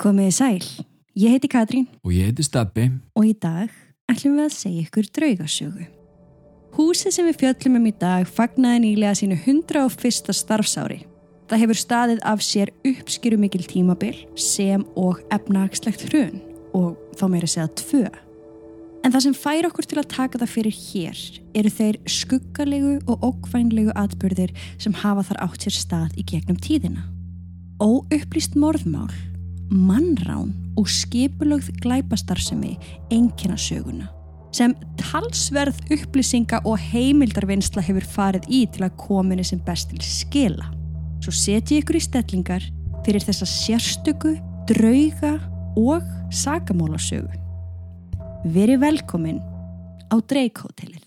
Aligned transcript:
Komiði 0.00 0.32
sæl, 0.34 0.64
ég 1.14 1.36
heiti 1.36 1.46
Katrín 1.46 1.84
Og 2.02 2.10
ég 2.10 2.26
heiti 2.26 2.42
Stabbi. 2.42 2.88
og 3.14 3.26
í 3.28 3.32
dag 3.38 3.70
ætlum 4.10 4.40
við 4.40 4.44
að 4.44 4.54
segja 4.56 4.82
ykkur 4.82 5.06
draugasögu. 5.14 5.84
Húsið 6.74 7.12
sem 7.14 7.26
við 7.28 7.36
fjöllum 7.38 7.76
um 7.78 7.86
í 7.86 7.92
dag 7.94 8.26
fagnaði 8.26 8.80
nýlega 8.82 9.14
sínu 9.14 9.36
101. 9.38 10.32
starfsári. 10.34 11.04
Það 11.46 11.60
hefur 11.62 11.78
staðið 11.78 12.22
af 12.26 12.42
sér 12.42 12.72
uppskýru 12.82 13.38
mikil 13.38 13.62
tímabil 13.62 14.16
sem 14.34 14.82
og 14.96 15.20
efnagslegt 15.30 16.08
hrun 16.10 16.40
og 16.74 16.96
þá 17.14 17.24
meira 17.30 17.46
segja 17.46 17.68
tvö. 17.78 18.08
En 19.04 19.12
það 19.12 19.22
sem 19.28 19.36
fær 19.36 19.68
okkur 19.68 19.86
til 19.86 20.00
að 20.00 20.10
taka 20.10 20.40
það 20.42 20.50
fyrir 20.56 20.74
hér 20.74 21.20
eru 21.54 21.70
þeir 21.70 22.00
skuggalegu 22.08 22.96
og 23.06 23.22
ókvænlegu 23.30 23.94
atbyrðir 23.94 24.50
sem 24.74 24.96
hafa 25.04 25.22
þar 25.28 25.40
átt 25.46 25.68
sér 25.68 25.76
stað 25.78 26.18
í 26.18 26.26
gegnum 26.26 26.58
tíðina. 26.58 27.06
Óupplýst 27.78 28.56
morðmál, 28.58 29.12
mannrán 29.70 30.52
og 30.76 30.90
skipulögð 30.90 31.70
glæpastarfsemi 31.84 32.76
einkina 33.14 33.56
söguna 33.56 34.10
sem 34.54 34.74
talsverð 35.00 35.80
upplýsinga 35.94 36.60
og 36.68 36.78
heimildarvinnsla 36.78 37.82
hefur 37.82 38.06
farið 38.16 38.46
í 38.46 38.62
til 38.70 38.84
að 38.86 38.96
kominu 39.00 39.44
sem 39.46 39.58
best 39.66 39.90
til 39.90 40.02
skila. 40.06 40.68
Svo 41.24 41.34
setji 41.34 41.80
ykkur 41.82 41.98
í 41.98 42.04
stellingar 42.04 42.66
fyrir 43.04 43.24
þessa 43.24 43.48
sérstöku, 43.50 44.36
drauga 44.70 45.36
og 45.80 46.06
sakamólasögu. 46.30 47.32
Veri 48.54 48.76
velkomin 48.78 49.40
á 50.12 50.16
Dreik-hótelið. 50.20 51.03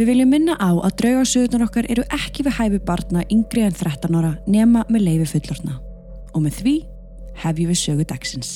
Við 0.00 0.08
viljum 0.08 0.30
minna 0.32 0.54
á 0.56 0.72
að 0.80 0.94
draugasögurnar 0.96 1.66
okkar 1.66 1.86
eru 1.92 2.06
ekki 2.16 2.46
við 2.46 2.54
hæfi 2.56 2.78
barna 2.88 3.20
yngri 3.28 3.66
en 3.66 3.74
13 3.76 4.14
ára 4.16 4.30
nema 4.48 4.86
með 4.88 5.02
leifi 5.04 5.26
fullorna. 5.34 5.74
Og 6.32 6.40
með 6.40 6.54
því 6.62 6.72
hefjum 7.42 7.68
við 7.68 7.80
sögu 7.82 8.06
dagsins. 8.08 8.52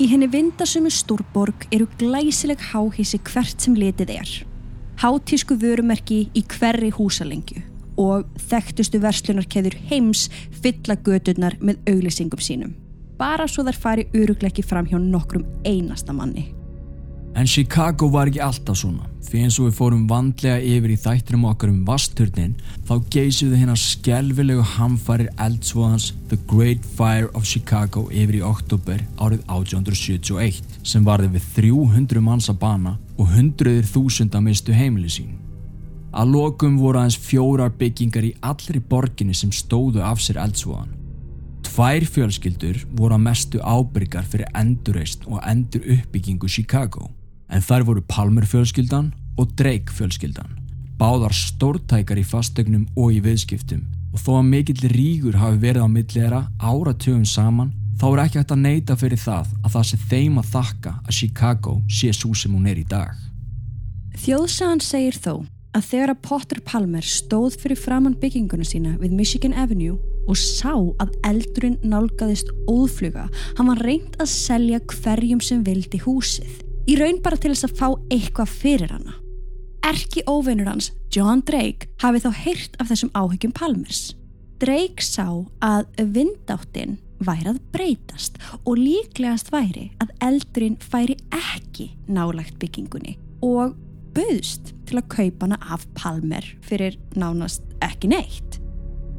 Í 0.00 0.08
henni 0.08 0.30
vindasömu 0.32 0.88
stúrborg 0.88 1.68
eru 1.68 1.90
glæsileg 2.00 2.64
háhísi 2.72 3.20
hvert 3.28 3.60
sem 3.60 3.76
litið 3.76 4.16
er. 4.22 4.34
Hátísku 5.04 5.60
vörumerki 5.60 6.30
í 6.32 6.46
hverri 6.56 6.94
húsalengju 6.96 7.60
og 8.00 8.24
þekktustu 8.48 9.04
verslunarkeður 9.04 9.82
heims 9.92 10.30
fylla 10.64 10.96
göturnar 11.04 11.60
með 11.60 11.82
auglýsingum 11.92 12.40
sínum. 12.40 12.78
Bara 13.18 13.48
svo 13.50 13.64
þær 13.66 13.82
fari 13.82 14.06
örugleiki 14.14 14.62
fram 14.62 14.86
hjá 14.86 14.98
nokkrum 15.02 15.44
einasta 15.66 16.14
manni. 16.14 16.52
En 17.38 17.46
Chicago 17.46 18.08
var 18.10 18.26
ekki 18.30 18.40
alltaf 18.42 18.78
svona. 18.80 19.04
Því 19.28 19.40
eins 19.44 19.56
og 19.60 19.68
við 19.68 19.74
fórum 19.76 20.06
vandlega 20.10 20.58
yfir 20.64 20.94
í 20.94 20.96
þættinum 20.98 21.44
okkar 21.50 21.70
um 21.70 21.82
vasturnin 21.86 22.54
þá 22.88 22.94
geysuðu 23.14 23.58
hérna 23.60 23.76
skelvilegu 23.78 24.64
hamfarir 24.74 25.28
eldsvoðans 25.44 26.08
The 26.30 26.38
Great 26.50 26.86
Fire 26.98 27.28
of 27.38 27.46
Chicago 27.46 28.06
yfir 28.08 28.40
í 28.40 28.44
oktober 28.46 29.04
árið 29.20 29.44
1871 29.46 30.62
sem 30.82 31.06
varði 31.06 31.34
við 31.36 31.50
300 31.58 32.24
manns 32.24 32.50
að 32.50 32.62
bana 32.64 32.96
og 33.18 33.30
hundruðir 33.36 33.86
þúsunda 33.86 34.42
mistu 34.42 34.74
heimili 34.74 35.12
sín. 35.12 35.36
Að 36.10 36.32
lokum 36.34 36.78
voru 36.80 37.02
aðeins 37.02 37.20
fjórar 37.22 37.74
byggingar 37.78 38.26
í 38.26 38.36
allri 38.40 38.80
borginni 38.80 39.36
sem 39.36 39.52
stóðu 39.54 40.02
af 40.02 40.22
sér 40.24 40.40
eldsvoðan. 40.42 40.97
Tvær 41.78 42.02
fjölskyldur 42.10 42.80
voru 42.98 43.14
að 43.14 43.20
mestu 43.22 43.58
ábyrgar 43.62 44.24
fyrir 44.26 44.48
endurreist 44.58 45.22
og 45.30 45.36
endur 45.46 45.84
uppbyggingu 45.94 46.48
Chicago 46.50 47.04
en 47.54 47.62
þær 47.62 47.84
voru 47.86 48.02
Palmer 48.02 48.42
fjölskyldan 48.50 49.12
og 49.38 49.52
Drake 49.60 49.94
fjölskyldan. 49.94 50.56
Báðar 50.98 51.36
stórtækar 51.38 52.18
í 52.18 52.26
fastegnum 52.26 52.88
og 52.98 53.14
í 53.14 53.20
viðskiptum 53.22 53.86
og 54.10 54.18
þó 54.24 54.32
að 54.40 54.50
mikill 54.50 54.90
rígur 54.90 55.38
hafi 55.38 55.62
verið 55.68 55.86
á 55.86 55.88
millera 55.94 56.42
áratugum 56.58 57.22
saman 57.22 57.70
þá 58.02 58.06
er 58.08 58.24
ekki 58.24 58.42
hægt 58.42 58.58
að 58.58 58.64
neyta 58.66 58.98
fyrir 58.98 59.24
það 59.28 59.54
að 59.62 59.72
það 59.78 59.88
sé 59.92 60.02
þeim 60.10 60.42
að 60.42 60.52
þakka 60.58 60.98
að 60.98 61.16
Chicago 61.22 61.78
sé 61.86 62.10
svo 62.10 62.34
sem 62.34 62.58
hún 62.58 62.66
er 62.66 62.82
í 62.82 62.86
dag. 62.90 63.14
Þjóðsagan 64.18 64.82
segir 64.82 65.22
þó 65.22 65.34
að 65.78 65.90
þegar 65.94 66.16
að 66.16 66.22
Potter 66.26 66.66
Palmer 66.66 67.06
stóð 67.06 67.62
fyrir 67.62 67.78
framann 67.78 68.18
bygginguna 68.18 68.66
sína 68.66 68.98
við 68.98 69.14
Michigan 69.14 69.54
Avenue 69.54 70.17
og 70.28 70.36
sá 70.38 70.74
að 70.76 71.14
eldurinn 71.26 71.78
nálgaðist 71.82 72.52
óðfluga, 72.68 73.28
hann 73.58 73.70
var 73.72 73.82
reynd 73.86 74.18
að 74.20 74.30
selja 74.32 74.80
hverjum 74.92 75.40
sem 75.44 75.64
vildi 75.66 76.02
húsið. 76.04 76.60
Í 76.88 76.96
raun 77.00 77.22
bara 77.24 77.40
til 77.40 77.54
þess 77.54 77.68
að 77.68 77.80
fá 77.80 77.88
eitthvað 78.12 78.54
fyrir 78.60 78.94
hana. 78.94 79.16
Erki 79.88 80.22
óvinnur 80.28 80.68
hans, 80.68 80.92
John 81.14 81.42
Drake, 81.46 81.88
hafi 82.02 82.22
þá 82.24 82.30
heyrt 82.44 82.78
af 82.80 82.90
þessum 82.90 83.12
áhyggjum 83.16 83.54
Palmers. 83.56 84.02
Drake 84.58 85.04
sá 85.04 85.28
að 85.64 85.86
vindáttin 86.16 86.98
væri 87.24 87.52
að 87.52 87.60
breytast 87.74 88.38
og 88.64 88.78
líklegast 88.78 89.52
væri 89.54 89.88
að 90.02 90.14
eldurinn 90.28 90.78
færi 90.82 91.16
ekki 91.34 91.90
nálagt 92.10 92.58
byggingunni 92.62 93.16
og 93.46 93.76
bauðst 94.16 94.72
til 94.88 94.98
að 95.00 95.10
kaupa 95.14 95.46
hana 95.46 95.58
af 95.74 95.86
Palmer 95.98 96.46
fyrir 96.66 96.98
nánast 97.14 97.62
ekki 97.84 98.10
neitt. 98.10 98.58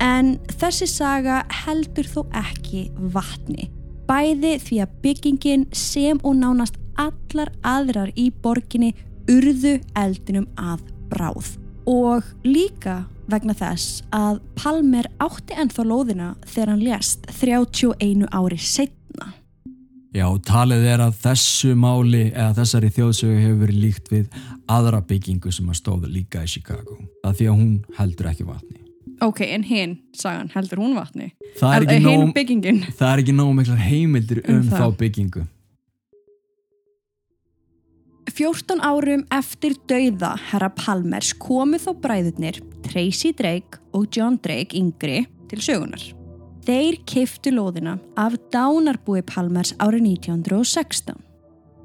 En 0.04 0.38
þessi 0.60 0.88
saga 0.90 1.42
heldur 1.66 2.08
þó 2.08 2.22
ekki 2.40 2.88
vatni. 3.14 3.70
Bæði 4.10 4.56
því 4.64 4.82
að 4.84 4.94
byggingin 5.04 5.66
sem 5.76 6.20
og 6.24 6.40
nánast 6.40 6.80
allar 7.00 7.52
aðrar 7.68 8.12
í 8.18 8.30
borginni 8.44 8.94
urðu 9.30 9.78
eldinum 10.00 10.48
að 10.58 10.84
bráð. 11.12 11.56
Og 11.90 12.26
líka 12.46 13.04
vegna 13.30 13.54
þess 13.58 14.02
að 14.16 14.40
Palmer 14.58 15.08
átti 15.22 15.58
ennþá 15.58 15.86
lóðina 15.86 16.32
þegar 16.48 16.74
hann 16.74 16.86
lést 16.86 17.30
31 17.40 18.26
ári 18.34 18.58
setna. 18.58 19.34
Já, 20.10 20.26
talið 20.42 20.88
er 20.90 21.04
að 21.06 21.18
þessu 21.22 21.76
máli 21.78 22.30
eða 22.32 22.56
þessari 22.64 22.90
þjóðsögu 22.96 23.42
hefur 23.44 23.60
verið 23.62 23.82
líkt 23.84 24.10
við 24.10 24.40
aðra 24.70 25.04
byggingu 25.06 25.54
sem 25.54 25.70
að 25.70 25.82
stóðu 25.84 26.10
líka 26.10 26.42
í 26.42 26.50
Chicago. 26.50 26.98
Það 27.22 27.38
því 27.38 27.50
að 27.52 27.60
hún 27.60 27.76
heldur 28.00 28.32
ekki 28.32 28.48
vatni. 28.48 28.79
Ok, 29.22 29.42
en 29.44 29.64
hinn, 29.68 29.96
sagan, 30.16 30.50
heldur 30.54 30.80
hún 30.80 30.96
vatni? 30.96 31.34
Það 31.60 31.76
er 31.76 31.86
ekki 31.86 32.04
nóg, 32.06 32.26
byggingin? 32.36 32.84
það 32.96 33.10
er 33.12 33.24
ekki 33.24 33.36
nóg 33.36 33.56
miklar 33.58 33.82
heimildir 33.84 34.44
Um 34.48 34.62
um, 34.62 34.70
þá 34.72 34.86
byggingu. 35.00 35.46
14 38.40 38.80
árum 38.80 39.26
eftir 39.36 39.74
dauða 39.90 40.36
herra 40.52 40.70
Palmers 40.72 41.34
komu 41.36 41.80
þó 41.82 41.92
bræðurnir 42.00 42.62
Tracy 42.86 43.34
Drake 43.36 43.82
og 43.92 44.08
John 44.16 44.38
Drake 44.40 44.78
yngri 44.80 45.26
til 45.52 45.60
sögunar. 45.66 46.04
Þeir 46.64 47.02
kiftu 47.10 47.52
lóðina 47.52 47.98
af 48.20 48.38
dánarbúi 48.54 49.26
Palmers 49.28 49.74
árið 49.82 50.06
1916. 50.14 51.29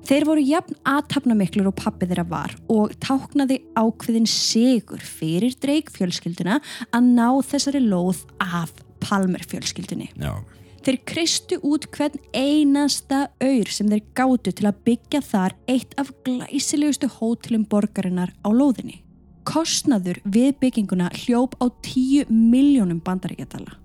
Þeir 0.04 0.26
voru 0.28 0.42
jafn 0.44 0.74
aðtapnamiklur 0.84 1.70
og 1.70 1.78
pappi 1.78 2.04
þeirra 2.10 2.26
var 2.28 2.52
og 2.68 2.92
táknaði 3.00 3.62
ákveðin 3.72 4.26
sigur 4.28 5.00
fyrir 5.00 5.54
Drake 5.62 5.94
fjölskylduna 5.94 6.58
að 6.92 7.06
ná 7.08 7.28
þessari 7.48 7.80
lóð 7.80 8.20
af 8.36 8.74
Palmer 9.00 9.40
fjölskyldunni. 9.48 10.10
Já. 10.20 10.36
Þeir 10.84 10.98
kristu 11.08 11.58
út 11.64 11.88
hvern 11.96 12.20
einasta 12.36 13.22
auður 13.40 13.72
sem 13.72 13.88
þeir 13.88 14.04
gátu 14.20 14.52
til 14.52 14.68
að 14.68 14.84
byggja 14.90 15.22
þar 15.24 15.56
eitt 15.72 15.96
af 15.96 16.12
glæsilegustu 16.28 17.08
hótelum 17.16 17.64
borgarinnar 17.64 18.36
á 18.44 18.48
lóðinni. 18.52 19.00
Kostnaður 19.48 20.20
við 20.28 20.52
bygginguna 20.60 21.08
hljóp 21.24 21.56
á 21.64 21.72
10 21.80 22.28
miljónum 22.28 23.00
bandaríkjadala. 23.04 23.80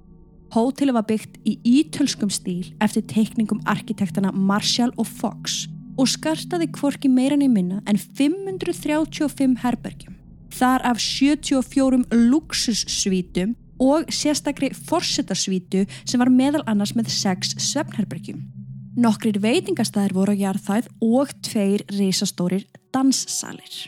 Hótelið 0.51 1.00
var 1.00 1.07
byggt 1.07 1.39
í 1.48 1.56
ítölskum 1.63 2.31
stíl 2.33 2.74
eftir 2.83 3.07
teikningum 3.07 3.63
arkitektana 3.69 4.36
Marshall 4.36 4.92
og 5.00 5.07
Fox 5.07 5.69
og 6.00 6.07
skartaði 6.07 6.69
hvorki 6.80 7.12
meira 7.12 7.36
niður 7.36 7.56
minna 7.57 7.81
en 7.90 8.00
535 8.00 9.60
herbergjum. 9.63 10.16
Þar 10.56 10.86
af 10.90 11.01
74 11.04 12.07
luxussvítum 12.31 13.54
og 13.80 14.10
sérstakri 14.12 14.72
forsetarsvítu 14.75 15.86
sem 16.04 16.19
var 16.19 16.31
meðal 16.34 16.63
annars 16.68 16.96
með 16.98 17.12
6 17.13 17.56
svefnherbergjum. 17.69 18.42
Nokkrir 19.00 19.40
veitingastæðir 19.40 20.16
voru 20.18 20.36
á 20.36 20.42
jarðhæð 20.42 20.90
og 21.06 21.31
tveir 21.46 21.86
risastórir 21.94 22.66
danssalir. 22.94 23.88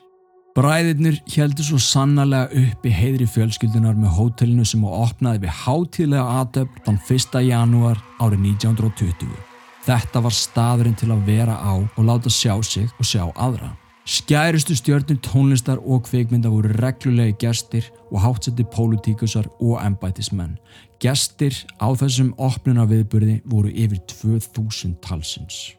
Bræðirnir 0.55 1.21
heldur 1.31 1.63
svo 1.63 1.77
sannarlega 1.79 2.51
upp 2.61 2.87
í 2.87 2.91
heiðri 2.91 3.27
fjölskyldunar 3.27 3.95
með 3.95 4.17
hótelinu 4.17 4.67
sem 4.67 4.83
á 4.83 4.91
opnaði 4.91 5.45
við 5.45 5.55
hátíðlega 5.63 6.25
aðdöfn 6.41 6.83
þann 6.87 6.99
1. 7.07 7.39
janúar 7.47 8.03
árið 8.19 8.43
1920. 8.51 9.50
Þetta 9.81 10.21
var 10.21 10.35
staðurinn 10.35 10.97
til 10.99 11.09
að 11.09 11.23
vera 11.25 11.55
á 11.57 11.73
og 11.81 12.03
láta 12.05 12.29
sjá 12.29 12.53
sig 12.61 12.89
og 12.99 13.07
sjá 13.07 13.23
aðra. 13.33 13.73
Skæristu 14.05 14.75
stjörnir 14.77 15.19
tónlistar 15.25 15.79
og 15.81 16.07
kvikmynda 16.07 16.49
voru 16.49 16.71
reglulegi 16.81 17.35
gestir 17.41 17.89
og 18.11 18.21
hátsetti 18.21 18.65
pólutíkusar 18.65 19.47
og 19.59 19.77
embætismenn. 19.81 20.57
Gestir 21.01 21.53
á 21.81 21.89
þessum 21.97 22.33
opnuna 22.37 22.85
viðburði 22.89 23.41
voru 23.45 23.69
yfir 23.69 24.01
2000 24.09 24.97
talsins. 25.05 25.71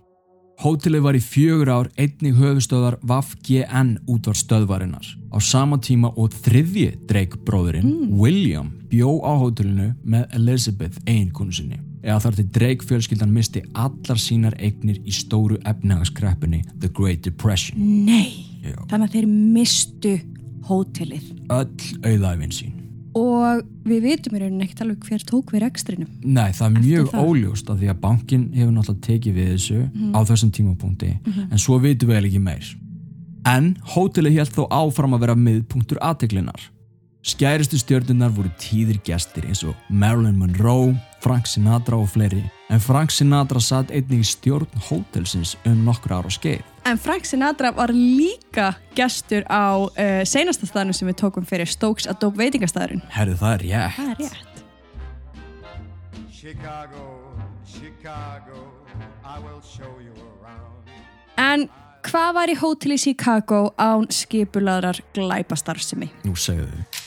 Hótelið 0.62 1.02
var 1.02 1.18
í 1.18 1.22
fjögur 1.22 1.70
ár 1.74 1.88
einnig 1.98 2.36
höfustöðar 2.38 2.98
VAF-GN 3.02 3.96
útvar 4.06 4.38
stöðvarinnar. 4.38 5.06
Á 5.34 5.38
sama 5.42 5.78
tíma 5.82 6.12
og 6.14 6.34
þriðji 6.44 6.92
Drake-bróðurinn, 7.10 7.88
mm. 7.88 8.18
William, 8.18 8.70
bjó 8.90 9.18
á 9.26 9.34
hótelinu 9.42 9.92
með 10.06 10.28
Elizabeth 10.38 11.02
eiginkonu 11.06 11.54
sinni. 11.54 11.91
Eða 12.02 12.18
þar 12.24 12.38
til 12.38 12.46
Drake-fjölskyldan 12.56 13.32
misti 13.32 13.62
allar 13.78 14.18
sínar 14.18 14.58
eignir 14.58 14.98
í 15.06 15.14
stóru 15.14 15.60
efnagaskreppunni 15.62 16.64
The 16.82 16.90
Great 16.90 17.22
Depression. 17.22 17.78
Nei, 18.06 18.46
Já. 18.62 18.76
þannig 18.90 19.08
að 19.08 19.18
þeir 19.18 19.32
mistu 19.32 20.14
hótelið. 20.66 21.34
Öll 21.50 21.92
auðæfin 22.02 22.54
sín 22.54 22.78
og 23.18 23.62
við 23.84 24.06
vitum 24.06 24.36
í 24.36 24.40
rauninni 24.40 24.66
ekkert 24.66 24.84
alveg 24.86 25.08
hver 25.08 25.24
tók 25.28 25.52
við 25.52 25.64
rekstrinum 25.66 26.12
Nei, 26.24 26.52
það 26.56 26.66
er 26.68 26.76
mjög 26.78 27.08
það. 27.12 27.26
óljóst 27.28 27.72
að 27.72 27.82
því 27.82 27.90
að 27.92 27.98
bankin 28.04 28.44
hefur 28.54 28.72
náttúrulega 28.72 29.06
tekið 29.08 29.36
við 29.36 29.50
þessu 29.52 29.80
mm. 29.82 30.12
á 30.16 30.20
þessum 30.30 30.52
tímapunkti 30.56 31.10
mm 31.12 31.32
-hmm. 31.32 31.50
en 31.52 31.58
svo 31.58 31.78
vitum 31.82 32.08
við 32.08 32.20
ekki 32.22 32.40
meir 32.40 32.70
en 33.44 33.74
hótelið 33.94 34.38
held 34.38 34.54
þó 34.56 34.62
áfram 34.70 35.16
að 35.16 35.26
vera 35.26 35.36
miðpunktur 35.36 36.00
aðteglinnar 36.00 36.70
Skæristu 37.22 37.78
stjórnunar 37.78 38.32
voru 38.34 38.50
tíðir 38.58 38.98
gestir 39.06 39.44
eins 39.46 39.62
og 39.62 39.76
Marilyn 39.88 40.40
Monroe, 40.40 40.96
Frank 41.22 41.46
Sinatra 41.46 41.96
og 42.02 42.08
fleiri 42.10 42.42
en 42.72 42.80
Frank 42.82 43.12
Sinatra 43.14 43.60
satt 43.62 43.92
einnig 43.94 44.24
í 44.24 44.26
stjórn 44.26 44.80
hótelsins 44.88 45.52
um 45.68 45.84
nokkur 45.86 46.16
ára 46.16 46.30
skeið. 46.32 46.62
En 46.88 46.98
Frank 46.98 47.28
Sinatra 47.28 47.70
var 47.76 47.92
líka 47.94 48.72
gestur 48.96 49.44
á 49.46 49.78
uh, 49.78 50.22
seinasta 50.26 50.66
staðinu 50.66 50.96
sem 50.96 51.06
við 51.06 51.20
tókum 51.20 51.46
fyrir 51.46 51.70
Stokes 51.70 52.08
Adobe 52.10 52.42
veitingastæðurinn. 52.42 53.04
Herðu 53.14 53.36
það 53.38 53.54
er 53.54 53.62
rétt. 53.66 53.98
Það 53.98 54.10
er 54.14 54.22
rétt. 54.24 54.64
Chicago, 56.32 57.04
Chicago, 57.70 58.64
I 59.22 59.38
will 59.44 59.62
show 59.62 59.92
you 60.02 60.16
around. 60.40 60.90
En 61.38 61.68
hvað 62.02 62.32
var 62.40 62.50
í 62.50 62.56
hóteli 62.58 62.98
Chicago 62.98 63.68
án 63.78 64.08
skipulaðrar 64.10 65.04
glæpastarfsemi? 65.14 66.10
Nú 66.26 66.34
segðu 66.34 66.66
þið. 66.72 67.04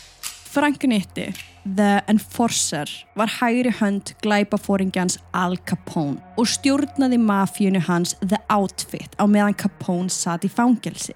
Frank 0.56 0.88
Nitti, 0.88 1.28
The 1.66 2.04
Enforcer, 2.08 2.86
var 3.16 3.28
hægri 3.28 3.72
hönd 3.80 4.14
glæpafóringjans 4.22 5.18
Al 5.34 5.58
Capone 5.66 6.22
og 6.38 6.46
stjórnaði 6.46 7.18
mafíunu 7.18 7.80
hans 7.88 8.12
The 8.22 8.38
Outfit 8.54 9.16
á 9.18 9.26
meðan 9.26 9.58
Capone 9.58 10.14
satt 10.14 10.46
í 10.46 10.52
fangelsi. 10.52 11.16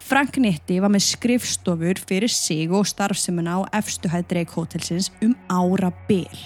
Frank 0.00 0.38
Nitti 0.40 0.78
var 0.80 0.88
með 0.88 1.04
skrifstofur 1.04 2.00
fyrir 2.08 2.32
sig 2.32 2.72
og 2.72 2.88
starfsemuna 2.88 3.58
á 3.60 3.60
efstuhæð 3.76 4.24
Dreik-hótelsins 4.30 5.10
um 5.20 5.34
ára 5.52 5.90
byll. 6.08 6.40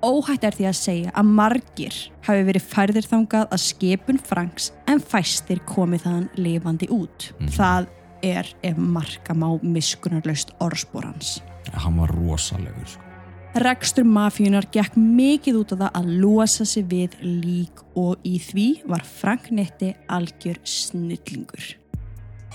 Óhætt 0.00 0.46
er 0.48 0.56
því 0.56 0.68
að 0.70 0.78
segja 0.80 1.12
að 1.12 1.34
margir 1.36 1.98
hafi 2.24 2.46
verið 2.48 2.70
færðir 2.70 3.08
þangað 3.10 3.52
að 3.52 3.64
skipun 3.66 4.22
Franks 4.24 4.70
en 4.88 5.04
fæstir 5.04 5.60
komið 5.68 6.06
þann 6.06 6.24
lifandi 6.40 6.88
út. 6.88 7.28
Mm. 7.36 7.52
Það 7.58 7.90
er 8.24 8.54
ef 8.64 8.80
marka 8.80 9.36
má 9.36 9.50
miskunarlaust 9.60 10.56
orðspórans 10.64 11.36
hann 11.74 11.98
var 12.00 12.14
rosalegur 12.14 12.86
sko. 12.86 13.02
Rekstur 13.56 14.04
mafíunar 14.04 14.66
gekk 14.68 14.98
mikið 15.00 15.62
út 15.62 15.70
á 15.72 15.76
það 15.80 15.94
að 15.96 16.12
losa 16.20 16.66
sig 16.68 16.84
við 16.90 17.16
lík 17.24 17.80
og 17.96 18.20
í 18.20 18.36
því 18.36 18.68
var 18.90 19.00
Frank 19.08 19.48
Netti 19.48 19.94
algjör 20.12 20.60
snillingur. 20.60 21.76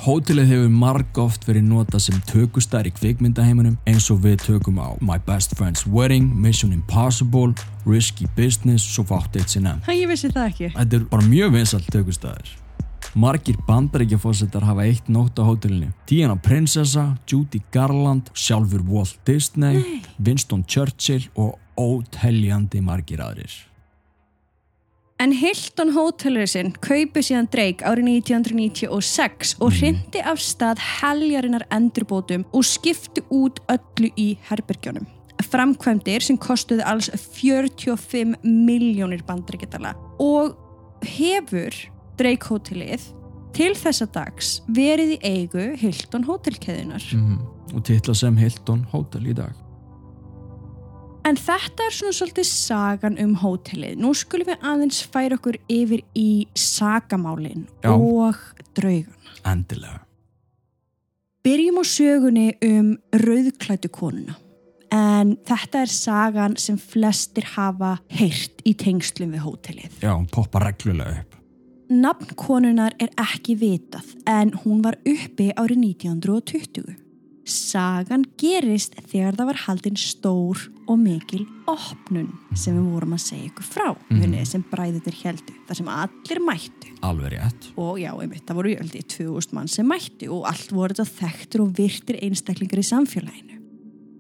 Hótelið 0.02 0.48
hefur 0.50 0.70
marg 0.74 1.18
oft 1.22 1.44
verið 1.46 1.68
notað 1.70 2.04
sem 2.08 2.22
tökustar 2.30 2.88
í 2.90 2.94
kvikmyndaheiminum 2.94 3.76
eins 3.90 4.08
og 4.14 4.24
við 4.24 4.40
tökum 4.46 4.80
á 4.82 4.98
My 5.02 5.20
Best 5.26 5.54
Friend's 5.58 5.86
Wedding, 5.86 6.30
Mission 6.42 6.74
Impossible, 6.74 7.54
Risky 7.86 8.26
Business, 8.38 8.82
svo 8.82 9.06
fátt 9.06 9.38
eitt 9.38 9.54
sinna. 9.54 9.80
Hæ, 9.86 9.94
ég 9.94 10.10
vissi 10.10 10.30
það 10.34 10.50
ekki. 10.50 10.74
Þetta 10.78 10.98
er 10.98 11.08
bara 11.14 11.30
mjög 11.30 11.54
vinsalt 11.58 11.94
tökustar. 11.94 12.50
Margir 13.16 13.58
bandaríkjafósettar 13.68 14.64
hafa 14.64 14.86
eitt 14.88 15.10
nótt 15.12 15.40
á 15.40 15.44
hótelinu. 15.44 15.90
Diana 16.08 16.38
Prinsessa, 16.40 17.18
Judy 17.28 17.60
Garland, 17.72 18.32
sjálfur 18.34 18.86
Walt 18.88 19.20
Disney, 19.28 19.82
Nei. 19.82 20.00
Winston 20.24 20.64
Churchill 20.64 21.28
og 21.36 21.60
óteljandi 21.76 22.80
margir 22.82 23.20
aðrir. 23.20 23.52
En 25.22 25.36
Hilton 25.38 25.92
Hotelur 25.94 26.48
sinn 26.50 26.72
kaupi 26.82 27.22
síðan 27.22 27.52
Drake 27.52 27.86
árið 27.86 28.08
1996 28.24 29.58
og 29.60 29.68
mm. 29.68 29.76
hrindi 29.78 30.24
af 30.26 30.40
stað 30.42 30.82
heljarinnar 31.02 31.68
endurbótum 31.70 32.48
og 32.56 32.66
skipti 32.66 33.22
út 33.30 33.60
öllu 33.70 34.10
í 34.18 34.32
herbergjónum. 34.48 35.06
Framkvæmdir 35.52 36.24
sem 36.24 36.40
kostuði 36.40 36.86
alls 36.88 37.12
45 37.12 38.40
miljónir 38.42 39.22
bandaríkjadala 39.28 39.94
og 40.24 40.56
hefur 41.06 41.76
Drake 42.22 42.52
hótelið 42.52 43.10
til 43.56 43.74
þessa 43.76 44.08
dags 44.14 44.60
verið 44.72 45.18
í 45.18 45.20
eigu 45.26 45.72
Hilton 45.82 46.24
hótelkeðinar 46.28 47.04
mm 47.14 47.26
-hmm. 47.26 47.76
og 47.76 47.84
titla 47.84 48.14
sem 48.16 48.38
Hilton 48.38 48.86
hótel 48.94 49.28
í 49.28 49.34
dag 49.34 49.58
En 51.22 51.38
þetta 51.38 51.86
er 51.86 51.94
svona 51.94 52.16
svolítið 52.18 52.48
sagan 52.50 53.18
um 53.22 53.36
hótelið. 53.38 54.00
Nú 54.02 54.14
skulum 54.18 54.50
við 54.50 54.64
aðeins 54.66 55.02
færa 55.06 55.38
okkur 55.38 55.60
yfir 55.70 56.02
í 56.18 56.48
sagamálin 56.58 57.68
Já. 57.84 57.94
og 57.94 58.40
draugan. 58.78 59.20
Endilega. 59.46 60.02
Byrjum 61.46 61.78
á 61.82 61.86
sögunni 61.86 62.48
um 62.66 62.96
rauðklætu 63.14 63.90
konuna. 63.94 64.38
En 64.92 65.38
þetta 65.48 65.86
er 65.86 65.94
sagan 65.94 66.58
sem 66.60 66.78
flestir 66.78 67.46
hafa 67.54 67.96
heyrt 68.12 68.66
í 68.68 68.74
tengslum 68.78 69.32
við 69.38 69.46
hótelið. 69.46 70.02
Já, 70.02 70.12
hún 70.12 70.28
poppa 70.30 70.60
reglulega 70.66 71.22
upp. 71.22 71.31
Nafn 71.92 72.38
konunar 72.40 72.94
er 73.04 73.10
ekki 73.20 73.58
vitað 73.60 74.14
en 74.30 74.54
hún 74.62 74.80
var 74.80 74.96
uppi 75.04 75.50
árið 75.60 75.82
1920. 76.00 76.94
Sagan 77.52 78.24
gerist 78.40 78.96
þegar 79.10 79.36
það 79.36 79.50
var 79.50 79.60
haldinn 79.66 80.00
stór 80.00 80.62
og 80.86 81.02
mikil 81.02 81.42
opnun 81.68 82.30
sem 82.56 82.78
við 82.78 82.94
vorum 82.94 83.18
að 83.18 83.24
segja 83.26 83.50
ykkur 83.50 83.68
frá 83.68 83.90
mm. 84.08 84.38
sem 84.48 84.64
bræðitur 84.72 85.20
heldu, 85.26 85.58
þar 85.68 85.82
sem 85.82 85.92
allir 85.98 86.42
mættu. 86.48 86.94
Alveg 87.04 87.36
rétt. 87.36 87.70
Og 87.76 88.00
já, 88.00 88.14
einmitt, 88.14 88.46
það 88.48 88.62
voru 88.62 88.74
jöldið 88.78 89.06
2000 89.18 89.60
mann 89.60 89.76
sem 89.76 89.92
mættu 89.92 90.32
og 90.32 90.48
allt 90.54 90.72
voru 90.72 90.96
þetta 90.96 91.20
þekktur 91.20 91.66
og 91.66 91.76
virtir 91.82 92.24
einstaklingar 92.24 92.86
í 92.86 92.88
samfélaginu. 92.88 93.60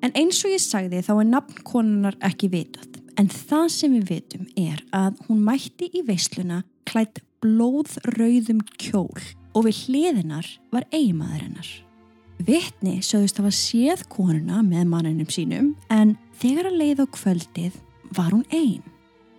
En 0.04 0.12
eins 0.18 0.44
og 0.44 0.52
ég 0.52 0.60
sagði 0.60 1.06
þá 1.08 1.14
er 1.22 1.34
nafn 1.38 1.64
konunar 1.64 2.20
ekki 2.20 2.52
vitað. 2.52 3.00
En 3.16 3.32
það 3.32 3.68
sem 3.80 3.96
við 3.96 4.16
vitum 4.18 4.48
er 4.60 4.84
að 4.92 5.24
hún 5.30 5.46
mætti 5.48 5.88
í 5.96 6.04
veisluna 6.04 6.66
klætt 6.90 7.24
blóðrauðum 7.42 8.62
kjól 8.78 9.22
og 9.56 9.66
við 9.66 9.80
hliðinar 9.86 10.48
var 10.72 10.86
eigimaður 10.94 11.48
hennar. 11.48 11.72
Vittni 12.42 13.00
sögðust 13.06 13.40
að 13.40 13.48
hafa 13.48 13.58
séð 13.58 14.04
konuna 14.10 14.62
með 14.66 14.88
manninum 14.90 15.30
sínum 15.30 15.72
en 15.94 16.16
þegar 16.42 16.72
að 16.72 16.80
leið 16.82 17.04
á 17.04 17.08
kvöldið 17.18 17.80
var 18.18 18.34
hún 18.34 18.46
einn. 18.50 18.86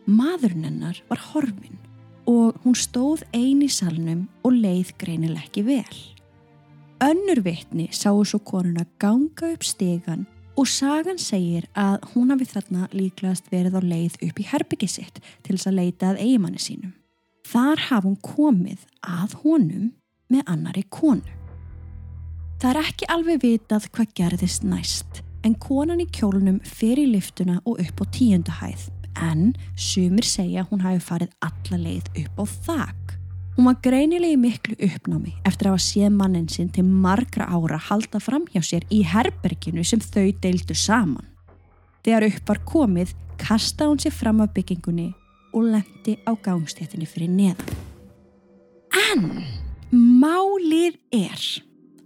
Maðurinn 0.07 0.67
hennar 0.67 1.01
var 1.11 1.23
horfin 1.33 1.79
og 2.31 2.59
hún 2.63 2.77
stóð 2.79 3.25
einn 3.35 3.63
í 3.65 3.71
salnum 3.71 4.29
og 4.47 4.55
leið 4.55 4.95
greinileg 5.01 5.49
ekki 5.49 5.67
vel. 5.67 5.99
Önnur 7.03 7.43
vittni 7.43 7.89
sáu 7.91 8.23
svo 8.23 8.39
konuna 8.47 8.87
ganga 9.03 9.51
upp 9.51 9.67
stegan 9.67 10.27
og 10.55 10.69
sagan 10.71 11.19
segir 11.19 11.67
að 11.75 12.05
hún 12.13 12.31
hafi 12.31 12.47
þarna 12.51 12.89
líklegast 12.95 13.51
verið 13.51 13.79
á 13.79 13.83
leið 13.83 14.19
upp 14.29 14.43
í 14.43 14.51
herbygisitt 14.53 15.23
til 15.43 15.57
þess 15.57 15.71
að 15.71 15.79
leita 15.81 16.13
að 16.13 16.23
eigimanni 16.27 16.63
sínum. 16.63 16.93
Þar 17.49 17.87
hafa 17.89 18.07
hún 18.07 18.19
komið 18.23 18.87
að 19.03 19.37
honum 19.43 19.93
með 20.33 20.43
annari 20.47 20.85
konu. 20.91 21.39
Það 22.63 22.71
er 22.71 22.81
ekki 22.85 23.09
alveg 23.11 23.43
vitað 23.43 23.89
hvað 23.91 24.13
gerðist 24.19 24.67
næst 24.67 25.23
en 25.43 25.57
konan 25.59 26.03
í 26.03 26.07
kjólunum 26.15 26.61
fer 26.63 27.01
í 27.03 27.09
liftuna 27.11 27.59
og 27.67 27.81
upp 27.83 28.03
á 28.03 28.05
tíundahæð 28.15 28.85
en 29.23 29.51
sumir 29.77 30.27
segja 30.27 30.63
hún 30.71 30.85
hafi 30.85 31.03
farið 31.03 31.33
alla 31.43 31.81
leið 31.83 32.13
upp 32.23 32.39
á 32.39 32.45
þak. 32.69 33.17
Hún 33.57 33.67
var 33.69 33.81
greinilegi 33.85 34.39
miklu 34.41 34.77
uppnámi 34.87 35.35
eftir 35.45 35.69
að 35.69 35.75
hafa 35.75 35.85
séð 35.85 36.15
mannin 36.17 36.47
sinn 36.49 36.71
til 36.73 36.87
margra 36.87 37.51
ára 37.51 37.81
halda 37.91 38.21
fram 38.23 38.47
hjá 38.55 38.63
sér 38.65 38.87
í 38.89 39.03
herberginu 39.05 39.85
sem 39.85 40.01
þau 40.01 40.31
deildu 40.41 40.77
saman. 40.79 41.27
Þegar 42.07 42.29
upp 42.31 42.49
var 42.49 42.63
komið 42.67 43.13
kastaði 43.43 43.91
hún 43.91 44.01
sér 44.07 44.15
fram 44.17 44.41
af 44.41 44.55
byggingunni 44.55 45.11
og 45.53 45.69
lendi 45.75 46.17
á 46.25 46.33
gangstéttinni 46.35 47.09
fyrir 47.09 47.31
neðan. 47.33 47.77
En 49.13 49.29
málið 49.93 50.99
er 51.15 51.47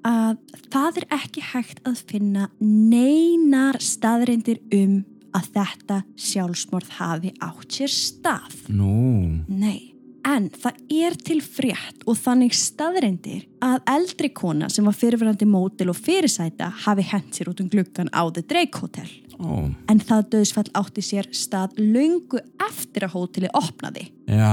að 0.06 0.38
það 0.70 1.02
er 1.02 1.08
ekki 1.18 1.42
hægt 1.52 1.82
að 1.86 2.00
finna 2.10 2.48
neinar 2.60 3.78
staðreindir 3.82 4.62
um 4.74 5.02
að 5.36 5.50
þetta 5.56 5.98
sjálfsmorð 6.28 6.94
hafi 7.00 7.34
átt 7.44 7.76
sér 7.78 7.92
stað. 7.92 8.56
Nú, 8.72 9.42
Nei, 9.50 9.96
en 10.26 10.48
það 10.54 10.80
er 11.02 11.16
til 11.26 11.38
frétt 11.44 12.06
og 12.08 12.18
þannig 12.18 12.56
staðreindir 12.56 13.44
að 13.64 13.82
eldri 13.92 14.30
kona 14.34 14.70
sem 14.72 14.86
var 14.86 14.96
fyrirverandi 14.96 15.48
mótil 15.48 15.90
og 15.92 15.98
fyrirsæta 15.98 16.70
hafi 16.86 17.06
hent 17.10 17.36
sér 17.36 17.52
út 17.52 17.62
um 17.62 17.70
gluggan 17.72 18.10
á 18.10 18.22
The 18.30 18.42
Drake 18.46 18.82
Hotel. 18.82 19.10
Ó, 19.40 19.70
En 19.90 20.00
það 20.00 20.28
döðsfall 20.34 20.70
átti 20.78 21.04
sér 21.04 21.28
stað 21.36 21.76
löngu 21.80 22.40
eftir 22.68 23.06
að 23.06 23.16
hóteli 23.16 23.50
opnaði. 23.52 24.08
já. 24.28 24.52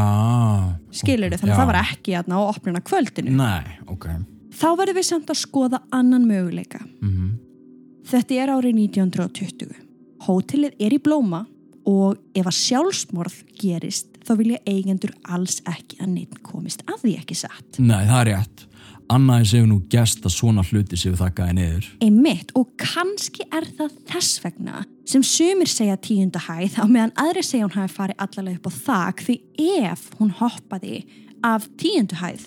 Skilur 0.92 1.34
þau, 1.34 1.40
þannig 1.42 1.56
að 1.56 1.62
það 1.62 1.72
var 1.72 1.82
ekki 1.84 2.18
aðna 2.20 2.40
á 2.40 2.42
opnuna 2.50 2.82
kvöldinu. 2.82 3.36
Nei, 3.38 3.80
ok. 3.88 4.10
Þá 4.54 4.68
verðum 4.78 5.00
við 5.00 5.08
samt 5.08 5.32
að 5.34 5.42
skoða 5.42 5.82
annan 5.92 6.28
möguleika. 6.30 6.84
Mm 7.02 7.40
Þetta 8.04 8.36
er 8.36 8.52
árið 8.52 8.80
1920. 8.84 9.76
Hótelið 10.28 10.74
er 10.84 10.92
í 10.92 11.00
blóma 11.04 11.46
og 11.88 12.20
ef 12.36 12.48
að 12.48 12.58
sjálfsmorð 12.58 13.38
gerist 13.60 14.20
þá 14.24 14.34
vilja 14.40 14.60
eigendur 14.68 15.14
alls 15.24 15.62
ekki 15.68 16.00
að 16.04 16.12
neitt 16.18 16.38
komist 16.44 16.84
að 16.88 17.02
því 17.04 17.14
ekki 17.22 17.38
satt. 17.40 17.80
Nei, 17.80 18.04
það 18.08 18.20
er 18.20 18.30
rétt. 18.32 18.66
Annaði 19.12 19.50
séu 19.52 19.66
nú 19.68 19.82
gest 19.92 20.24
að 20.26 20.36
svona 20.38 20.64
hluti 20.68 20.98
séu 21.00 21.16
þakkaði 21.20 21.58
niður. 21.58 21.90
Einmitt 22.06 22.54
og 22.56 22.72
kannski 22.80 23.48
er 23.52 23.68
það 23.78 23.98
þess 24.10 24.40
vegna 24.44 24.86
sem 25.10 25.24
sumir 25.28 25.68
segja 25.68 25.98
tíunda 26.00 26.40
hæð 26.46 26.80
á 26.80 26.86
meðan 26.88 27.12
aðri 27.20 27.44
segja 27.44 27.68
hún 27.68 27.76
hafi 27.76 27.94
farið 27.98 28.24
allalega 28.24 28.62
upp 28.62 28.72
á 28.72 28.72
þak 28.88 29.26
því 29.28 29.38
ef 29.84 30.08
hún 30.20 30.32
hoppaði 30.40 31.04
af 31.44 31.68
tíundu 31.76 32.16
hæð 32.22 32.46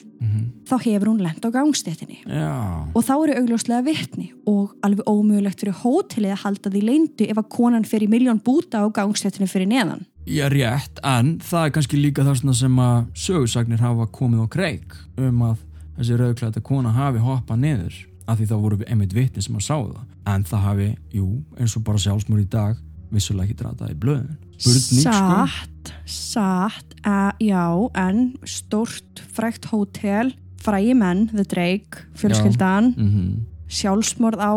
þá 0.66 0.74
hefur 0.80 1.10
hún 1.10 1.20
lent 1.20 1.44
á 1.44 1.52
gangstéttinni. 1.52 2.22
Já, 2.24 2.88
Og 2.96 3.04
þá 3.04 3.12
eru 3.18 3.34
augljóslega 3.42 3.84
vitni 3.84 4.30
og 4.48 4.72
alveg 4.82 5.04
ómögulegt 5.04 5.60
fyrir 5.60 5.76
hótelið 5.82 6.32
að 6.32 6.42
halda 6.46 6.72
því 6.72 6.82
leyndu 6.88 7.28
ef 7.28 7.36
að 7.42 7.50
konan 7.52 7.84
fyrir 7.84 8.08
miljón 8.10 8.40
búta 8.40 8.80
á 8.80 8.88
gangstéttinu 8.88 9.46
fyrir 9.46 9.68
neðan. 9.68 10.06
ég 10.26 10.42
er 10.42 10.50
rétt, 10.50 10.98
en 11.04 11.36
það 11.38 11.66
er 11.66 11.70
kannski 11.76 12.00
líka 12.00 12.24
þessna 12.26 12.54
sem 12.56 12.78
að 12.82 13.04
sögursagnir 13.14 13.84
hafa 13.84 14.08
komið 14.10 14.42
á 14.42 14.46
kreik 14.50 14.96
um 15.20 15.42
að 15.52 15.60
þessi 15.96 16.18
rauðklæta 16.20 16.62
kona 16.66 16.92
hafi 16.96 17.22
hoppað 17.24 17.62
niður 17.62 17.96
af 18.26 18.38
því 18.40 18.48
þá 18.50 18.56
voru 18.62 18.78
við 18.80 18.90
einmitt 18.90 19.14
vitni 19.14 19.42
sem 19.44 19.56
að 19.58 19.66
sá 19.68 19.74
það. 19.76 20.04
En 20.26 20.44
það 20.48 20.64
hafi, 20.66 20.88
jú, 21.14 21.26
eins 21.60 21.76
og 21.78 21.84
bara 21.86 22.02
sjálfsmór 22.02 22.42
í 22.42 22.46
dag, 22.50 22.78
vissulega 23.14 23.46
ekki 23.46 23.58
dratað 23.60 23.92
í 23.94 23.98
blöðin. 24.02 24.32
Satt, 24.58 25.92
satt, 26.10 26.96
uh, 27.06 27.30
já, 27.38 27.66
en 28.02 28.22
stórt 28.48 29.22
frækt 29.36 29.68
hótel, 29.70 30.32
frægi 30.64 30.96
menn, 30.98 31.28
The 31.34 31.44
Drake, 31.46 32.06
fjölskyldan, 32.18 32.94
Mm 32.96 33.28
sjálfsmorð 33.66 34.38
á, 34.38 34.52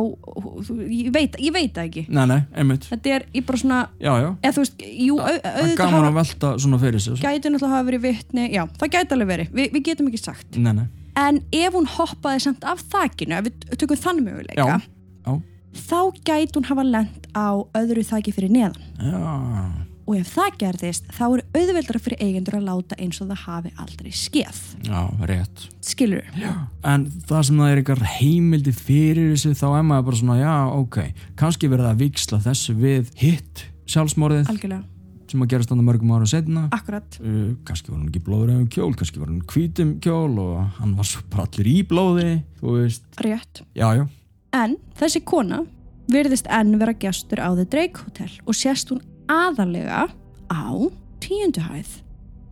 ég 0.85 1.09
veit, 1.13 1.33
ég 1.41 1.53
veit 1.53 1.73
það 1.73 1.87
ekki. 1.87 2.03
Nei, 2.13 2.25
nei, 2.29 2.39
einmitt. 2.53 2.85
Þetta 2.91 3.13
er 3.15 3.25
í 3.33 3.41
bara 3.45 3.57
svona, 3.61 3.79
Já, 3.97 4.11
já. 4.21 4.29
þú 4.45 4.63
veist, 4.63 4.83
jú, 4.85 5.17
Það 5.17 5.57
er 5.63 5.75
gaman 5.79 6.07
að 6.11 6.19
velta 6.19 6.51
svona 6.61 6.79
fyrir 6.81 7.03
sér. 7.03 7.17
gæti 7.17 7.49
náttúrulega 7.49 7.73
hafa 7.73 7.87
verið 7.89 8.03
vitni, 8.05 8.45
já, 8.53 8.63
það 8.77 8.93
gæti 8.95 9.17
alveg 9.17 9.31
verið, 9.33 9.51
Vi, 9.57 9.67
við 9.73 9.85
getum 9.89 10.11
ekki 10.11 10.21
sagt. 10.21 10.57
Nei, 10.57 10.73
nei. 10.77 10.85
En 11.17 11.41
ef 11.51 11.73
hún 11.73 11.87
hoppaði 11.97 12.39
samt 12.45 12.63
af 12.63 12.81
þakinu, 12.91 13.39
ef 13.39 13.49
við 13.49 13.77
tökum 13.81 13.97
þann 13.97 14.23
möguleika, 14.25 14.65
Já, 14.65 14.79
já. 15.25 15.41
þá 15.89 15.99
gæti 16.25 16.55
hún 16.59 16.67
hafa 16.69 16.83
lent 16.85 17.27
á 17.35 17.47
öðru 17.77 18.03
þaki 18.07 18.33
fyrir 18.35 18.51
neðan. 18.51 18.81
Já, 18.99 19.85
Og 20.09 20.15
ef 20.17 20.31
það 20.33 20.55
gerðist, 20.57 21.03
þá 21.13 21.21
er 21.37 21.41
auðveldara 21.53 21.99
fyrir 22.01 22.17
eigendur 22.25 22.55
að 22.57 22.63
láta 22.65 22.95
eins 22.97 23.19
og 23.21 23.27
það 23.29 23.41
hafi 23.43 23.71
aldrei 23.77 24.09
skeð. 24.17 24.61
já, 24.87 25.01
rétt. 25.29 25.67
Skilur. 25.85 26.23
En 26.83 27.03
það 27.29 27.43
sem 27.45 27.59
það 27.61 27.69
er 27.75 27.81
eitthvað 27.83 28.01
heimildi 28.17 28.73
fyrir 28.73 29.35
þessu 29.35 29.51
þá 29.53 29.67
er 29.77 29.83
maður 29.85 30.07
bara 30.07 30.17
svona, 30.23 30.37
já, 30.41 30.55
ok, 30.79 30.97
kannski 31.37 31.69
verið 31.69 31.91
að 31.91 32.01
viksla 32.01 32.39
þessu 32.41 32.73
við 32.81 33.11
hitt 33.21 33.63
sjálfsmorðið 33.85 34.49
Algjörlega, 34.49 34.83
sem 35.31 35.43
að 35.45 35.51
gerast 35.53 35.71
þannig 35.71 35.87
mörgum 35.87 36.13
ára 36.15 36.29
setna. 36.29 36.67
akkurat. 36.75 37.19
Uh, 37.21 37.55
kannski 37.67 37.91
var 37.91 37.99
hann 37.99 38.09
ekki 38.09 38.23
blóður 38.25 38.53
um 38.55 38.67
kjól, 38.67 38.93
kannski 38.97 39.21
var 39.21 39.29
hann 39.31 39.43
hvítum 39.49 39.97
kjól 40.03 40.39
og 40.41 40.79
hann 40.79 40.95
var 40.97 41.07
svo 41.09 41.21
bara 41.29 41.47
allir 41.47 41.69
í 41.69 41.77
blóði, 41.87 42.31
þú 42.59 42.77
veist. 42.79 43.05
Rétt. 43.21 43.63
Já, 43.77 43.89
já, 43.97 44.07
En 44.53 44.77
þessi 44.97 45.21
kona 45.25 45.63
virðist 46.09 46.47
enn 46.49 46.79
vera 46.81 46.95
gestur 46.97 47.37
á 47.37 47.53
The 47.53 47.67
Drake 47.69 48.01
Hotel 48.01 48.31
og 48.45 48.57
sést 48.57 48.89
hún 48.89 49.03
aðalega 49.29 50.07
á 50.49 50.65
tíundu 51.21 51.61
hæð. 51.61 51.99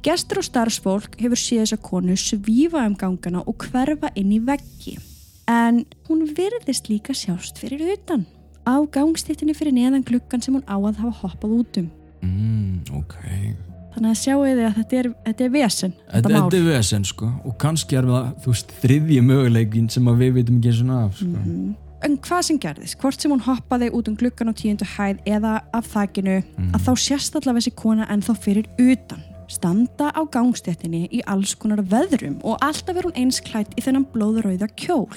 Gestur 0.06 0.44
og 0.44 0.46
starfsfólk 0.46 1.18
hefur 1.20 1.40
séð 1.42 1.64
þessa 1.66 1.80
konu 1.82 2.16
svífa 2.16 2.86
um 2.86 2.96
gangana 2.96 3.42
og 3.42 3.58
hverfa 3.66 4.12
inn 4.16 4.32
í 4.36 4.40
veggi. 4.46 4.98
En 5.50 5.86
hún 6.08 6.28
virðist 6.38 6.92
líka 6.92 7.16
sjást 7.18 7.58
fyrir 7.58 7.82
utan 7.96 8.28
á 8.68 8.78
gangstittinni 8.92 9.56
fyrir 9.58 9.74
neðan 9.74 10.06
gluggan 10.06 10.44
sem 10.44 10.54
hún 10.54 10.68
á 10.70 10.78
að 10.78 11.02
hafa 11.02 11.24
hoppað 11.24 11.58
út 11.58 11.82
um. 11.82 11.90
Mm, 12.22 12.84
ok. 12.98 13.18
Þannig 13.98 14.14
að 14.14 14.20
sjáu 14.22 14.44
þið 14.44 14.62
að 14.62 14.76
þetta 14.78 14.98
er, 15.00 15.08
þetta 15.26 15.44
er 15.44 15.52
vesen, 15.56 15.94
Þetta, 16.12 16.30
þetta 16.36 16.58
er 16.60 16.66
vesen, 16.68 17.06
sko, 17.10 17.32
og 17.50 17.58
kannski 17.62 17.98
er 17.98 18.06
það, 18.06 18.28
veist, 18.46 18.74
þriðji 18.84 19.20
möguleikin 19.26 19.90
sem 19.90 20.10
við 20.22 20.34
veitum 20.36 20.60
ekki 20.60 20.74
svona 20.78 21.04
af, 21.08 21.18
sko. 21.18 21.34
Mhm. 21.34 21.76
En 22.06 22.18
hvað 22.22 22.44
sem 22.46 22.60
gerðist, 22.62 23.00
hvort 23.02 23.22
sem 23.22 23.32
hún 23.34 23.42
hoppaði 23.42 23.88
út 23.90 24.10
um 24.12 24.16
gluggan 24.16 24.52
á 24.52 24.54
tíundu 24.54 24.86
hæð 24.86 25.18
eða 25.26 25.56
af 25.74 25.88
þakinu, 25.96 26.44
að 26.78 26.84
þá 26.86 26.92
sést 27.02 27.34
allavega 27.40 27.64
þessi 27.64 27.74
kona 27.80 28.06
ennþá 28.14 28.36
fyrir 28.38 28.68
utan. 28.78 29.24
Standa 29.50 30.12
á 30.14 30.22
gangstéttinni 30.30 31.08
í 31.10 31.24
alls 31.26 31.56
konar 31.56 31.82
veðrum 31.82 32.36
og 32.44 32.60
alltaf 32.62 33.00
er 33.00 33.08
hún 33.08 33.18
eins 33.18 33.40
klætt 33.42 33.74
í 33.80 33.82
þennan 33.82 34.06
blóðrauða 34.14 34.68
kjól. 34.76 35.08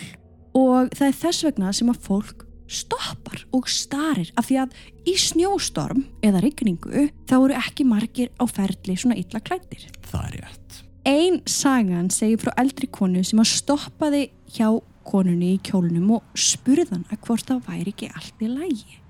Og 0.57 0.89
það 0.95 1.07
er 1.11 1.19
þess 1.21 1.45
vegna 1.45 1.73
sem 1.75 1.91
að 1.91 2.01
fólk 2.07 2.47
stoppar 2.71 3.43
og 3.57 3.67
starir 3.71 4.31
af 4.39 4.47
því 4.49 4.61
að 4.63 4.77
í 5.11 5.17
snjóstorm 5.19 6.05
eða 6.25 6.43
rigningu 6.45 7.09
þá 7.29 7.35
eru 7.41 7.59
ekki 7.59 7.87
margir 7.89 8.31
á 8.39 8.45
ferli 8.47 8.97
svona 8.97 9.19
illa 9.19 9.43
klættir. 9.43 9.89
Það 10.07 10.29
er 10.29 10.39
rétt. 10.45 10.79
Ein 11.09 11.41
sagan 11.49 12.11
segir 12.13 12.43
frá 12.43 12.53
eldri 12.61 12.87
konu 12.93 13.23
sem 13.25 13.41
að 13.41 13.53
stoppaði 13.55 14.27
hjá 14.53 14.69
konunni 15.09 15.55
í 15.57 15.63
kjólnum 15.65 16.17
og 16.19 16.39
spurðan 16.39 17.07
að 17.11 17.23
hvort 17.27 17.49
það 17.49 17.65
væri 17.67 17.95
ekki 17.95 18.11
allt 18.13 18.45
í 18.45 18.51
lægi. 18.51 19.01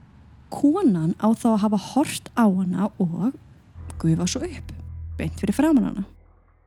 Konan 0.50 1.16
á 1.18 1.28
þá 1.34 1.48
að 1.52 1.60
hafa 1.66 1.80
hort 1.90 2.30
á 2.38 2.46
hana 2.46 2.88
og 3.02 3.34
gufa 4.00 4.26
svo 4.30 4.46
upp, 4.46 4.72
beint 5.18 5.36
fyrir 5.42 5.54
framan 5.54 5.90
hana. 5.90 6.06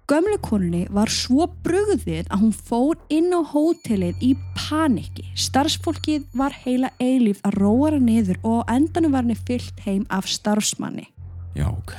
Gömlu 0.04 0.36
konunni 0.44 0.82
var 0.92 1.08
svo 1.08 1.46
brugðið 1.64 2.28
að 2.28 2.42
hún 2.42 2.52
fór 2.52 2.98
inn 3.14 3.32
á 3.32 3.40
hótelið 3.54 4.20
í 4.26 4.34
paniki. 4.58 5.24
Starfsfólkið 5.40 6.26
var 6.36 6.52
heila 6.66 6.90
eilíf 7.00 7.40
að 7.48 7.56
róa 7.62 7.94
hana 7.94 8.02
niður 8.04 8.42
og 8.44 8.66
endanum 8.74 9.14
var 9.16 9.24
henni 9.24 9.38
fyllt 9.48 9.80
heim 9.86 10.04
af 10.12 10.28
starfsmanni. 10.28 11.08
Já, 11.56 11.70
ok. 11.72 11.96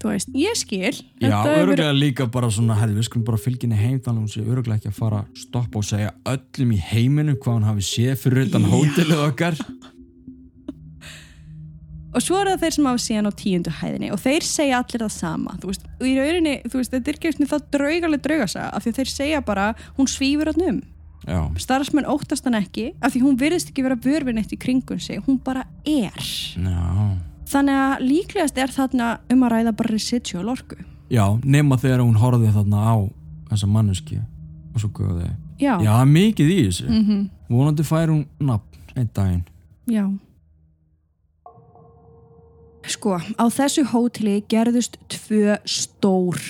Þú 0.00 0.12
veist, 0.14 0.32
ég 0.36 0.56
skil. 0.56 0.94
Já, 1.20 1.28
hefur 1.28 1.50
verið- 1.50 1.62
öruglega 1.66 1.92
líka 1.98 2.26
bara 2.32 2.48
svona, 2.50 2.74
herri, 2.80 2.94
við 2.94 3.04
skulum 3.10 3.24
bara 3.24 3.38
fylginni 3.38 3.76
heim 3.76 4.00
þannig 4.00 4.16
að 4.16 4.24
hún 4.24 4.32
sé 4.32 4.40
öruglega 4.46 4.76
ekki 4.80 4.88
að 4.88 4.98
fara 5.02 5.20
að 5.24 5.36
stoppa 5.36 5.78
og 5.78 5.84
segja 5.84 6.14
öllum 6.24 6.72
í 6.72 6.80
heiminum 6.80 7.36
hvað 7.36 7.54
hún 7.58 7.68
hafi 7.68 7.84
séð 7.84 8.16
fyrir 8.16 8.46
utan 8.48 8.62
Já. 8.62 8.68
hótelið 8.72 9.28
okkar. 9.28 9.54
Og 12.16 12.22
svo 12.24 12.38
er 12.40 12.48
það 12.48 12.62
þeir 12.64 12.74
sem 12.76 12.86
hafa 12.88 13.02
síðan 13.04 13.28
á 13.28 13.32
tíundu 13.36 13.72
hæðinni 13.76 14.08
og 14.14 14.20
þeir 14.22 14.46
segja 14.48 14.78
allir 14.80 15.02
það 15.04 15.12
sama 15.12 15.56
þú 15.60 15.68
veist, 15.68 15.82
og 16.00 16.06
í 16.08 16.14
rauninni, 16.16 16.54
þú 16.64 16.80
veist, 16.80 16.94
þetta 16.94 17.12
er 17.12 17.18
ekki 17.18 17.32
svona 17.34 17.50
það 17.50 17.66
draugaleg 17.76 18.22
draugasa 18.24 18.62
af 18.72 18.86
því 18.86 18.92
þeir 18.98 19.10
segja 19.12 19.42
bara 19.44 19.66
hún 19.98 20.08
svífur 20.08 20.48
hann 20.52 20.80
um, 21.26 21.56
starfsmenn 21.60 22.08
óttast 22.08 22.48
hann 22.48 22.56
ekki 22.56 22.86
af 23.04 23.12
því 23.12 23.22
hún 23.26 23.36
virðist 23.40 23.68
ekki 23.72 23.84
vera 23.84 23.98
vörfin 24.00 24.40
eitt 24.40 24.54
í 24.56 24.60
kringum 24.62 25.00
sig, 25.02 25.20
hún 25.26 25.36
bara 25.44 25.66
er 25.84 26.16
já. 26.56 27.16
þannig 27.52 27.80
að 27.84 28.04
líklegast 28.08 28.58
er 28.64 28.72
þarna 28.72 29.10
um 29.30 29.44
að 29.44 29.52
ræða 29.58 29.76
bara 29.76 29.92
residual 29.92 30.48
orku 30.56 30.80
Já, 31.12 31.22
nema 31.44 31.76
þegar 31.78 32.00
hún 32.02 32.16
horfði 32.18 32.48
þarna 32.50 32.80
á 32.82 32.94
þessa 33.52 33.68
manneski 33.70 34.16
og 34.74 34.80
svo 34.82 34.88
guði. 34.96 35.28
já, 35.60 35.76
Já, 35.84 35.92
mikið 36.04 36.48
í 36.50 36.56
þessu. 36.66 36.88
Mhm. 36.90 37.20
Vonandi 37.48 37.84
fær 37.86 38.10
hún 38.10 38.24
nafn 38.40 38.96
einn 38.96 39.10
daginn. 39.14 39.44
já. 39.86 40.10
Sko, 42.92 43.18
á 43.18 43.44
þessu 43.52 43.86
hóteli 43.92 44.40
gerðust 44.50 44.98
tvö 45.12 45.58
stór 45.68 46.40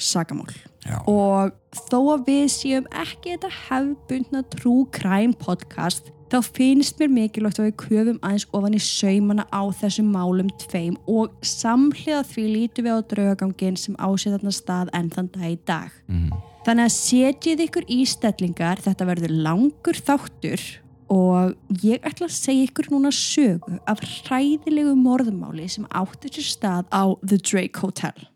sagamál 0.00 0.50
Já. 0.86 1.00
og 1.04 1.52
þó 1.90 1.98
að 2.16 2.24
við 2.30 2.46
séum 2.54 2.88
ekki 2.96 3.34
þetta 3.34 3.50
hefbundna 3.68 4.42
true 4.54 4.86
crime 4.94 5.36
podcast 5.36 6.08
þá 6.30 6.38
finnst 6.46 7.00
mér 7.00 7.10
mikilvægt 7.12 7.58
að 7.60 7.68
við 7.68 7.76
köfum 7.82 8.20
aðeins 8.22 8.46
ofan 8.54 8.76
í 8.76 8.82
saumana 8.84 9.46
á 9.50 9.62
þessum 9.80 10.12
málum 10.14 10.50
tveim 10.62 10.96
og 11.10 11.34
samhliða 11.44 12.22
því 12.30 12.44
lítum 12.54 12.86
við 12.86 12.96
á 12.96 13.00
draugagangin 13.12 13.80
sem 13.80 13.98
ásett 13.98 14.36
þarna 14.36 14.54
stað 14.54 14.92
enn 14.96 15.10
þann 15.14 15.32
dag 15.34 15.48
í 15.50 15.58
dag. 15.66 15.96
Mm. 16.06 16.30
Þannig 16.66 16.86
að 16.86 16.94
setjið 16.94 17.64
ykkur 17.66 17.88
í 17.90 17.98
stellingar, 18.06 18.82
þetta 18.84 19.08
verður 19.08 19.36
langur 19.46 19.98
þáttur 19.98 20.64
og 21.10 21.56
ég 21.82 22.02
ætla 22.06 22.28
að 22.28 22.36
segja 22.36 22.66
ykkur 22.68 22.90
núna 22.92 23.10
sögu 23.14 23.80
af 23.90 24.02
hræðilegu 24.04 24.94
morðmáli 24.94 25.66
sem 25.70 25.88
átti 25.90 26.30
sér 26.36 26.46
stað 26.46 26.92
á 26.94 27.02
The 27.26 27.38
Drake 27.42 27.82
Hotel. 27.82 28.28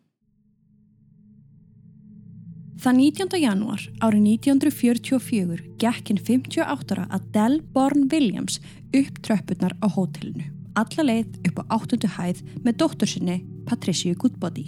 Það 2.84 2.98
19. 3.00 3.38
janúar 3.40 3.84
árið 4.04 4.26
1944 4.44 5.62
gekk 5.80 6.10
hinn 6.10 6.20
58 6.20 6.92
ára 6.92 7.06
Adele 7.16 7.62
Born 7.72 8.10
Williams 8.12 8.58
upp 8.92 9.22
tröppurnar 9.24 9.72
á 9.80 9.86
hótelinu. 9.88 10.50
Alla 10.74 11.06
leið 11.06 11.38
upp 11.48 11.62
á 11.62 11.78
8. 11.78 12.10
hæð 12.18 12.42
með 12.66 12.78
dóttur 12.82 13.08
sinni 13.08 13.38
Patricia 13.64 14.18
Goodbody. 14.18 14.66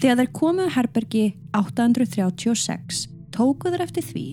Þegar 0.00 0.22
þær 0.22 0.32
komuðu 0.38 0.72
herbergi 0.78 1.26
836 1.58 3.04
tókuður 3.36 3.84
eftir 3.84 4.06
því 4.06 4.26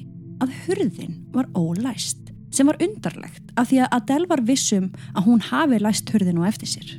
að 0.44 0.56
hurðin 0.64 1.18
var 1.34 1.50
ólæst 1.58 2.23
sem 2.54 2.70
var 2.70 2.80
undarlegt 2.84 3.54
af 3.58 3.72
því 3.72 3.82
að 3.84 3.96
Adele 3.98 4.30
var 4.30 4.44
vissum 4.46 4.92
að 5.14 5.26
hún 5.28 5.42
hafi 5.50 5.80
læst 5.82 6.14
hurðinu 6.14 6.46
eftir 6.48 6.70
sér. 6.70 6.94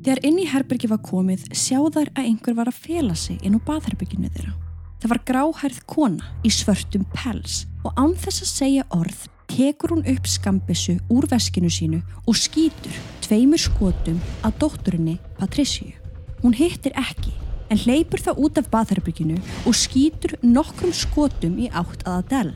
Þegar 0.00 0.22
inn 0.24 0.38
í 0.40 0.46
herbergi 0.48 0.88
var 0.88 1.02
komið 1.04 1.50
sjáðar 1.52 2.08
að 2.14 2.30
einhver 2.30 2.56
var 2.56 2.70
að 2.70 2.78
fela 2.86 3.16
sig 3.18 3.42
inn 3.44 3.58
á 3.58 3.66
baðherberginu 3.66 4.30
þeirra. 4.32 4.54
Það 5.00 5.12
var 5.12 5.22
gráhærð 5.28 5.82
kona 5.88 6.30
í 6.44 6.52
svörtum 6.52 7.04
pels 7.12 7.64
og 7.84 7.92
án 8.00 8.14
þess 8.16 8.44
að 8.44 8.52
segja 8.54 8.88
orð 8.96 9.26
tekur 9.50 9.96
hún 9.96 10.06
upp 10.08 10.28
skambissu 10.30 10.98
úr 11.10 11.26
veskinu 11.28 11.70
sínu 11.72 12.00
og 12.28 12.38
skýtur 12.38 12.96
tveimur 13.24 13.60
skotum 13.60 14.20
að 14.46 14.58
dótturinni 14.62 15.18
Patricia. 15.40 15.96
Hún 16.40 16.56
hittir 16.56 16.94
ekki 16.96 17.34
en 17.70 17.80
hleypur 17.84 18.22
það 18.24 18.42
út 18.44 18.60
af 18.60 18.68
baðherbygginu 18.72 19.38
og 19.68 19.78
skýtur 19.78 20.36
nokkrum 20.42 20.92
skotum 20.96 21.56
í 21.62 21.70
átt 21.70 22.04
að 22.04 22.18
Adele. 22.20 22.54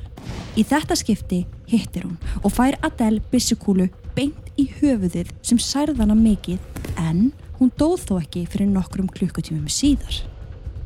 Í 0.59 0.63
þetta 0.67 0.99
skipti 0.99 1.45
hittir 1.71 2.07
hún 2.07 2.19
og 2.43 2.55
fær 2.55 2.77
Adele 2.87 3.23
byssukúlu 3.33 3.89
beint 4.15 4.53
í 4.61 4.69
höfuðið 4.81 5.33
sem 5.43 5.59
særðana 5.59 6.17
mikið 6.19 6.61
en 7.01 7.33
hún 7.59 7.73
dóð 7.79 8.07
þó 8.09 8.15
ekki 8.21 8.47
fyrir 8.51 8.71
nokkrum 8.71 9.11
klukkutímum 9.11 9.71
síðar. 9.71 10.23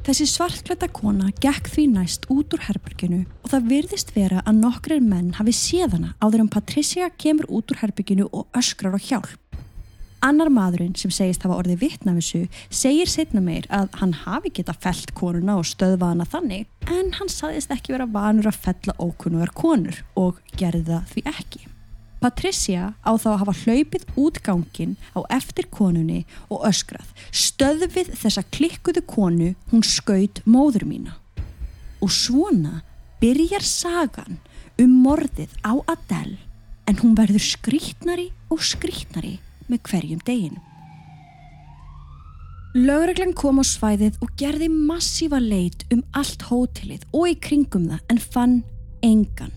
Þessi 0.08 0.24
svartklæta 0.30 0.88
kona 0.88 1.28
gekk 1.36 1.68
því 1.68 1.82
næst 1.92 2.24
út 2.32 2.54
úr 2.56 2.62
herberginu 2.64 3.26
og 3.44 3.50
það 3.52 3.66
virðist 3.74 4.14
vera 4.16 4.40
að 4.48 4.62
nokkrir 4.62 5.02
menn 5.04 5.34
hafi 5.36 5.52
séðana 5.52 6.14
áður 6.24 6.46
en 6.46 6.52
Patricia 6.54 7.10
kemur 7.20 7.50
út 7.52 7.74
úr 7.74 7.82
herberginu 7.82 8.30
og 8.32 8.48
öskrar 8.56 8.96
á 8.96 9.00
hjálp. 9.00 9.47
Annar 10.18 10.48
maðurinn 10.50 10.96
sem 10.98 11.12
segist 11.14 11.44
hafa 11.46 11.60
orðið 11.60 11.82
vittnafissu 11.84 12.40
segir 12.74 13.06
setna 13.10 13.38
meir 13.42 13.68
að 13.70 13.92
hann 14.00 14.16
hafi 14.24 14.50
geta 14.56 14.74
felt 14.74 15.12
konuna 15.14 15.60
og 15.60 15.68
stöðvaðana 15.68 16.26
þannig 16.26 16.66
en 16.90 17.12
hann 17.20 17.30
saðist 17.30 17.70
ekki 17.70 17.94
vera 17.94 18.08
vanur 18.10 18.50
að 18.50 18.58
fella 18.64 18.96
ókunnugar 18.98 19.54
konur 19.54 20.02
og 20.18 20.40
gerði 20.58 20.88
það 20.90 21.12
því 21.12 21.24
ekki. 21.34 21.62
Patricia 22.18 22.90
á 23.06 23.10
þá 23.14 23.28
að 23.30 23.38
hafa 23.44 23.56
hlaupið 23.62 24.08
út 24.18 24.42
gangin 24.42 24.98
á 25.14 25.22
eftir 25.38 25.70
konunni 25.70 26.24
og 26.50 26.66
öskrað. 26.66 27.06
Stöðvið 27.30 28.10
þessa 28.18 28.42
klikkuðu 28.50 29.06
konu, 29.06 29.54
hún 29.70 29.86
skaut 29.86 30.42
móður 30.42 30.88
mína. 30.90 31.14
Og 32.02 32.10
svona 32.10 32.82
byrjar 33.22 33.62
sagan 33.62 34.42
um 34.82 34.98
morðið 35.06 35.54
á 35.62 35.78
Adele 35.86 36.42
en 36.90 36.98
hún 37.04 37.14
verður 37.14 37.44
skrítnari 37.44 38.32
og 38.50 38.66
skrítnari 38.66 39.38
með 39.68 39.84
hverjum 39.90 40.24
degin. 40.26 40.58
Lögreglan 42.76 43.32
kom 43.34 43.58
á 43.58 43.64
svæðið 43.64 44.18
og 44.22 44.34
gerði 44.38 44.68
massífa 44.68 45.40
leit 45.40 45.86
um 45.94 46.02
allt 46.16 46.44
hótelið 46.50 47.06
og 47.16 47.30
í 47.30 47.38
kringum 47.40 47.88
það 47.88 48.12
en 48.12 48.20
fann 48.34 48.58
engan. 49.06 49.54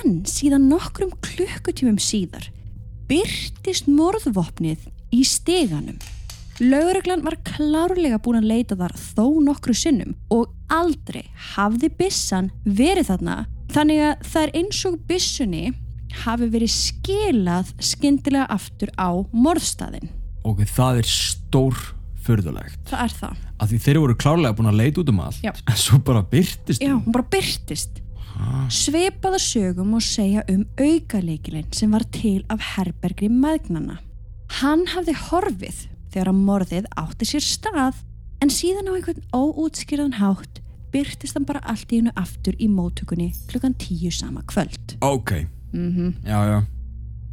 En 0.00 0.22
síðan 0.28 0.70
nokkrum 0.70 1.12
klukkutímum 1.24 2.00
síðar 2.00 2.48
byrtist 3.10 3.90
morðvopnið 3.90 4.88
í 5.12 5.22
steganum. 5.28 5.98
Lauruglan 6.62 7.24
var 7.24 7.36
klárlega 7.44 8.20
búin 8.22 8.40
að 8.40 8.50
leita 8.50 8.76
þar 8.78 8.94
þó 8.96 9.26
nokkru 9.44 9.74
sinnum 9.76 10.14
og 10.32 10.52
aldrei 10.72 11.24
hafði 11.54 11.90
bissan 11.98 12.50
verið 12.64 13.10
þarna 13.10 13.36
þannig 13.72 14.02
að 14.06 14.26
það 14.32 14.42
er 14.42 14.54
eins 14.60 14.82
og 14.88 14.98
bissunni 15.08 15.64
hafi 16.24 16.48
verið 16.52 16.72
skilað 16.74 17.72
skyndilega 17.82 18.46
aftur 18.52 18.92
á 19.00 19.10
morðstæðin. 19.32 20.10
Ok, 20.44 20.62
það 20.66 21.02
er 21.02 21.08
stór 21.10 21.82
fyrðulegt. 22.22 22.78
Það 22.90 23.04
er 23.06 23.16
það. 23.18 23.42
Af 23.62 23.70
því 23.70 23.78
þeir 23.86 24.00
voru 24.02 24.16
klárlega 24.18 24.56
búin 24.58 24.70
að 24.70 24.78
leita 24.80 25.02
út 25.02 25.10
um 25.12 25.20
allt, 25.24 25.42
Já. 25.42 25.52
en 25.66 25.78
svo 25.78 25.98
bara 26.06 26.22
byrtist 26.22 26.82
Já, 26.82 26.92
hún. 26.94 27.12
bara 27.14 27.26
byrtist. 27.30 28.00
Sveipaða 28.72 29.38
sögum 29.42 29.92
og 29.98 30.02
segja 30.02 30.42
um 30.50 30.64
aukaleikilinn 30.80 31.68
sem 31.76 31.92
var 31.92 32.04
til 32.14 32.40
af 32.50 32.62
herbergri 32.76 33.28
maðgnana. 33.30 33.98
Hann 34.60 34.86
hafði 34.92 35.14
horfið 35.28 35.84
þegar 36.12 36.30
að 36.32 36.40
morðið 36.48 36.88
átti 37.00 37.28
sér 37.28 37.44
stað 37.44 38.00
en 38.42 38.50
síðan 38.52 38.90
á 38.90 38.92
einhvern 38.96 39.22
óútskýrðan 39.36 40.16
hátt 40.18 40.60
byrtist 40.92 41.36
hann 41.38 41.46
bara 41.48 41.62
allt 41.70 41.92
í 41.92 42.00
hennu 42.02 42.12
aftur 42.20 42.56
í 42.60 42.66
móttökunni 42.68 43.30
klukkan 43.48 43.76
tíu 43.80 44.10
sama 44.12 44.42
kvöld. 44.48 44.96
Ok, 45.00 45.44
Mm 45.72 46.14
já, 46.24 46.38
já. 46.46 46.62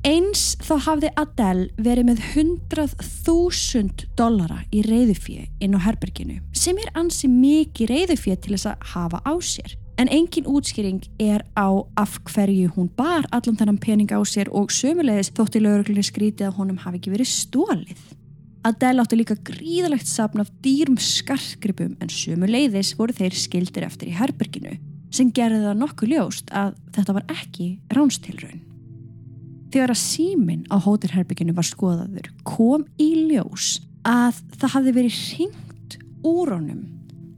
Eins 0.07 0.55
þá 0.63 0.75
hafði 0.85 1.09
Adele 1.19 1.65
verið 1.75 2.05
með 2.07 2.19
100.000 2.31 4.05
dollara 4.15 4.61
í 4.71 4.79
reyðufíu 4.85 5.43
inn 5.59 5.75
á 5.75 5.79
herberginu 5.83 6.37
sem 6.55 6.77
er 6.79 6.87
ansi 6.95 7.27
mikið 7.27 7.91
reyðufíu 7.91 8.37
til 8.39 8.53
þess 8.55 8.69
að 8.71 8.85
hafa 8.93 9.19
á 9.27 9.33
sér. 9.43 9.75
En 9.99 10.07
engin 10.07 10.47
útskýring 10.47 11.03
er 11.19 11.43
á 11.59 11.67
af 11.99 12.15
hverju 12.31 12.71
hún 12.77 12.87
bar 12.95 13.27
allan 13.35 13.59
þennan 13.59 13.81
pening 13.83 14.13
á 14.15 14.23
sér 14.23 14.47
og 14.55 14.71
sömulegis 14.71 15.33
þótti 15.35 15.59
lögurglunni 15.59 16.05
skrítið 16.07 16.47
að 16.47 16.55
honum 16.61 16.79
hafi 16.79 17.01
ekki 17.01 17.11
verið 17.11 17.33
stólið. 17.33 18.05
Adele 18.63 19.03
átti 19.03 19.19
líka 19.19 19.35
gríðalegt 19.35 20.07
sapn 20.07 20.39
af 20.39 20.53
dýrum 20.63 20.95
skarkripum 20.95 21.97
en 21.99 22.07
sömuleiðis 22.07 22.95
voru 22.95 23.15
þeir 23.19 23.35
skildir 23.35 23.87
eftir 23.87 24.13
í 24.13 24.15
herberginu 24.15 24.77
sem 25.13 25.31
gerði 25.35 25.63
það 25.65 25.79
nokkuð 25.81 26.11
ljóst 26.13 26.51
að 26.55 26.75
þetta 26.95 27.15
var 27.17 27.25
ekki 27.33 27.69
ránstilraun. 27.95 28.61
Þegar 29.69 29.93
að 29.93 30.01
síminn 30.01 30.63
á 30.73 30.77
hótelherbygginu 30.81 31.53
var 31.57 31.67
skoðaður 31.67 32.29
kom 32.47 32.85
í 33.01 33.09
ljós 33.29 33.77
að 34.07 34.39
það 34.57 34.73
hafði 34.75 34.95
verið 34.97 35.19
hringt 35.19 35.97
úr 36.25 36.53
honum 36.55 36.85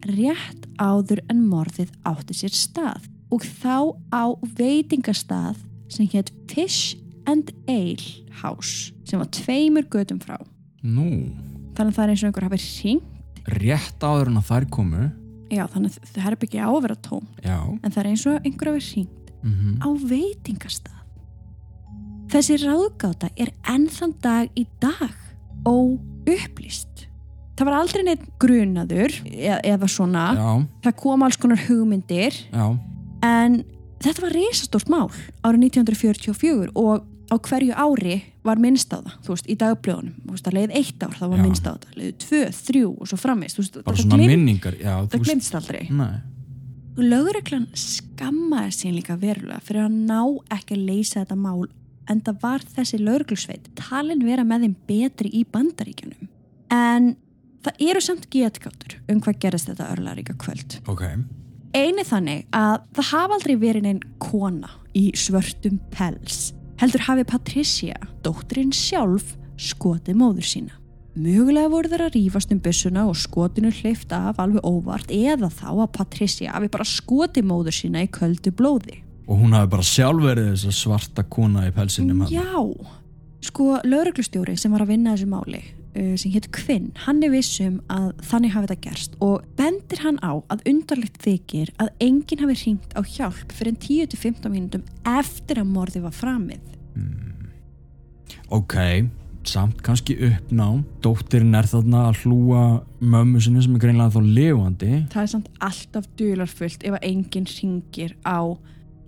rétt 0.08 0.68
áður 0.82 1.22
en 1.30 1.44
morðið 1.46 1.92
átti 2.08 2.38
sér 2.38 2.56
stað 2.56 3.08
og 3.32 3.44
þá 3.46 3.94
á 4.12 4.24
veitingastað 4.58 5.60
sem 5.92 6.08
hétt 6.12 6.32
Fish 6.52 6.98
and 7.30 7.52
Ale 7.70 8.02
House 8.42 8.92
sem 9.06 9.20
var 9.20 9.30
tveimur 9.36 9.88
götum 9.92 10.20
frá. 10.24 10.40
Nú, 10.82 11.30
Þannig 11.76 11.94
að 11.94 11.98
það 11.98 12.04
er 12.04 12.12
eins 12.12 12.22
og 12.22 12.30
einhver 12.30 12.48
hafi 12.48 12.62
hringt, 12.64 13.42
rétt 13.62 14.04
áður 14.04 14.32
en 14.32 14.40
að 14.42 14.50
þær 14.50 14.66
komu, 14.74 15.04
já 15.58 15.66
þannig 15.72 15.98
að 15.98 16.10
það 16.14 16.26
herbyggi 16.28 16.62
á 16.62 16.70
að 16.70 16.82
vera 16.86 16.98
tóm, 17.08 17.28
já, 17.44 17.58
en 17.60 17.92
það 17.92 18.02
er 18.02 18.10
eins 18.12 18.26
og 18.30 18.48
einhver 18.48 18.72
hafi 18.72 18.84
hringt 18.88 19.32
mhm, 19.42 19.78
á 19.84 19.90
veitingastað. 20.12 20.98
Þessi 22.32 22.58
ráðgáta 22.62 23.28
er 23.36 23.52
ennþann 23.68 24.16
dag 24.24 24.54
í 24.56 24.64
dag 24.80 25.18
óupplýst. 25.68 27.08
Það 27.60 27.68
var 27.68 27.78
aldrei 27.78 28.06
neitt 28.08 28.24
grunaður 28.42 29.18
e 29.28 29.58
eða 29.68 29.90
svona, 29.92 30.30
já, 30.38 30.50
það 30.88 30.98
kom 31.04 31.26
alls 31.28 31.38
konar 31.42 31.60
hugmyndir. 31.68 32.38
Já, 32.50 32.66
en 33.28 33.62
þetta 34.02 34.26
var 34.26 34.36
risastórt 34.38 34.90
mál 34.90 35.10
árið 35.44 35.68
1944 35.68 36.72
og 36.80 37.04
á 37.32 37.36
hverju 37.40 37.74
ári 37.80 38.16
var 38.44 38.60
minnst 38.60 38.92
á 38.92 39.00
það, 39.00 39.14
þú 39.24 39.32
veist, 39.36 39.48
í 39.48 39.56
dagblöðunum, 39.62 40.36
það 40.42 40.54
leið 40.58 40.76
eitt 40.82 41.04
ár, 41.06 41.16
það 41.16 41.30
var 41.32 41.38
Já. 41.40 41.44
minnst 41.46 41.68
á 41.70 41.72
það, 41.74 41.96
leiði 41.96 42.14
tvö, 42.26 42.42
þrjú 42.60 42.90
og 43.00 43.08
svo 43.08 43.18
framist, 43.22 43.56
þú 43.58 43.64
veist, 43.64 43.78
bara 43.86 43.96
það 43.96 44.02
svona 44.04 44.18
gleym- 44.20 44.32
minningar, 44.36 44.76
já, 44.82 44.94
það 45.08 45.26
glemst 45.30 45.56
aldrei. 45.56 45.84
nei, 45.90 46.14
Lögreglan 47.02 47.68
skammaði 47.74 48.72
sín 48.76 48.96
líka 48.98 49.16
verulega 49.18 49.62
fyrir 49.64 49.86
að 49.88 49.94
ná 50.10 50.20
ekki 50.52 50.76
að 50.76 50.86
leysa 50.90 51.22
þetta 51.22 51.38
mál 51.40 51.70
en 52.12 52.20
það 52.26 52.40
var 52.44 52.60
þessi 52.76 53.00
lögreglusveit 53.00 53.70
talin 53.80 54.20
vera 54.28 54.44
með 54.44 54.66
þeim 54.66 54.76
betri 54.90 55.30
í 55.40 55.46
bandaríkjunum. 55.48 56.28
En 56.76 57.14
það 57.64 57.80
eru 57.88 58.02
samt 58.04 58.28
getgáttur 58.34 58.98
um 59.10 59.22
hvað 59.24 59.40
gerist 59.40 59.70
þetta 59.72 59.88
örlaríka 59.96 60.36
kvöld. 60.36 60.82
ok, 60.92 61.06
Einu 61.74 62.04
þannig 62.04 62.44
að 62.52 62.82
það 62.98 63.10
hafa 63.14 63.34
aldrei 63.38 63.56
verið 63.56 63.84
neinn 63.88 64.02
kona 64.20 64.70
í 64.94 65.14
svörtum 65.16 65.80
pels. 65.96 66.52
Heldur 66.82 67.04
hafi 67.06 67.22
Patricia, 67.30 67.94
dóttirinn 68.26 68.72
sjálf, 68.74 69.36
skotið 69.62 70.16
móður 70.18 70.48
sína. 70.50 70.80
Mögulega 71.14 71.70
voru 71.70 71.92
þeir 71.92 72.04
að 72.08 72.16
rífast 72.16 72.54
um 72.56 72.62
byssuna 72.64 73.04
og 73.06 73.20
skotinu 73.22 73.70
hleyft 73.70 74.10
af 74.18 74.40
alveg 74.42 74.66
óvart 74.66 75.12
eða 75.14 75.52
þá 75.54 75.68
að 75.76 75.92
Patricia 76.00 76.56
hafi 76.56 76.72
bara 76.74 76.88
skotið 76.90 77.46
móður 77.52 77.76
sína 77.78 78.02
í 78.02 78.10
köldu 78.10 78.50
blóði. 78.50 79.04
og 79.28 79.38
hún 79.38 79.54
hafi 79.54 79.70
bara 79.70 79.86
sjálf 79.86 80.24
verið 80.26 80.50
þess 80.58 80.82
svarta 80.82 81.24
kona 81.24 81.68
í 81.68 81.72
pelsinum 81.72 82.26
hann. 82.26 82.34
Já, 82.34 82.66
sko 83.46 83.78
lauruglustjóri 83.86 84.58
sem 84.58 84.74
var 84.74 84.82
að 84.82 84.96
vinna 84.96 85.14
þessu 85.14 85.30
máli 85.30 85.62
uh, 85.96 86.16
sem 86.20 86.34
hétt 86.34 86.50
Kvinn, 86.56 86.92
hann 87.06 87.22
er 87.26 87.34
vissum 87.34 87.80
að 87.92 88.12
þannig 88.28 88.56
hafi 88.56 88.70
þetta 88.70 88.88
gerst 88.88 89.16
og 89.24 89.46
bendir 89.60 90.04
hann 90.06 90.20
á 90.24 90.40
að 90.52 90.66
undarlegt 90.72 91.22
þykir 91.24 91.74
að 91.82 91.94
enginn 92.04 92.44
hafi 92.44 92.58
hringt 92.64 92.96
á 92.98 93.02
hjálp 93.04 93.56
fyrir 93.56 93.76
en 93.76 93.82
10-15 93.86 94.54
mínútum 94.54 94.86
eftir 95.08 95.62
að 95.62 95.74
morði 95.74 96.04
var 96.06 96.16
framið. 96.16 96.62
ok, 98.52 98.76
samt 99.48 99.82
kannski 99.86 100.18
uppnám. 100.28 100.84
Dóttirinn 101.04 101.56
er 101.58 101.70
þarna 101.70 102.08
að 102.10 102.24
hlúa 102.26 102.66
mömmu 103.00 103.42
sinni 103.42 103.64
sem 103.64 103.78
er 103.78 103.84
greinlega 103.84 104.14
þá 104.16 104.34
lifandi. 104.36 104.92
Það 105.14 105.24
er 105.24 105.32
samt 105.34 105.50
alltaf 105.70 106.10
dularfullt 106.20 106.86
ef 106.86 106.98
að 106.98 107.08
enginn 107.10 107.50
ringir 107.50 108.16
á 108.28 108.40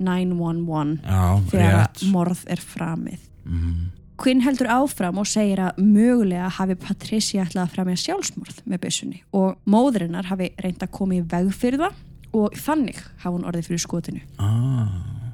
911 0.04 0.98
já, 1.04 1.26
þegar 1.52 1.78
rétt. 1.78 2.06
morð 2.12 2.46
er 2.50 2.64
framið. 2.64 3.28
Mm. 3.44 3.92
Quinn 4.22 4.44
heldur 4.46 4.70
áfram 4.70 5.18
og 5.22 5.28
segir 5.28 5.60
að 5.64 5.80
mögulega 5.82 6.50
hafi 6.60 6.76
Patricia 6.80 7.46
ætlað 7.48 7.64
að 7.66 7.74
fremja 7.78 8.02
sjálfsmorð 8.04 8.60
með 8.70 8.84
byssunni 8.86 9.24
og 9.34 9.56
móðurinnar 9.66 10.30
hafi 10.30 10.52
reynd 10.62 10.84
að 10.86 10.94
koma 10.94 11.18
í 11.18 11.24
veg 11.34 11.50
fyrir 11.58 11.82
það 11.82 11.98
og 12.38 12.56
þannig 12.58 13.00
hafa 13.24 13.34
hún 13.36 13.48
orðið 13.50 13.72
fyrir 13.72 13.84
skotinu. 13.84 14.22
ah. 14.38 14.94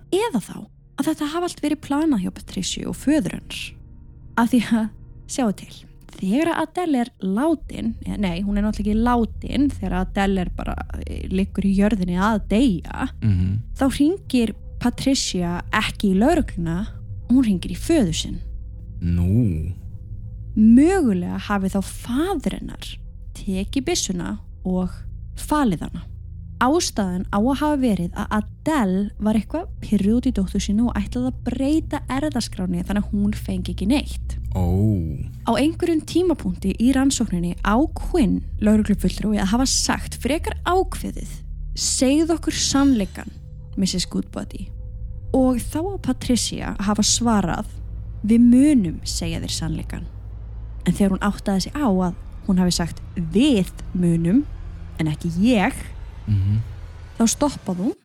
Eða 0.10 0.42
þá 0.42 0.56
að 1.00 1.06
þetta 1.12 1.28
hafa 1.34 1.48
allt 1.50 1.62
verið 1.64 1.84
planað 1.86 2.24
hjá 2.24 2.32
Patricia 2.40 2.90
og 2.90 2.98
föður 2.98 3.38
hans. 3.38 3.60
Af 4.40 4.50
því 4.52 4.60
að, 4.80 4.88
sjáu 5.30 5.52
til, 5.60 5.76
þegar 6.20 6.52
Adele 6.64 7.04
er 7.04 7.12
látin, 7.24 7.94
nei, 8.08 8.42
hún 8.44 8.58
er 8.58 8.66
náttúrulega 8.66 8.96
ekki 8.96 9.06
látin 9.06 9.70
þegar 9.72 9.98
Adele 10.02 10.44
er 10.46 10.52
bara 10.58 10.76
eh, 11.06 11.28
liggur 11.32 11.68
í 11.68 11.76
jörðinni 11.78 12.20
að 12.20 12.42
deyja, 12.52 13.10
mm 13.22 13.58
þá 13.80 13.86
ringir 13.96 14.56
Patricia 14.80 15.62
ekki 15.76 16.14
í 16.14 16.20
laurugluna, 16.20 16.82
hún 17.30 17.46
ringir 17.46 17.72
í 17.72 17.80
föður 17.80 18.16
sinn. 18.16 18.40
Nú 19.02 19.72
mögulega 20.60 21.38
hafi 21.48 21.72
þá 21.72 21.80
fadur 21.86 22.56
hennar 22.58 22.88
tekið 23.38 23.86
byssuna 23.88 24.38
og 24.68 24.96
falið 25.40 25.86
hana. 25.88 26.02
Ástæðan 26.60 27.24
á 27.32 27.40
að 27.40 27.54
hafa 27.62 27.76
verið 27.80 28.18
að 28.20 28.34
Adele 28.36 29.04
var 29.24 29.38
eitthvað 29.40 29.70
pyrruð 29.80 30.18
út 30.18 30.26
í 30.28 30.34
dóttu 30.36 30.60
sínu 30.60 30.90
og 30.90 30.98
ætlaði 31.00 31.30
að 31.30 31.38
breyta 31.46 32.02
erðaskráni 32.12 32.82
þannig 32.84 33.06
að 33.06 33.14
hún 33.14 33.38
fengi 33.46 33.72
ekki 33.72 33.88
neitt. 33.88 34.36
ó, 34.52 34.68
Á 35.48 35.52
einhverjum 35.56 36.04
tímapunkti 36.04 36.74
í 36.76 36.92
rannsókninni 36.92 37.56
á 37.64 37.80
Quinn, 37.96 38.42
lauruglufulltrúi, 38.60 39.40
að 39.40 39.54
hafa 39.54 39.70
sagt 39.72 40.20
frekar 40.20 40.60
ákveðið 40.68 41.32
segð 41.80 42.36
okkur 42.36 42.60
sannleikan, 42.60 43.32
Mrs. 43.80 44.10
Goodbody. 44.12 44.68
Og 45.32 45.62
þá 45.64 45.80
að 45.96 46.02
Patricia 46.10 46.76
hafa 46.84 47.06
svarað 47.08 47.72
við 48.24 48.40
munum 48.44 48.98
segja 49.08 49.40
þér 49.44 49.56
sannleikan. 49.56 50.08
En 50.88 50.96
þegar 50.96 51.16
hún 51.16 51.26
áttaði 51.28 51.68
sig 51.68 51.76
á 51.76 51.88
að 51.88 52.18
hún 52.48 52.60
hafi 52.60 52.76
sagt 52.76 53.02
við 53.16 53.72
munum 53.94 54.46
en 55.00 55.08
ekki 55.12 55.32
ég, 55.44 55.76
mm 56.28 56.60
þá 57.20 57.26
stoppaði 57.28 57.84
hún 57.84 57.96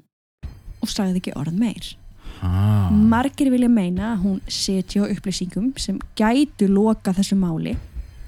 og 0.83 0.91
sagði 0.91 1.21
ekki 1.21 1.35
orð 1.39 1.55
meir. 1.55 1.97
ha. 2.41 2.91
Margir 2.91 3.51
vilja 3.53 3.69
meina 3.71 4.09
að 4.15 4.25
hún 4.25 4.41
setja 4.51 5.07
upplýsingum 5.07 5.73
sem 5.79 6.01
gætu 6.19 6.67
loka 6.67 7.15
þessu 7.15 7.39
máli 7.39 7.77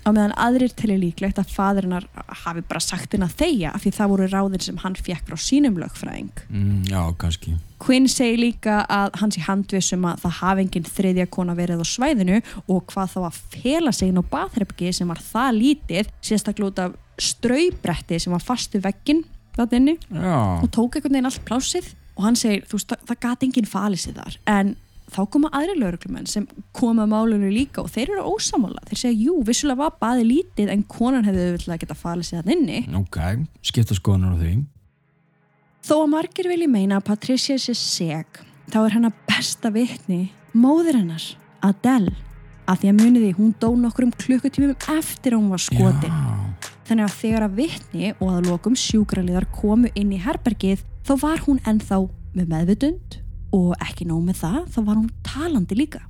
á 0.06 0.08
meðan 0.14 0.34
aðrir 0.38 0.72
telja 0.78 0.98
líklegt 1.00 1.40
að 1.42 1.52
fadrinnar 1.56 2.06
hafi 2.44 2.62
bara 2.66 2.82
sagt 2.82 3.16
henn 3.16 3.26
að 3.26 3.34
þeia 3.40 3.72
af 3.74 3.82
því 3.82 3.92
það 3.96 4.12
voru 4.12 4.28
ráðin 4.30 4.62
sem 4.62 4.78
hann 4.84 4.98
fekk 4.98 5.26
frá 5.26 5.38
sínum 5.42 5.80
lögfræðing. 5.82 6.30
mm, 6.48 6.84
já, 6.92 7.00
kannski. 7.18 7.56
Quinn 7.82 8.06
segir 8.08 8.40
líka 8.40 8.78
að 8.88 9.18
hans 9.20 9.36
í 9.36 9.42
handvissum 9.44 10.06
að 10.08 10.22
það 10.24 10.38
hafi 10.40 10.64
enginn 10.64 10.88
þriðja 10.88 11.26
kona 11.28 11.56
verið 11.58 11.82
á 11.82 11.86
svæðinu 11.90 12.40
og 12.68 12.86
hvað 12.92 13.12
þá 13.16 13.20
að 13.26 13.40
fela 13.58 13.92
sig 13.92 14.12
inn 14.12 14.22
á 14.22 14.30
bathrerbyggi 14.30 14.94
sem 14.96 15.10
var 15.10 15.20
það 15.20 15.60
lítið 15.60 16.14
sérstaklega 16.22 16.70
út 16.70 16.82
af 16.86 16.96
straubretti 17.18 18.20
sem 18.20 18.32
var 18.32 18.44
fastu 18.44 18.80
veggin 18.80 19.24
þarna 19.56 19.78
inni 19.80 19.96
já, 19.96 20.40
og 20.62 20.68
tók 20.72 20.96
einhvern 20.96 21.16
veginn 21.16 21.28
allt 21.28 21.44
plásið 21.48 21.94
og 22.16 22.24
hann 22.24 22.38
segir, 22.38 22.64
þú 22.64 22.78
veist, 22.78 22.94
það 23.08 23.22
gati 23.26 23.46
enginn 23.46 23.68
falið 23.68 24.02
sig 24.06 24.16
þar. 24.16 24.36
En 24.48 24.74
þá 25.12 25.20
koma 25.30 25.50
aðri 25.54 25.76
lauruglumenn 25.78 26.26
sem 26.30 26.46
koma 26.74 27.04
að 27.06 27.12
málunum 27.12 27.52
líka 27.54 27.82
og 27.84 27.90
þeir 27.94 28.16
eru 28.16 28.24
ósamála 28.34 28.82
þeir 28.88 29.00
segja, 29.02 29.28
jú, 29.28 29.36
vissulega 29.46 29.84
var 29.84 29.98
baði 30.00 30.26
lítið 30.26 30.72
en 30.72 30.82
konan 30.90 31.26
hefði 31.26 31.44
auðvitað 31.50 31.82
geta 31.84 31.98
falið 31.98 32.28
sig 32.28 32.40
þann 32.40 32.54
inni. 32.56 32.80
Ok, 32.98 33.20
skipta 33.70 33.96
skoðanur 33.98 34.34
á 34.34 34.40
því. 34.42 34.54
Þó 35.86 35.94
að 36.00 36.12
margir 36.16 36.50
vilji 36.50 36.70
meina 36.70 36.98
að 36.98 37.06
Patricia 37.12 37.58
sé 37.62 37.74
seg 37.78 38.40
þá 38.72 38.80
er 38.82 38.96
hennar 38.96 39.14
besta 39.28 39.70
vitni 39.70 40.24
móður 40.56 40.98
hennar, 41.02 41.26
Adele. 41.64 42.14
Að 42.66 42.80
því 42.82 42.88
að 42.90 42.96
muniði, 42.98 43.28
hún 43.36 43.52
dó 43.62 43.68
nokkrum 43.78 44.10
klukkutímum 44.18 44.72
eftir 44.90 45.36
að 45.36 45.38
hún 45.38 45.52
var 45.52 45.62
skotin. 45.62 46.10
Já, 46.10 46.72
Þannig 46.86 47.06
að 47.06 47.14
þegar 47.20 47.44
að 47.46 47.54
vitni 47.60 48.10
og 48.14 48.28
að 48.30 48.48
lokum 48.50 48.74
sjúkraliðar 48.78 49.46
komu 49.54 49.90
inn 49.98 50.10
í 50.14 50.18
herbergið 50.22 50.82
þá 51.06 51.12
var 51.22 51.44
hún 51.46 51.62
ennþá 51.66 52.00
með 52.34 52.50
meðvitund 52.52 53.16
og 53.56 53.72
ekki 53.80 54.06
nóg 54.08 54.26
með 54.26 54.42
það, 54.42 54.60
þá 54.74 54.78
var 54.84 55.00
hún 55.00 55.10
talandi 55.24 55.78
líka. 55.78 56.02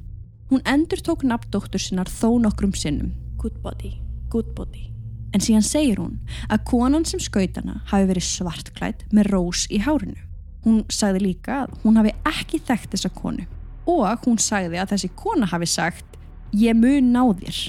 Hún 0.50 0.62
endur 0.66 1.02
tók 1.02 1.24
nafndóttur 1.26 1.82
sinnar 1.82 2.10
þó 2.10 2.36
nokkrum 2.42 2.74
sinnum. 2.74 3.14
Good 3.38 3.60
body, 3.62 3.96
good 4.30 4.52
body. 4.58 4.86
En 5.34 5.42
síðan 5.42 5.66
segir 5.66 6.00
hún 6.00 6.16
að 6.48 6.64
konan 6.70 7.04
sem 7.06 7.20
skaut 7.22 7.58
hana 7.58 7.80
hafi 7.90 8.08
verið 8.08 8.26
svartklætt 8.28 9.04
með 9.14 9.30
rós 9.34 9.66
í 9.70 9.80
hárinu. 9.84 10.18
Hún 10.64 10.82
sagði 10.90 11.26
líka 11.28 11.64
að 11.64 11.74
hún 11.84 11.98
hafi 12.00 12.14
ekki 12.26 12.62
þekkt 12.66 12.94
þessa 12.94 13.12
konu 13.14 13.46
og 13.86 14.24
hún 14.26 14.38
sagði 14.42 14.80
að 14.82 14.94
þessi 14.94 15.10
kona 15.18 15.46
hafi 15.50 15.68
sagt 15.70 16.16
ég 16.56 16.74
mun 16.78 17.12
ná 17.14 17.22
þér. 17.38 17.60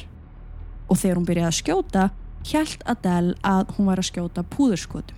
Og 0.88 0.98
þegar 1.02 1.20
hún 1.20 1.28
byrjaði 1.28 1.52
að 1.52 1.58
skjóta 1.60 2.08
hjælt 2.48 2.86
Adele 2.90 3.36
að 3.46 3.76
hún 3.76 3.90
var 3.92 4.02
að 4.02 4.10
skjóta 4.10 4.46
púðurskotum. 4.54 5.18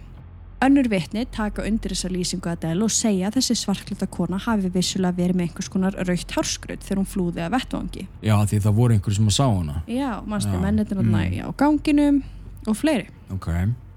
Önnur 0.59 0.89
vitni 0.91 1.23
taka 1.31 1.63
undir 1.63 1.93
þessa 1.93 2.09
lýsingu 2.11 2.49
Adele 2.51 2.83
og 2.83 2.91
segja 2.91 3.29
að 3.29 3.37
þessi 3.37 3.55
svarklita 3.61 4.07
kona 4.11 4.35
hafi 4.43 4.67
vissulega 4.73 5.15
verið 5.15 5.37
með 5.39 5.45
einhvers 5.47 5.69
konar 5.71 5.95
raukt 6.03 6.33
hárskrut 6.35 6.83
þegar 6.83 6.99
hún 6.99 7.07
flúði 7.07 7.45
að 7.45 7.53
vettvangi. 7.55 8.07
já, 8.19 8.35
því 8.43 8.59
það 8.65 8.79
voru 8.81 8.97
einhverju 8.97 9.15
sem 9.15 9.29
að 9.31 9.37
sá 9.37 9.45
hana 9.47 9.83
Já, 9.87 10.09
mannstu 10.27 10.59
mennir 10.59 10.91
mm. 10.99 11.15
á 11.47 11.49
ganginum 11.55 12.23
og 12.67 12.75
fleiri. 12.75 13.07
ok, 13.31 13.47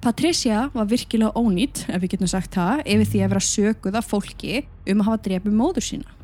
Patricia 0.02 0.68
var 0.74 0.86
virkilega 0.90 1.34
ónýtt, 1.34 1.84
ef 1.90 2.02
við 2.02 2.14
getum 2.14 2.30
sagt 2.30 2.54
það, 2.54 2.84
yfir 2.86 3.10
því 3.10 3.24
að 3.24 3.34
vera 3.34 3.42
sökuð 3.48 3.98
af 3.98 4.08
fólki 4.10 4.62
um 4.86 5.02
að 5.02 5.06
hafa 5.06 5.22
drefið 5.26 5.58
móður 5.58 5.86
sína. 5.86 6.16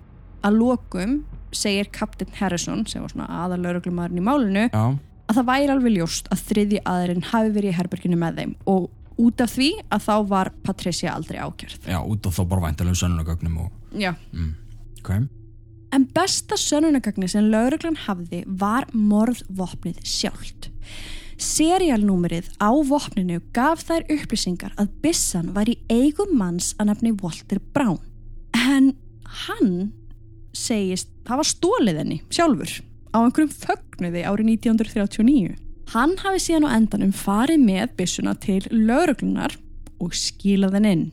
Að 0.43 0.57
lokum 0.59 1.13
segir 1.55 1.91
Captain 1.95 2.31
Harrison, 2.39 2.87
sem 2.87 3.03
var 3.03 3.11
svona 3.11 3.29
aðalauruglumæðurinn 3.45 4.19
í 4.19 4.27
málinu, 4.27 4.65
já, 4.71 4.83
að 5.29 5.39
það 5.39 5.49
væri 5.51 5.73
alveg 5.75 5.95
ljóst 5.95 6.31
að 6.33 6.43
þriði 6.49 6.81
aðurinn 6.89 7.27
hafi 7.31 7.55
verið 7.55 7.71
í 7.71 7.79
herberginu 7.79 8.19
með 8.19 8.41
þeim 8.41 8.55
og 8.73 8.89
út 9.19 9.41
af 9.45 9.51
því 9.57 9.71
að 9.91 10.05
þá 10.07 10.15
var 10.29 10.51
Patricia 10.63 11.15
aldrei 11.15 11.39
ákjörð. 11.43 11.89
já, 11.91 11.99
út 12.03 12.27
af 12.27 12.39
þá 12.39 12.43
bara 12.49 12.65
væntalegum 12.69 13.01
sönnunagögnum 13.03 13.59
og, 13.65 13.73
Já. 13.93 14.15
mm, 14.33 14.55
ok 15.01 15.11
En 15.93 16.05
besta 16.13 16.55
sönunagagni 16.61 17.29
sem 17.29 17.47
lauruglan 17.49 17.97
hafði 17.97 18.43
var 18.47 18.85
morðvopnið 18.93 20.03
sjálft. 20.05 20.69
Serialnúmerið 21.41 22.51
á 22.61 22.69
vopninu 22.85 23.39
gaf 23.57 23.87
þær 23.89 24.05
upplýsingar 24.13 24.75
að 24.77 24.91
Bissan 25.01 25.55
var 25.57 25.71
í 25.71 25.79
eigum 25.89 26.35
manns 26.37 26.75
að 26.79 26.91
nefni 26.91 27.13
Walter 27.23 27.61
Brown. 27.73 27.97
En 28.53 28.93
hann 29.47 29.93
segist 30.53 31.09
hafa 31.29 31.45
stólið 31.47 32.03
henni 32.03 32.21
sjálfur 32.29 32.83
á 33.15 33.19
einhverjum 33.23 33.53
fögnuði 33.55 34.27
árið 34.29 34.51
1939. 34.59 35.57
Hann 35.95 36.19
hafi 36.21 36.43
síðan 36.45 36.69
á 36.69 36.77
endanum 36.77 37.13
farið 37.17 37.63
með 37.65 37.95
Bissuna 37.97 38.35
til 38.37 38.61
lauruglunar 38.71 39.55
og 40.03 40.13
skilað 40.15 40.77
henn 40.79 40.91
inn. 40.91 41.07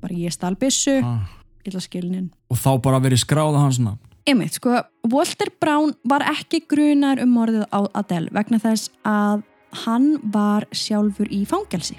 Bara 0.00 0.16
ég 0.16 0.32
stál 0.32 0.54
Bissu, 0.60 1.00
ah. 1.04 1.26
ég 1.60 1.72
ætla 1.72 1.80
að 1.82 1.88
skilin 1.88 2.14
inn. 2.14 2.30
og 2.50 2.58
þá 2.58 2.70
bara 2.82 3.00
verið 3.02 3.22
skráða 3.24 3.64
hans 3.64 3.80
nafn 3.82 4.00
Einmitt, 4.28 4.58
sko, 4.58 4.82
Walter 5.10 5.48
Brown 5.60 5.94
var 6.08 6.22
ekki 6.28 6.60
grunar 6.68 7.20
um 7.22 7.32
morðið 7.34 7.64
á 7.72 7.80
Adele 7.96 8.30
vegna 8.36 8.60
þess 8.60 8.90
að 9.06 9.42
hann 9.86 10.18
var 10.32 10.66
sjálfur 10.76 11.30
í 11.32 11.42
fangelsi 11.48 11.96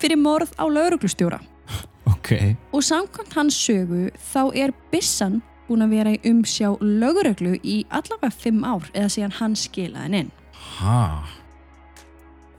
fyrir 0.00 0.18
morð 0.18 0.54
á 0.58 0.64
lauruglustjóra 0.66 1.40
ok, 2.08 2.56
og 2.72 2.82
samkvæmt 2.84 3.36
hans 3.36 3.58
sögu 3.58 4.08
þá 4.32 4.42
er 4.64 4.74
Bissan 4.92 5.42
búin 5.68 5.84
að 5.84 5.94
vera 5.96 6.14
í 6.16 6.22
umsjá 6.30 6.72
lauruglu 6.80 7.54
í 7.62 7.82
allavega 7.90 8.32
fimm 8.34 8.64
ár 8.64 8.88
eða 8.92 9.12
síðan 9.12 9.38
hann 9.38 9.56
skilaði 9.58 10.08
henn 10.08 10.18
inn. 10.22 10.32
ha 10.80 10.98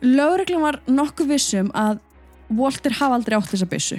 Lauruglun 0.04 0.62
var 0.63 0.80
nokkuð 0.88 1.30
vissum 1.32 1.70
að 1.78 2.00
Walter 2.54 2.92
hafa 3.00 3.16
aldrei 3.18 3.38
átt 3.38 3.52
þessa 3.54 3.68
bissu. 3.72 3.98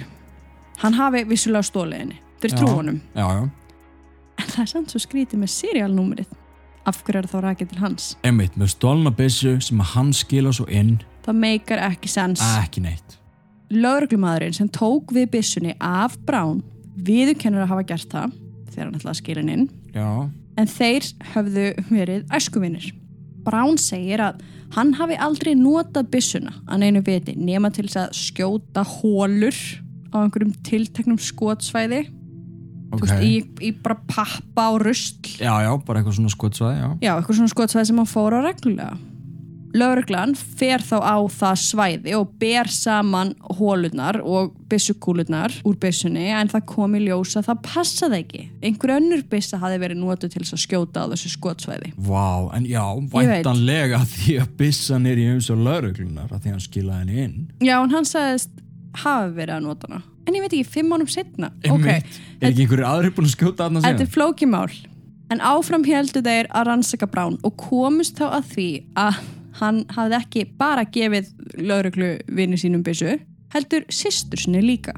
Hann 0.83 0.93
hafi 0.99 1.23
vissulega 1.27 1.65
stólið 1.65 2.01
henni. 2.03 2.17
Þeir 2.43 2.53
trú 2.59 2.67
honum. 2.77 3.01
já, 3.15 3.25
já, 3.25 3.49
En 4.35 4.49
það 4.51 4.61
er 4.61 4.67
samt 4.67 4.91
svo 4.91 4.99
skrítið 4.99 5.39
með 5.39 5.51
serialnúmerið. 5.53 6.33
Af 6.85 6.99
hverju 7.07 7.21
er 7.23 7.27
það 7.31 7.43
rækið 7.47 7.69
til 7.71 7.79
hans? 7.81 8.07
einmitt 8.23 8.57
með 8.59 8.67
stólna 8.75 9.11
byssu 9.15 9.55
sem 9.63 9.79
hann 9.79 10.11
skila 10.13 10.51
svo 10.53 10.67
inn 10.69 10.99
Það 11.25 11.35
meikar 11.41 11.79
ekki 11.87 12.07
sens. 12.11 12.41
ekki 12.61 12.83
neitt 12.83 13.15
Lauruglumadurinn 13.73 14.53
sem 14.53 14.67
tók 14.69 15.09
við 15.15 15.31
byssunni 15.33 15.73
af 15.81 16.19
Brown 16.27 16.59
viðurkennur 17.07 17.63
að 17.65 17.71
hafa 17.71 17.87
gert 17.89 18.11
það 18.13 18.35
þegar 18.69 18.85
hann 18.85 18.99
ætlaði 18.99 19.13
að 19.15 19.17
skila 19.23 19.41
henni 19.41 19.55
inn 19.57 19.65
já, 19.95 20.29
en 20.61 20.67
þeir 20.75 21.07
höfðu 21.33 21.65
verið 21.89 22.29
æskuvinir. 22.37 22.91
Brown 23.47 23.77
segir 23.81 24.21
að 24.21 24.43
hann 24.73 24.93
hafi 24.97 25.15
aldrei 25.21 25.53
notað 25.55 26.09
byssuna 26.11 26.53
að 26.67 26.79
neinu 26.83 27.01
viti 27.05 27.35
nema 27.37 27.69
til 27.71 27.85
þess 27.87 27.97
að 28.07 28.15
skjóta 28.17 28.83
hólur 28.83 29.55
á 30.11 30.15
einhverjum 30.23 30.53
tilteknum 30.65 31.17
skotsvæði 31.21 32.05
Þú 32.85 32.99
Ok. 33.01 33.01
veist, 33.09 33.23
í, 33.25 33.31
í 33.65 33.71
bara 33.83 33.95
pappa 34.07 34.69
og 34.71 34.83
rusl 34.85 35.25
Já, 35.41 35.51
já, 35.65 35.71
bara 35.83 35.99
eitthvað 35.99 36.15
svona 36.19 36.31
skotsvæði, 36.31 36.75
já. 36.79 36.89
já, 37.01 37.11
eitthvað 37.17 37.35
svona 37.39 37.51
skotsvæði 37.51 37.87
sem 37.89 37.97
hann 37.99 38.07
fór 38.07 38.35
á 38.37 38.39
reglulega 38.45 38.97
lögreglan 39.75 40.33
fer 40.35 40.83
þá 40.83 40.95
á 41.03 41.17
það 41.35 41.59
svæði 41.61 42.15
og 42.17 42.31
ber 42.41 42.69
saman 42.71 43.33
hólunar 43.59 44.21
og 44.23 44.53
byssukúlunar 44.71 45.53
úr 45.67 45.77
byssunni 45.81 46.29
en 46.31 46.49
það 46.51 46.65
kom 46.71 46.95
í 46.97 47.03
ljós 47.05 47.35
að 47.39 47.49
það 47.49 47.61
passaði 47.67 48.19
ekki. 48.23 48.43
Einhver 48.65 48.95
önnur 48.97 49.23
byssa 49.31 49.59
hafi 49.61 49.79
verið 49.83 50.01
notu 50.01 50.29
til 50.31 50.41
þess 50.43 50.55
að 50.57 50.63
skjóta 50.65 51.05
á 51.05 51.11
þessu 51.13 51.33
skotsvæði. 51.35 51.93
Vá, 52.07 52.49
en 52.57 52.67
já, 52.69 52.83
væntanlega 53.13 54.01
því 54.15 54.39
að 54.43 54.55
byssan 54.63 55.07
er 55.11 55.21
í 55.21 55.29
umsjá 55.35 55.55
lauruglunar 55.59 56.31
að 56.31 56.45
því 56.45 56.55
hann 56.55 56.65
skilaði 56.65 57.05
henni 57.05 57.23
inn. 57.27 57.37
já, 57.59 57.75
en 57.81 57.93
hann 57.93 58.09
sagðist 58.09 58.51
hafi 59.03 59.31
verið 59.35 59.57
að 59.59 59.65
nota 59.67 59.89
hana. 59.91 60.03
En 60.25 60.33
ég 60.33 60.41
veit 60.41 60.53
ekki, 60.55 60.65
fimm 60.79 60.93
ánum 60.95 61.09
setna 61.11 61.51
Einmitt. 61.67 62.19
Er 62.41 62.49
ekki 62.49 62.63
einhverju 62.63 62.85
aðri 62.89 63.11
búin 63.13 63.27
að 63.27 63.35
skjóta 63.35 63.67
hann 63.67 63.77
að 63.77 63.89
Þetta 63.91 64.05
er 64.07 64.13
flókimál. 64.15 64.69
En 65.33 65.41
áfram 65.41 65.85
heldur 65.85 66.23
þeir 66.25 66.49
að 66.53 66.67
rannsaka 66.69 67.07
Brown 67.09 67.37
og 67.45 67.55
komust 67.57 68.17
þá 68.17 68.25
að 68.39 68.49
því 68.53 68.67
að 69.01 69.19
hann 69.59 69.83
hafði 69.95 70.19
ekki 70.19 70.45
bara 70.59 70.85
gefið 70.85 71.31
lauruglu 71.63 72.15
vinni 72.27 72.59
sínum 72.59 72.83
byssu, 72.85 73.17
heldur 73.53 73.85
systur 73.93 74.41
sinni 74.41 74.63
líka. 74.63 74.95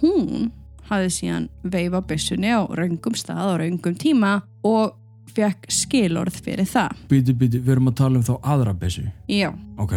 Hún 0.00 0.50
hafði 0.88 1.10
síðan 1.14 1.48
veifa 1.62 2.00
byssunni 2.08 2.54
á 2.54 2.64
raungum 2.66 3.16
stað 3.18 3.52
og 3.52 3.60
raungum 3.62 3.98
tíma 3.98 4.38
og 4.66 4.96
fekk 5.34 5.68
skilorð 5.72 6.40
fyrir 6.44 6.68
það. 6.68 6.96
Býtu, 7.10 7.34
býtu, 7.36 7.60
við 7.62 7.76
erum 7.76 7.90
að 7.92 7.98
tala 8.00 8.20
um 8.20 8.26
þá 8.26 8.34
aðra 8.54 8.74
byssu. 8.78 9.04
Já. 9.30 9.50
Ok. 9.78 9.94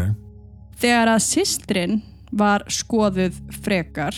Þegar 0.82 1.16
að 1.16 1.24
systrin 1.26 2.02
var 2.32 2.66
skoðuð 2.72 3.38
frekar 3.64 4.16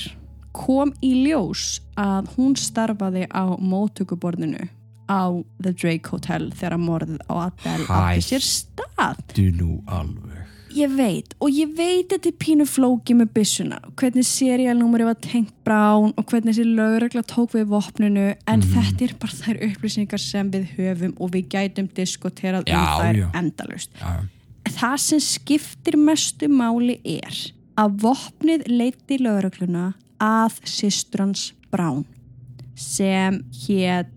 kom 0.53 0.93
í 1.01 1.15
ljós 1.25 1.81
að 1.99 2.29
hún 2.35 2.55
starfaði 2.59 3.25
á 3.33 3.57
móttökuborðinu 3.57 4.67
á 5.09 5.43
The 5.61 5.73
Drake 5.73 6.09
Hotel 6.11 6.49
þegar 6.55 6.79
morðið 6.81 7.21
á 7.29 7.33
Adele 7.47 7.87
átti 7.89 8.25
sér 8.29 8.45
stað. 8.45 9.21
Du 9.35 9.45
nú 9.55 9.79
alveg. 9.87 10.39
Ég 10.73 10.89
veit 10.97 11.35
og 11.37 11.53
ég 11.53 11.69
veit 11.77 12.09
þetta 12.09 12.31
er 12.31 12.37
pínu 12.41 12.65
flóki 12.65 13.13
með 13.13 13.29
byssuna 13.35 13.77
hvernig 13.99 14.25
serialnúmeri 14.25 15.05
var 15.05 15.19
tengt 15.21 15.51
Brown 15.67 16.15
og 16.17 16.25
hvernig 16.31 16.55
þessi 16.55 16.65
lögregla 16.65 17.21
tók 17.29 17.53
við 17.53 17.67
vopninu 17.69 18.23
en 18.49 18.63
þetta 18.65 19.05
er 19.05 19.13
bara 19.21 19.37
þær 19.37 19.59
upplýsingar 19.67 20.23
sem 20.23 20.49
við 20.55 20.71
höfum 20.79 21.13
og 21.21 21.29
við 21.35 21.51
gætum 21.53 21.91
diskuterað 21.93 22.65
um 22.73 22.87
þær 23.03 23.21
endalust. 23.43 23.93
Já, 24.01 24.25
Það 24.73 24.97
sem 25.03 25.21
skiptir 25.21 25.99
mestu 25.99 26.47
máli 26.49 26.97
er 27.05 27.37
að 27.77 27.99
vopnið 28.07 28.65
leiti 28.71 29.19
lögregluna 29.21 29.91
að 30.23 30.57
systrans 30.65 31.51
Brown 31.69 32.05
sem 32.73 33.43
hétt 33.67 34.09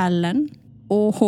Ellen 0.00 0.48
og 0.90 1.20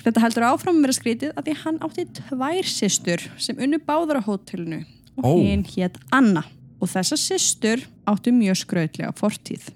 þetta 0.00 0.22
heldur 0.24 0.46
áfram 0.48 0.78
að 0.78 0.86
vera 0.86 0.96
skrítið 0.96 1.36
að 1.36 1.48
því 1.48 1.54
hann 1.66 1.78
átti 1.84 2.06
tvær 2.16 2.68
systur 2.70 3.24
sem 3.36 3.60
unnu 3.60 3.80
báðar 3.84 4.22
á 4.24 4.26
hótelinu 4.28 4.82
og 5.20 5.26
Ó. 5.28 5.32
hinn 5.36 5.64
hétt 5.68 5.98
Anna 6.14 6.44
og 6.80 6.90
þessa 6.90 7.18
systur 7.20 7.84
áttu 8.08 8.32
mjög 8.34 8.62
skrautlega 8.64 9.12
fortíð. 9.18 9.68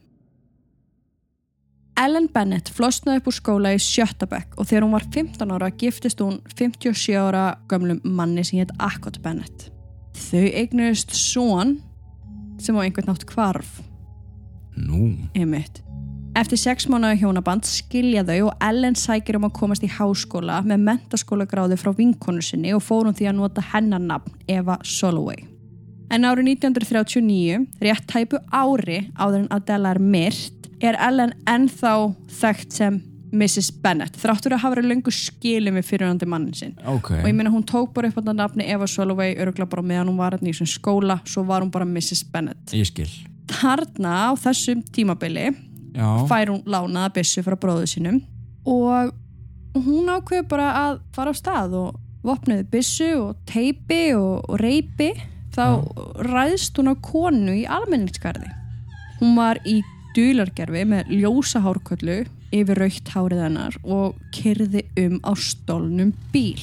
Ellen 1.96 2.26
Bennett 2.32 2.68
flosnaði 2.76 3.22
upp 3.22 3.28
úr 3.30 3.36
skóla 3.38 3.70
í 3.72 3.78
Sjötabekk 3.80 4.58
og 4.60 4.68
þegar 4.68 4.84
hún 4.84 4.96
var 4.96 5.06
15 5.14 5.54
ára 5.54 5.70
giftist 5.80 6.20
hún 6.20 6.42
57 6.52 7.16
ára 7.16 7.44
gömlum 7.70 8.02
manni 8.04 8.44
sem 8.44 8.60
hétt 8.60 8.74
Akkot 8.76 9.22
Bennett. 9.24 9.70
Þau 10.16 10.44
eignuðust 10.44 11.14
son 11.16 11.78
sem 12.60 12.76
á 12.76 12.84
einhvern 12.84 13.08
nátt 13.12 13.24
hvarf, 13.32 13.80
Nú. 14.76 15.14
einmitt. 15.36 15.85
Eftir 16.36 16.58
sex 16.60 16.84
mánuði 16.92 17.22
hjónaband 17.22 17.64
skilja 17.64 18.20
þau 18.28 18.50
og 18.50 18.64
Ellen 18.66 18.96
sækir 18.98 19.38
um 19.38 19.46
að 19.46 19.54
komast 19.56 19.84
í 19.86 19.88
háskóla 19.88 20.58
með 20.68 20.82
mentaskólagráði 20.84 21.78
frá 21.80 21.94
vinkonu 21.96 22.42
sinni 22.44 22.74
og 22.76 22.82
fór 22.84 23.06
hún 23.08 23.14
því 23.16 23.30
að 23.30 23.38
nota 23.38 23.62
hennar 23.70 24.02
nafn 24.04 24.34
Eva 24.44 24.74
Soloway. 24.84 25.46
En 26.12 26.26
árið 26.28 26.50
1939, 26.50 27.62
rétt 27.80 28.04
tæpu 28.10 28.42
ári 28.52 28.98
áður 29.16 29.38
en 29.38 29.46
Adela 29.56 29.94
er 29.96 30.00
myrt, 30.12 30.68
er 30.84 30.98
Ellen 31.06 31.32
ennþá 31.48 31.94
þekkt 32.36 32.76
sem 32.82 32.98
Mrs. 33.32 33.70
Bennett, 33.80 34.18
þráttur 34.20 34.58
að 34.58 34.60
hafa 34.66 34.76
verið 34.76 34.90
löngu 34.90 35.14
skilum 35.16 35.78
við 35.80 35.86
fyrirhandi 35.88 36.28
mannin 36.28 36.58
sinn. 36.58 36.74
Ok. 36.84 37.14
Og 37.16 37.30
ég 37.30 37.36
meina 37.38 37.52
hún 37.54 37.64
tók 37.64 37.94
bara 37.96 38.10
upp 38.10 38.18
á 38.18 38.20
þetta 38.20 38.34
nafni 38.36 38.66
Eva 38.74 38.84
Soloway 38.84 39.38
örugla 39.40 39.64
bara 39.72 39.86
meðan 39.88 40.12
hún 40.12 40.20
var 40.20 40.36
hérna 40.36 40.52
í 40.52 40.52
þessum 40.52 40.68
skóla, 40.68 41.16
svo 41.24 41.46
var 41.48 41.64
hún 41.64 41.72
bara 41.72 41.88
Mrs. 41.88 42.26
Bennett. 42.28 42.76
Ég 42.76 42.92
skil. 42.92 43.08
Þarna 43.56 44.12
á 44.28 44.30
þessum 44.44 44.84
tímabili 44.92 45.54
Já. 45.96 46.08
fær 46.28 46.52
hún 46.52 46.62
lánaða 46.68 47.14
byssu 47.16 47.44
frá 47.46 47.56
bróðu 47.60 47.88
sínum 47.90 48.20
og 48.68 49.14
hún 49.76 50.10
ákveður 50.12 50.48
bara 50.50 50.68
að 50.82 51.00
fara 51.16 51.32
á 51.32 51.36
stað 51.36 51.76
og 51.80 51.98
vopnuði 52.26 52.66
byssu 52.72 53.10
og 53.20 53.34
teipi 53.48 54.14
og, 54.18 54.44
og 54.50 54.60
reypi 54.60 55.12
þá 55.56 55.66
ræðst 56.26 56.76
hún 56.76 56.92
á 56.92 56.94
konu 57.00 57.54
í 57.56 57.64
almenningskarði 57.64 58.52
hún 59.20 59.36
var 59.38 59.60
í 59.64 59.80
dulargerfi 60.16 60.84
með 60.88 61.12
ljósa 61.12 61.62
hárköllu 61.64 62.24
yfir 62.54 62.80
raukt 62.80 63.12
hárið 63.12 63.44
hennar 63.46 63.76
og 63.84 64.18
kyrði 64.36 64.84
um 65.02 65.18
á 65.24 65.32
stólnum 65.36 66.12
bíl 66.32 66.60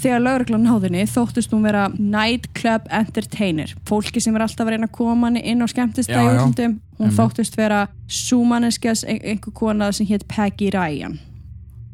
Þegar 0.00 0.22
lauruglan 0.24 0.62
náðinni 0.64 1.02
þóttist 1.10 1.50
hún 1.52 1.62
vera 1.66 1.82
nightclub 1.98 2.86
entertainer 2.90 3.74
fólki 3.88 4.20
sem 4.24 4.36
er 4.38 4.46
alltaf 4.46 4.64
að 4.64 4.70
reyna 4.72 4.86
að 4.88 4.94
koma 4.96 5.26
henni 5.28 5.42
inn 5.44 5.60
á 5.60 5.66
skemmtistæði 5.68 6.38
hún 6.40 6.54
Einmitt. 6.56 7.16
þóttist 7.18 7.56
vera 7.58 7.82
súmanneskjas 8.08 9.04
ein- 9.04 9.20
einhver 9.34 9.52
kona 9.52 9.90
sem 9.92 10.06
hétt 10.06 10.24
Peggy 10.28 10.70
Ryan 10.72 11.18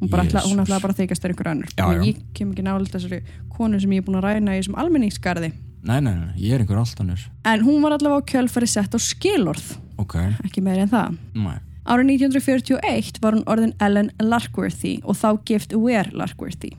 hún, 0.00 0.10
ætlaði 0.10 0.68
bara 0.82 0.92
að 0.94 1.00
þykast 1.02 1.22
þér 1.24 1.32
einhver 1.34 1.50
önnur 1.50 1.68
Já, 1.74 1.86
já. 1.96 2.02
ég 2.06 2.16
kem 2.34 2.52
ekki 2.52 2.62
nálega 2.62 2.94
þessari 2.94 3.22
konu 3.56 3.80
sem 3.80 3.90
ég 3.90 4.02
er 4.02 4.06
búin 4.06 4.20
að 4.20 4.26
ræna 4.28 4.54
í 4.54 4.60
þessum 4.62 4.78
almenningskarði 4.78 5.52
Nei, 5.86 6.00
nei, 6.00 6.14
nei, 6.14 6.32
ég 6.36 6.52
er 6.54 6.60
einhver 6.64 6.78
allt 6.78 7.00
annars. 7.00 7.26
en 7.44 7.60
hún 7.66 7.82
var 7.82 7.92
allavega 7.98 8.22
á 8.22 8.28
kjölfari 8.30 8.68
sett 8.68 8.94
á 8.94 8.98
skilorð 9.02 9.76
Ok. 9.98 10.14
ekki 10.44 10.62
meiri 10.62 10.82
en 10.86 10.88
það 10.94 11.16
Nei. 11.34 11.58
Árið 11.86 12.06
1941 12.18 13.20
var 13.22 13.32
hún 13.34 13.44
orðin 13.46 13.74
Ellen 13.80 14.10
Larkworthy 14.20 15.00
og 15.04 15.14
þá 15.14 15.38
gift 15.46 15.72
Ware 15.72 16.10
Larkworthy. 16.12 16.72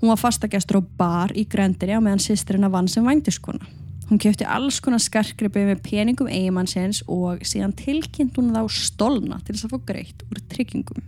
Hún 0.00 0.08
var 0.12 0.16
fastagestur 0.20 0.80
á 0.80 0.82
bar 0.96 1.34
í 1.36 1.44
Grendri 1.48 1.92
á 1.92 2.00
meðan 2.00 2.22
sýstrina 2.24 2.70
vann 2.72 2.88
sem 2.88 3.04
vændiskona. 3.04 3.66
Hún 4.10 4.18
kefti 4.18 4.46
alls 4.48 4.80
konar 4.82 4.98
skarkripi 4.98 5.62
með 5.68 5.82
peningum 5.86 6.26
eigimannsins 6.32 7.02
og 7.06 7.44
síðan 7.46 7.76
tilkynnt 7.78 8.34
hún 8.40 8.48
þá 8.56 8.64
stolna 8.74 9.38
til 9.44 9.54
þess 9.54 9.68
að 9.68 9.74
fá 9.76 9.84
greitt 9.92 10.24
úr 10.26 10.40
tryggingum. 10.50 11.04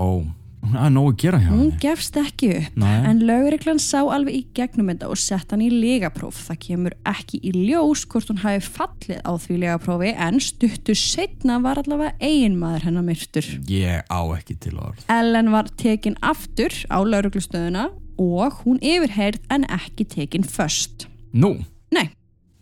Ó, 0.00 0.24
það 0.64 0.80
er 0.88 0.90
nóg 0.96 1.06
að 1.12 1.20
gera 1.22 1.38
hjá 1.44 1.50
Hún 1.52 1.60
henni. 1.68 1.78
gefst 1.84 2.18
ekki 2.18 2.48
upp 2.56 2.80
Nei. 2.82 2.96
en 3.12 3.22
lögreglan 3.28 3.78
sá 3.84 4.00
alveg 4.02 4.34
í 4.34 4.42
gegnum 4.56 4.90
þetta 4.90 5.12
og 5.12 5.20
sett 5.22 5.52
hann 5.54 5.62
í 5.62 5.70
legapróf. 5.70 6.40
Það 6.48 6.58
kemur 6.66 6.96
ekki 7.12 7.38
í 7.44 7.52
ljós 7.68 8.02
hvort 8.10 8.32
hún 8.32 8.42
hafi 8.42 8.66
fallið 8.66 9.22
á 9.22 9.32
því 9.46 9.60
legaprófi 9.62 10.10
en 10.16 10.40
stuttu 10.42 10.96
setna 10.98 11.60
var 11.62 11.84
allavega 11.84 12.16
eiginmaður 12.18 12.88
hennar 12.88 13.06
myrtur. 13.06 13.46
Ég 13.70 14.02
á 14.10 14.20
ekki 14.34 14.58
til 14.58 14.74
orð. 14.80 15.06
Ellen 15.12 15.52
var 15.54 15.70
tekin 15.76 16.18
aftur 16.18 16.74
á 16.90 16.98
lauruglustöðuna 16.98 17.92
og 18.20 18.60
hún 18.66 18.78
yfirheyrð 18.84 19.40
en 19.50 19.64
ekki 19.72 20.04
tekin 20.12 20.44
först. 20.44 21.06
Nú, 21.32 21.54
Nei, 21.94 22.10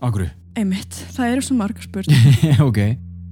akkur. 0.01 0.29
einmitt, 0.57 0.95
það 1.17 1.33
eru 1.35 1.43
svo 1.47 1.57
margar 1.59 1.83
spurt. 1.85 2.11
ok. 2.69 2.81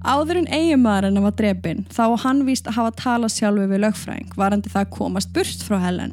Áður 0.06 0.38
en 0.42 0.50
eiginmaður 0.54 1.08
hennar 1.08 1.24
var 1.24 1.34
drefin 1.38 1.80
þá 1.90 2.02
hann 2.22 2.44
víst 2.46 2.68
að 2.70 2.76
hafa 2.78 2.92
talað 3.00 3.32
sjálfu 3.34 3.64
við 3.72 3.80
lögfræðing 3.82 4.36
varandi 4.38 4.70
það 4.70 4.84
að 4.84 4.92
komast 4.98 5.32
burt 5.34 5.64
frá 5.66 5.80
Helen. 5.82 6.12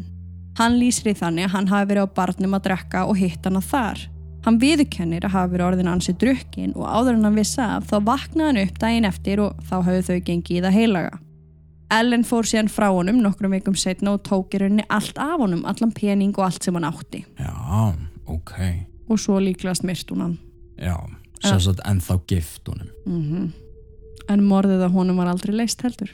Hann 0.57 0.77
lýsir 0.79 1.11
í 1.11 1.17
þannig 1.17 1.47
að 1.49 1.53
hann 1.57 1.69
hafi 1.69 1.89
verið 1.91 2.07
á 2.09 2.15
barnum 2.17 2.55
að 2.57 2.65
drekka 2.69 3.03
og 3.09 3.17
hitt 3.17 3.45
hana 3.45 3.61
þar. 3.61 4.01
Hann 4.45 4.57
viðurkennir 4.61 5.25
að 5.25 5.35
hafi 5.37 5.53
verið 5.53 5.67
orðin 5.67 5.91
ansi 5.93 6.13
drukkin 6.19 6.73
og 6.75 6.85
áður 6.89 7.15
en 7.19 7.27
hann 7.29 7.37
vissi 7.37 7.61
af 7.63 7.85
þá 7.89 7.95
vaknaði 8.09 8.49
hann 8.49 8.61
upp 8.67 8.81
daginn 8.81 9.07
eftir 9.07 9.41
og 9.45 9.61
þá 9.69 9.75
hafði 9.87 10.01
þau 10.09 10.25
gengið 10.29 10.57
í 10.57 10.63
það 10.65 10.77
heilaga. 10.79 11.13
Ellen 11.93 12.23
fór 12.25 12.47
síðan 12.49 12.71
frá 12.73 12.87
honum 12.89 13.19
nokkrum 13.21 13.53
vikum 13.53 13.75
setna 13.77 14.15
og 14.15 14.23
tók 14.25 14.55
í 14.55 14.63
rauninni 14.63 14.85
allt 14.89 15.19
af 15.21 15.37
honum, 15.43 15.65
allan 15.69 15.91
pening 15.93 16.33
og 16.37 16.47
allt 16.47 16.65
sem 16.65 16.73
hann 16.77 16.87
átti. 16.87 17.23
Já, 17.37 17.93
ok. 18.25 18.55
Og 19.11 19.19
svo 19.21 19.37
líklegast 19.43 19.85
myrst 19.85 20.09
hún 20.13 20.23
hann. 20.25 20.39
Já, 20.81 20.97
sem 21.43 21.59
sagt 21.61 21.83
ennþá 21.85 22.19
gift 22.27 22.67
honum. 22.71 22.89
Mm 23.05 23.51
En 24.31 24.39
morðið 24.47 24.85
á 24.87 24.89
honum 24.93 25.17
var 25.19 25.27
aldrei 25.27 25.51
leist 25.51 25.81
heldur. 25.83 26.13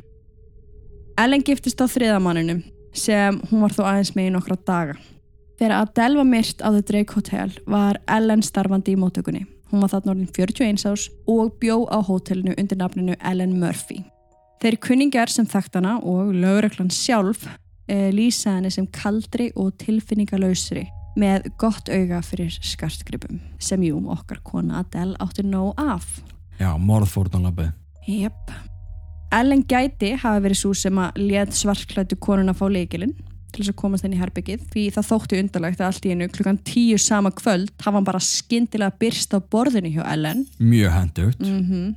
Ellen 1.19 1.43
giftist 1.45 1.77
á 1.77 1.85
þriðamannunum 1.85 2.63
sem 2.95 3.37
hún 3.51 3.61
var 3.61 3.75
þó 3.75 3.83
aðeins 3.85 4.15
með 4.15 4.29
í 4.29 4.33
nokkra 4.33 4.57
daga. 4.65 4.95
Þegar 5.59 5.75
Adele 5.83 6.17
var 6.17 6.29
myrt 6.29 6.63
á 6.65 6.73
The 6.73 6.81
Drake 6.89 7.13
Hotel 7.13 7.53
var 7.67 7.99
Ellen 8.09 8.41
starfandi 8.41 8.95
í 8.95 8.99
móttökunni. 8.99 9.43
Hún 9.69 9.83
var 9.83 9.91
þarna 9.93 10.15
orðin 10.15 10.31
41 10.33 10.87
ás 10.89 11.09
og 11.29 11.51
bjó 11.61 11.83
á 11.85 12.01
hótelinu 12.01 12.55
undir 12.57 12.79
nafninu 12.79 13.17
Ellen 13.19 13.59
Murphy. 13.59 14.01
Þeir 14.59 14.75
kunningar 14.83 15.31
sem 15.31 15.45
þekkt 15.47 15.77
hana 15.79 15.97
og 16.03 16.33
lögreglan 16.35 16.89
sjálf 16.91 17.45
e, 17.87 18.09
lýsa 18.11 18.57
henni 18.57 18.71
sem 18.73 18.87
kaldri 18.91 19.53
og 19.55 19.71
tilfinningalösri 19.79 20.83
með 21.19 21.47
gott 21.59 21.87
auga 21.87 22.19
fyrir 22.23 22.51
skartgripum 22.59 23.39
sem 23.63 23.85
jú 23.87 24.01
okkar 24.11 24.41
kona 24.43 24.81
Adele 24.83 25.15
átti 25.23 25.45
nóg 25.47 25.79
af. 25.79 26.19
Já, 26.59 26.73
morðfórnalabið. 26.75 27.71
Jep. 28.09 28.51
Ellen 29.31 29.63
gæti 29.63 30.11
hafa 30.17 30.43
verið 30.43 30.59
svo 30.59 30.73
sem 30.75 30.99
að 30.99 31.23
létt 31.23 31.55
svartklættu 31.55 32.19
konuna 32.19 32.51
fá 32.57 32.65
leikilinn 32.67 33.15
til 33.53 33.63
þess 33.63 33.71
að 33.71 33.79
komast 33.79 34.05
inn 34.05 34.17
í 34.17 34.19
herbyggið 34.19 34.67
því 34.73 34.85
það 34.97 35.09
þótti 35.13 35.41
undarlegt 35.43 35.79
að 35.79 35.87
allt 35.87 36.05
í 36.05 36.11
einu 36.13 36.27
klukkan 36.35 36.59
tíu 36.67 36.99
sama 37.01 37.31
kvöld 37.31 37.71
hafa 37.79 37.95
hann 37.95 38.07
bara 38.11 38.21
skyndilega 38.21 38.99
byrst 38.99 39.33
á 39.33 39.39
borðinu 39.39 39.95
hjá 39.95 40.03
Ellen 40.03 40.43
Mjög 40.59 40.95
hendugt. 40.97 41.39
mm 41.47 41.95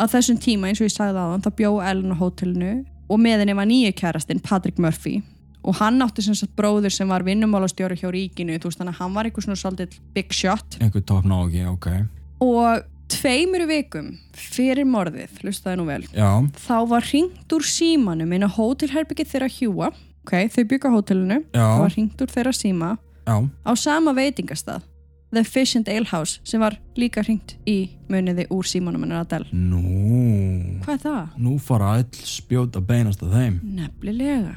á 0.00 0.04
þessum 0.10 0.40
tíma 0.40 0.70
eins 0.70 0.80
og 0.82 0.88
ég 0.88 0.94
sagði 0.94 1.22
aðan 1.22 1.44
þá 1.44 1.50
bjó 1.60 1.70
Ellen 1.84 2.14
á 2.14 2.16
hótelinu 2.20 2.72
og 3.08 3.20
með 3.20 3.44
henni 3.44 3.56
var 3.56 3.68
nýju 3.68 3.92
kærastinn 3.98 4.42
Patrick 4.44 4.80
Murphy. 4.80 5.20
Og 5.64 5.78
hann 5.80 6.02
átti 6.04 6.20
sem 6.24 6.36
sagt 6.36 6.52
bróður 6.58 6.92
sem 6.92 7.08
var 7.08 7.24
vinnumálastjóri 7.24 7.96
hjá 7.96 8.10
ríkinu 8.12 8.58
þú 8.60 8.68
veist 8.68 8.80
þannig 8.80 8.96
að 8.96 9.00
hann 9.00 9.14
var 9.14 9.28
eitthvað 9.28 9.46
svona 9.46 9.60
svolítið 9.60 10.00
big 10.16 10.34
shot. 10.36 10.76
Einhver 10.80 11.04
topp 11.08 11.28
nági, 11.28 11.64
ok. 11.70 11.88
og 12.44 12.84
tveimur 13.12 13.64
vikum 13.68 14.10
fyrir 14.36 14.86
morðið, 14.88 15.40
hlustaði 15.42 15.78
nú 15.80 15.86
vel 15.88 16.02
Já, 16.12 16.30
þá 16.66 16.76
var 16.90 17.06
hringt 17.08 17.52
úr 17.54 17.66
símanum 17.68 18.32
inn 18.34 18.46
á 18.46 18.50
hótelherbyggið 18.50 19.30
þeirra 19.30 19.50
hjúa 19.52 19.90
ok, 20.24 20.34
þau 20.52 20.64
bygga 20.72 20.90
á 20.90 20.96
hótelinu. 20.96 21.38
Já, 21.52 21.64
þá 21.64 21.82
var 21.84 21.94
hringt 21.96 22.24
úr 22.24 22.32
þeirra 22.32 22.54
síma 22.56 22.90
já. 23.28 23.36
á 23.44 23.72
sama 23.76 24.14
veitingastað 24.16 24.84
The 25.34 25.44
Fish 25.44 25.76
and 25.78 25.88
Ale 25.88 26.06
House 26.10 26.40
sem 26.46 26.60
var 26.62 26.76
líka 26.96 27.22
hringt 27.26 27.56
í 27.66 27.90
muniði 28.12 28.46
úr 28.54 28.66
símanum 28.68 29.04
hennar 29.04 29.24
Adele 29.24 29.48
Nú, 29.52 29.82
hvað 30.84 30.94
er 30.94 31.02
það? 31.04 31.34
nú 31.44 31.56
fara 31.62 31.92
öll 32.00 32.22
spjót 32.28 32.76
að 32.78 32.86
beinast 32.88 33.22
að 33.24 33.34
þeim. 33.38 33.60
Nefnilega. 33.80 34.54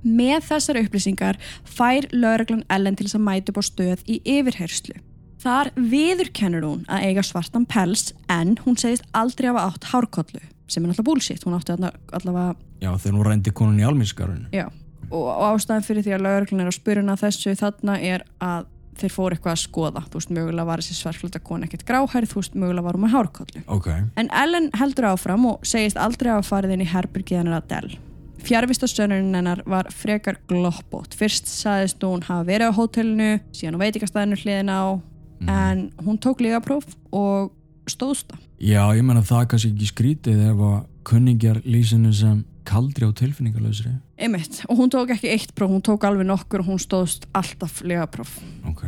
Með 0.00 0.46
þessar 0.48 0.78
upplýsingar 0.80 1.38
fær 1.68 2.06
lögreglan 2.14 2.64
Ellen 2.72 2.96
til 2.96 3.06
þess 3.08 3.18
að 3.18 3.26
mæta 3.26 3.52
upp 3.52 3.60
á 3.60 3.64
stöð 3.68 4.04
í 4.08 4.20
yfirherslu. 4.24 4.96
Þar 5.40 5.70
viðurkennur 5.76 6.64
hún 6.68 6.82
að 6.88 7.04
eiga 7.08 7.22
svartan 7.24 7.64
pels 7.68 8.10
en 8.28 8.54
hún 8.64 8.76
segist 8.80 9.04
aldrei 9.16 9.48
hafa 9.50 9.66
átt 9.70 9.86
hárkollu 9.92 10.40
sem 10.70 10.84
er 10.84 10.90
náttúrulega 10.92 11.08
bullshit, 11.08 11.42
hún 11.44 11.56
átti 11.56 11.72
allavega, 11.74 12.54
Já, 12.80 12.92
þegar 12.96 13.16
hún 13.16 13.26
reyndi 13.26 13.50
konun 13.56 13.80
í 13.80 13.86
alminskarun. 13.88 14.44
já, 14.54 14.68
og, 15.10 15.24
ástæðan 15.50 15.82
fyrir 15.82 16.04
því 16.06 16.12
að 16.14 16.22
lögreglan 16.28 16.60
er 16.62 16.68
að 16.70 16.76
spyrja 16.76 17.02
hana 17.02 17.16
þessu 17.18 17.54
þarna 17.58 17.96
er 18.00 18.22
að 18.40 18.68
þeir 19.00 19.14
fóru 19.14 19.36
eitthvað 19.36 19.56
að 19.56 19.62
skoða, 19.64 20.02
þú 20.10 20.20
veist, 20.20 20.32
mögulega 20.36 20.68
var 20.68 20.82
þessi 20.82 20.98
svarklöta 20.98 21.40
kona 21.44 21.66
ekkert 21.68 21.86
gráhærið, 21.88 22.32
þú 22.32 22.42
veist, 22.42 22.54
mögulega 22.60 22.86
var 22.86 22.98
hún 22.98 23.04
með 23.06 23.14
hárkollu. 23.16 23.64
Ok, 23.66 23.88
En 24.20 24.30
Ellen 24.42 24.70
heldur 24.80 25.10
áfram 25.10 25.46
og 25.50 25.66
segist 25.66 25.98
aldrei 26.00 26.32
hafa 26.32 26.46
farið 26.48 26.76
inn 26.76 26.84
í 26.84 26.90
herbyrgið 26.90 27.42
hennar 27.42 27.60
Adele. 27.62 27.98
Fjarvistastönnurinn 28.40 29.36
hennar 29.36 29.62
var 29.68 29.90
frekar 29.92 30.38
gloppót. 30.48 31.12
Fyrst 31.16 31.48
sagðist 31.50 32.00
hún 32.04 32.22
hafa 32.24 32.46
verið 32.48 32.72
á 32.72 32.78
hótelinu, 32.78 33.30
síðan 33.52 33.76
á 33.76 33.82
veitikastæðinu 33.84 34.38
hliðin 34.40 34.72
á, 34.72 34.82
en 35.48 35.90
hún 36.04 36.20
tók 36.20 36.40
lígapróf 36.40 36.86
og 37.12 37.52
stóðst 37.88 38.30
það. 38.30 38.40
já, 38.60 38.82
ég 38.96 39.04
menna 39.04 39.22
það 39.24 39.46
kannski 39.52 39.72
ekki 39.72 39.90
skrítið 39.90 40.40
ef 40.50 40.64
að 40.68 40.78
kunningjar 41.08 41.60
lýsinu 41.64 42.12
sem 42.12 42.44
kaldri 42.68 43.08
á 43.08 43.10
tilfinningalösri. 43.16 43.92
Einmitt. 44.20 44.60
Og 44.68 44.76
hún 44.78 44.90
tók 44.92 45.10
ekki 45.14 45.30
eitt 45.32 45.54
próf, 45.56 45.70
hún 45.72 45.82
tók 45.84 46.04
alveg 46.04 46.26
nokkur 46.28 46.60
og 46.64 46.74
hún 46.74 46.80
stóðst 46.82 47.24
alltaf 47.36 47.80
lígapróf. 47.86 48.36
Ok, 48.68 48.84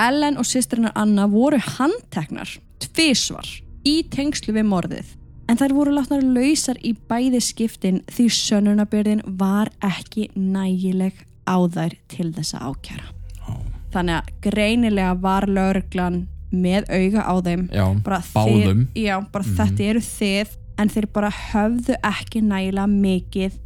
Ellen 0.00 0.36
og 0.36 0.44
sýstrinnar 0.44 0.92
Anna 0.94 1.24
voru 1.32 1.56
handteknar 1.60 2.50
tvísvar 2.84 3.48
í 3.86 4.02
tengslu 4.12 4.52
við 4.56 4.66
morðið 4.68 5.14
en 5.48 5.56
þær 5.60 5.74
voru 5.76 5.94
látnar 5.96 6.24
lausar 6.24 6.76
í 6.84 6.92
bæði 7.08 7.40
skiptin 7.44 8.02
því 8.12 8.26
sönnunabyrðin 8.36 9.22
var 9.40 9.70
ekki 9.84 10.28
nægileg 10.34 11.22
á 11.46 11.56
þær 11.70 11.96
til 12.12 12.32
þessa 12.34 12.60
ákjara. 12.66 13.06
já, 13.38 13.54
Þannig 13.94 14.16
að 14.18 14.32
greinilega 14.48 15.14
var 15.22 15.46
lögreglan 15.48 16.24
með 16.50 16.90
auga 16.90 17.22
á 17.24 17.34
þeim 17.46 17.68
já, 17.72 17.84
bara 18.04 18.20
báðum. 18.34 18.82
Þið, 18.92 19.04
já, 19.06 19.16
bara 19.32 19.44
þetta 19.56 19.86
eru 19.90 20.02
þið 20.08 20.56
en 20.76 20.92
þeir 20.92 21.06
bara 21.14 21.30
höfðu 21.30 21.96
ekki 22.04 22.42
nægilega 22.44 22.90
mikið 22.90 23.60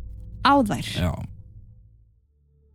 á 0.45 0.55
þær. 0.67 0.89
Já, 0.97 1.13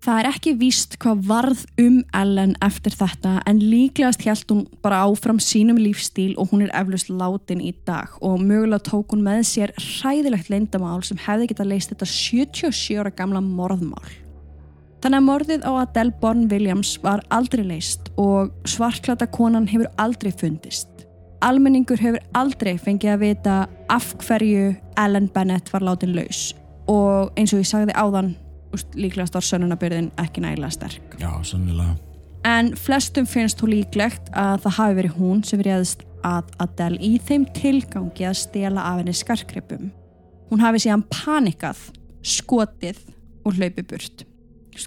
Það 0.06 0.20
er 0.22 0.28
ekki 0.30 0.52
víst 0.60 0.96
hvað 1.02 1.22
varð 1.26 1.62
um 1.82 1.96
Ellen 2.14 2.52
eftir 2.62 2.94
þetta 2.94 3.40
en 3.50 3.58
líklegast 3.58 4.22
held 4.22 4.52
hún 4.52 4.60
bara 4.86 5.00
áfram 5.08 5.40
sínum 5.42 5.80
lífstíl 5.82 6.36
og 6.38 6.52
hún 6.52 6.62
er 6.62 6.74
eflust 6.78 7.08
látin 7.10 7.64
í 7.66 7.72
dag 7.88 8.12
og 8.22 8.36
mögulega 8.38 8.86
tók 8.86 9.16
hún 9.16 9.24
með 9.26 9.40
sér 9.50 9.72
hræðilegt 9.82 10.52
leyndamál 10.54 11.02
sem 11.08 11.18
hefði 11.24 11.48
getað 11.50 11.72
leist 11.72 11.90
þetta 11.90 12.08
77 12.12 13.00
ára 13.02 13.12
gamla 13.18 13.42
morðmál. 13.42 14.12
Þannig 15.02 15.18
að 15.18 15.26
morðið 15.26 15.66
á 15.66 15.72
Adele 15.80 16.14
Born 16.22 16.44
Williams 16.52 16.92
var 17.02 17.24
aldrei 17.34 17.64
leist 17.66 18.12
og 18.22 18.52
svarklata 18.70 19.26
konan 19.26 19.66
hefur 19.72 19.90
aldrei 19.98 20.30
fundist. 20.30 20.92
Almenningur 21.42 21.98
hefur 21.98 22.22
aldrei 22.38 22.76
fengið 22.78 23.16
að 23.16 23.26
vita 23.26 23.58
af 23.90 24.14
hverju 24.22 24.70
Ellen 25.02 25.32
Bennett 25.34 25.74
var 25.74 25.88
látin 25.90 26.14
laus 26.14 26.52
og 26.92 27.32
eins 27.38 27.54
og 27.54 27.60
ég 27.64 27.70
sagði 27.70 27.94
áðan 27.98 28.34
úst, 28.76 28.88
líklegast 28.98 29.34
var 29.38 29.46
sönnunabyrðin 29.46 30.12
ekki 30.22 30.42
nægilega 30.44 30.72
sterk. 30.76 31.16
já, 31.20 31.32
sannilega. 31.44 31.96
En 32.46 32.76
flestum 32.78 33.26
finnst 33.26 33.58
þú 33.62 33.72
líklegt 33.72 34.28
að 34.38 34.60
það 34.66 34.76
hafi 34.78 34.96
verið 35.00 35.16
hún 35.18 35.44
sem 35.48 35.62
réðist 35.66 36.04
að 36.26 36.52
Adele 36.62 37.00
í 37.02 37.16
þeim 37.26 37.46
tilgangi 37.58 38.26
að 38.28 38.36
stela 38.38 38.84
af 38.92 39.00
henni 39.02 39.14
skarkreipum. 39.18 39.92
Hún 40.52 40.62
hafi 40.62 40.84
síðan 40.84 41.04
panikað, 41.10 41.80
skotið 42.22 43.00
og 43.46 43.58
hlaupið 43.58 43.88
burt. 43.90 44.26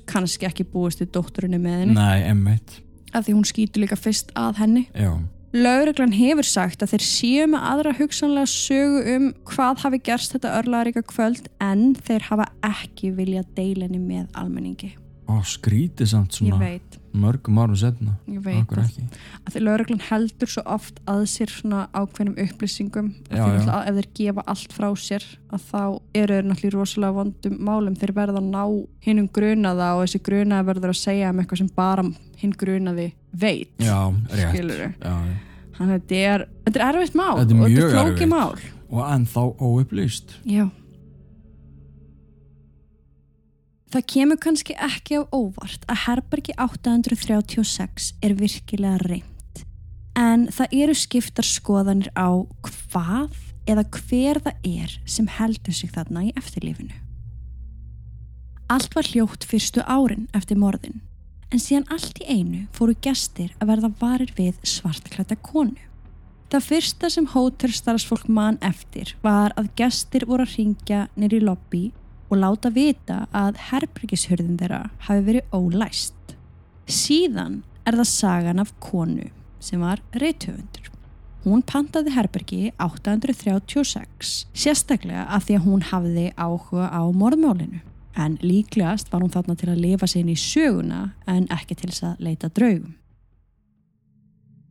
Kannski 0.06 0.46
ekki 0.46 0.66
búist 0.68 1.00
við 1.02 1.10
dótturinni 1.16 1.58
með 1.62 1.80
henni 1.82 1.94
Nei, 1.96 2.22
emmitt. 2.28 2.80
af 3.14 3.24
því 3.26 3.34
hún 3.38 3.46
skýtur 3.48 3.80
líka 3.82 3.96
fyrst 3.96 4.30
að 4.36 4.58
henni. 4.62 4.84
Já, 4.94 5.14
Lauruglan 5.56 6.12
hefur 6.12 6.44
sagt 6.44 6.82
að 6.84 6.90
þeir 6.92 7.04
séu 7.08 7.46
með 7.48 7.62
aðra 7.70 7.94
hugsanlega 7.96 8.50
sögu 8.52 8.98
um 9.14 9.28
hvað 9.48 9.80
hafi 9.86 10.00
gerst 10.04 10.34
þetta 10.36 10.50
örlaðaríka 10.60 11.02
kvöld 11.08 11.48
en 11.64 11.94
þeir 12.04 12.26
hafa 12.28 12.50
ekki 12.68 13.14
viljað 13.16 13.48
deila 13.56 13.86
henni 13.88 14.02
með 14.02 14.26
almenningi. 14.36 14.90
Ó, 15.28 15.40
skrítið 15.44 16.08
samt 16.08 16.32
Ég 16.32 16.38
svona 16.52 16.58
veit, 16.62 16.94
mörgum 17.12 17.58
árum 17.60 17.76
setna. 17.76 18.14
ég 18.28 18.40
veit 18.44 18.70
að, 18.72 18.78
ekki. 18.86 19.02
að 19.44 19.52
því 19.56 19.60
lauruglan 19.66 20.04
heldur 20.06 20.48
svo 20.52 20.62
oft 20.72 21.00
að 21.08 21.24
sér 21.28 21.52
svona 21.52 21.82
ákveðnum 21.92 22.38
upplýsingum 22.44 23.10
að 23.28 23.36
Já, 23.36 23.42
já. 23.42 23.48
náttúrulega 23.48 23.82
ef 23.90 23.98
þeir 23.98 24.08
gefa 24.20 24.44
allt 24.52 24.72
frá 24.76 24.88
sér 24.96 25.26
að 25.52 25.66
þá 25.68 25.82
eru 26.22 26.38
þeir 26.38 26.48
náttúrulega 26.48 26.76
rosalega 26.78 27.18
vondum 27.18 27.58
málum 27.68 27.98
þeir 28.00 28.14
verða 28.16 28.40
að 28.40 28.48
ná 28.52 28.64
hinnum 29.04 29.28
grunaða 29.36 29.90
og 29.98 30.04
þessi 30.06 30.22
grunaða 30.30 30.68
verður 30.72 30.94
að 30.94 31.00
segja 31.02 31.32
um 31.34 31.40
eitthvað 31.44 31.62
sem 31.64 31.70
bara 31.76 32.06
hinn 32.38 32.54
grunaði 32.58 33.12
veit 33.32 33.70
Já, 33.82 34.12
já. 34.32 34.48
Þannig 35.78 35.94
að 35.94 35.94
þetta 35.94 36.20
er, 36.32 36.44
þetta 36.66 36.80
er 36.80 36.86
erfitt 36.88 37.16
mál 37.18 37.38
Þetta 37.38 37.54
er 37.54 37.60
og 37.60 37.68
þetta 37.68 37.86
er 37.86 37.94
flókið 37.94 38.12
erfitt. 38.12 38.34
mál 38.34 38.74
Og 38.88 39.00
ennþá 39.04 39.42
óupplýst. 39.60 40.30
Já. 40.48 40.64
Það 43.92 44.04
kemur 44.12 44.38
kannski 44.40 44.76
ekki 44.76 45.18
á 45.20 45.22
óvart 45.32 45.84
að 45.88 46.00
herbergi 46.06 46.54
836 46.60 48.08
er 48.24 48.34
virkilega 48.36 49.00
reynd. 49.04 49.62
En 50.16 50.46
það 50.52 50.74
eru 50.82 50.96
skiptar 50.96 51.46
skoðanir 51.46 52.08
á 52.16 52.32
hvað 52.64 53.36
eða 53.68 53.84
hver 53.92 54.40
það 54.44 54.68
er 54.72 54.96
sem 55.08 55.28
heldur 55.38 55.76
sig 55.76 55.92
þarna 55.92 56.26
í 56.28 56.32
eftirlífinu. 56.36 56.96
Allt 58.68 58.92
var 58.96 59.08
hljótt 59.08 59.46
fyrstu 59.48 59.84
árin 59.88 60.26
eftir 60.36 60.58
morðin, 60.60 61.00
en 61.52 61.62
síðan 61.62 61.86
allt 61.94 62.18
í 62.22 62.26
einu 62.28 62.64
fóru 62.76 62.96
gestir 63.04 63.54
að 63.58 63.70
verða 63.72 63.92
varir 64.00 64.32
við 64.36 64.58
svartklæta 64.66 65.38
konu. 65.40 65.78
Það 66.48 66.64
fyrsta 66.64 67.10
sem 67.12 67.28
hótelstarfsfólk 67.28 68.28
man 68.32 68.56
eftir 68.64 69.14
var 69.24 69.52
að 69.60 69.72
gestir 69.76 70.24
voru 70.28 70.46
að 70.46 70.54
ringja 70.56 71.06
nýri 71.16 71.40
lobby 71.44 71.90
og 72.28 72.40
láta 72.40 72.72
vita 72.72 73.24
að 73.36 73.60
herbergishörðin 73.70 74.60
þeirra 74.60 74.84
hafi 75.08 75.26
verið 75.26 75.56
ólæst. 75.56 76.36
Síðan 76.88 77.62
er 77.84 77.98
það 78.00 78.10
sagan 78.12 78.62
af 78.64 78.72
konu 78.84 79.28
sem 79.60 79.80
var 79.84 80.00
reythöfundur. 80.16 80.88
Hún 81.44 81.62
pantaði 81.64 82.12
herbergi 82.16 82.62
836, 82.82 84.32
sérstaklega 84.52 85.24
af 85.32 85.46
því 85.46 85.58
að 85.58 85.68
hún 85.68 85.84
hafði 85.90 86.26
áhuga 86.36 86.88
á 86.92 87.02
morðmálinu. 87.14 87.80
En 88.16 88.38
líklegast 88.42 89.12
var 89.12 89.22
hún 89.22 89.32
þarna 89.32 89.56
til 89.58 89.68
að 89.72 89.82
lifa 89.82 90.08
inn 90.18 90.30
í 90.32 90.38
söguna 90.38 91.12
en 91.26 91.46
ekki 91.54 91.76
til 91.78 91.90
þess 91.90 92.06
að 92.08 92.24
leita 92.24 92.48
draugum. 92.48 92.94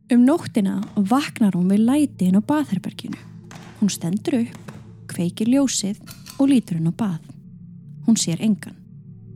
Um 0.08 0.24
nóttina 0.24 0.78
vaknar 0.96 1.52
hún 1.52 1.68
við 1.68 1.84
læti 1.84 2.28
inn 2.28 2.40
á 2.40 2.42
baðherberginu. 2.42 3.18
Hún 3.80 3.90
stendur 3.92 4.38
upp, 4.40 4.72
kveikir 5.08 5.50
ljósið 5.52 6.00
og 6.38 6.48
lítur 6.48 6.78
inn 6.80 6.88
á 6.88 6.94
bað. 6.96 7.20
Hún 8.06 8.16
sér 8.16 8.40
engan. 8.40 8.76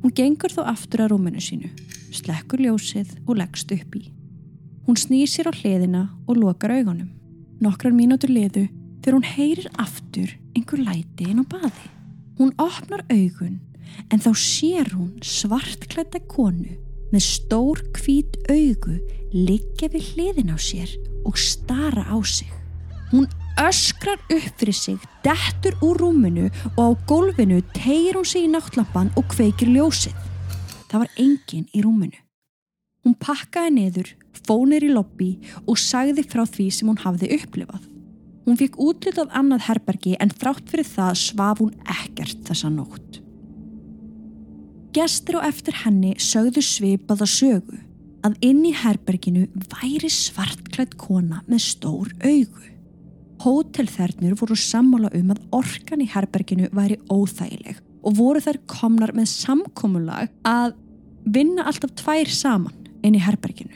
Hún 0.03 0.15
gengur 0.17 0.51
þó 0.51 0.65
aftur 0.73 1.05
að 1.05 1.13
rúminu 1.13 1.43
sínu, 1.45 1.69
slekkur 2.11 2.63
ljósið 2.65 3.13
og 3.27 3.37
leggst 3.39 3.73
upp 3.77 3.99
í. 4.01 4.07
Hún 4.87 4.97
snýr 4.99 5.29
sér 5.31 5.47
á 5.47 5.55
hliðina 5.55 6.07
og 6.27 6.41
lokar 6.41 6.73
augunum. 6.75 7.13
Nokkrar 7.63 7.93
mínútur 7.95 8.33
liðu 8.33 8.65
þegar 9.03 9.19
hún 9.19 9.29
heyrir 9.29 9.69
aftur 9.79 10.33
einhver 10.57 10.83
læti 10.83 11.29
inn 11.29 11.43
á 11.43 11.47
baði. 11.47 11.85
Hún 12.41 12.57
opnar 12.59 13.05
augun 13.13 13.61
en 14.11 14.23
þá 14.23 14.31
sér 14.39 14.93
hún 14.97 15.13
svartklædda 15.25 16.23
konu 16.31 16.79
með 17.13 17.25
stór 17.27 17.83
hvít 17.99 18.39
augu 18.51 18.97
liggja 19.33 19.91
við 19.93 20.09
hliðin 20.13 20.53
á 20.53 20.59
sér 20.61 20.91
og 21.29 21.39
stara 21.41 22.05
á 22.09 22.17
sig. 22.25 22.51
Hún 23.13 23.29
öskrar 23.61 24.21
upp 24.33 24.59
fyrir 24.59 24.77
sig, 24.77 24.99
dettur 25.25 25.77
úr 25.85 26.01
rúminu 26.01 26.49
og 26.77 26.81
á 26.81 26.91
gólfinu 27.07 27.61
tegir 27.77 28.17
hún 28.17 28.29
sig 28.29 28.47
í 28.47 28.53
náttlampan 28.53 29.13
og 29.17 29.29
kveikir 29.29 29.69
ljósið. 29.69 30.17
Það 30.89 31.05
var 31.05 31.15
engin 31.17 31.69
í 31.73 31.85
rúminu. 31.85 32.19
Hún 33.03 33.17
pakkaði 33.19 33.75
niður, 33.77 34.13
fónir 34.47 34.85
í 34.85 34.93
lobby 34.93 35.33
og 35.67 35.81
sagði 35.81 36.25
frá 36.25 36.45
því 36.47 36.69
sem 36.71 36.89
hún 36.89 37.01
hafði 37.03 37.33
upplifað. 37.37 37.89
Hún 38.47 38.59
fikk 38.59 38.79
útlitað 38.83 39.33
annað 39.39 39.67
herbergi 39.69 40.17
en 40.21 40.33
þrátt 40.33 40.71
fyrir 40.71 40.89
það 40.89 41.19
svaf 41.21 41.63
hún 41.63 41.75
ekkert 41.87 42.43
þessa 42.49 42.71
nótt. 42.73 43.22
Gestur 44.93 45.39
og 45.41 45.47
eftir 45.49 45.73
henni 45.87 46.11
sögðu 46.21 46.61
svipaða 46.61 47.25
sögu 47.25 47.79
að 48.27 48.35
inn 48.45 48.59
í 48.69 48.75
herberginu 48.77 49.47
væri 49.73 50.11
svartklætt 50.13 50.99
kona 51.01 51.39
með 51.47 51.63
stór 51.65 52.11
augu. 52.21 52.67
Hótelþernur 53.41 54.37
voru 54.37 54.57
sammála 54.59 55.09
um 55.17 55.33
að 55.33 55.41
orkan 55.57 56.05
í 56.05 56.11
herberginu 56.13 56.69
væri 56.77 56.99
óþægileg 57.09 57.81
og 58.05 58.19
voru 58.19 58.43
þær 58.45 58.61
komnar 58.69 59.15
með 59.17 59.31
samkomulag 59.33 60.29
að 60.45 60.77
vinna 61.25 61.65
alltaf 61.71 61.97
tvær 62.03 62.29
saman 62.29 62.93
inn 63.01 63.17
í 63.17 63.25
herberginu. 63.25 63.73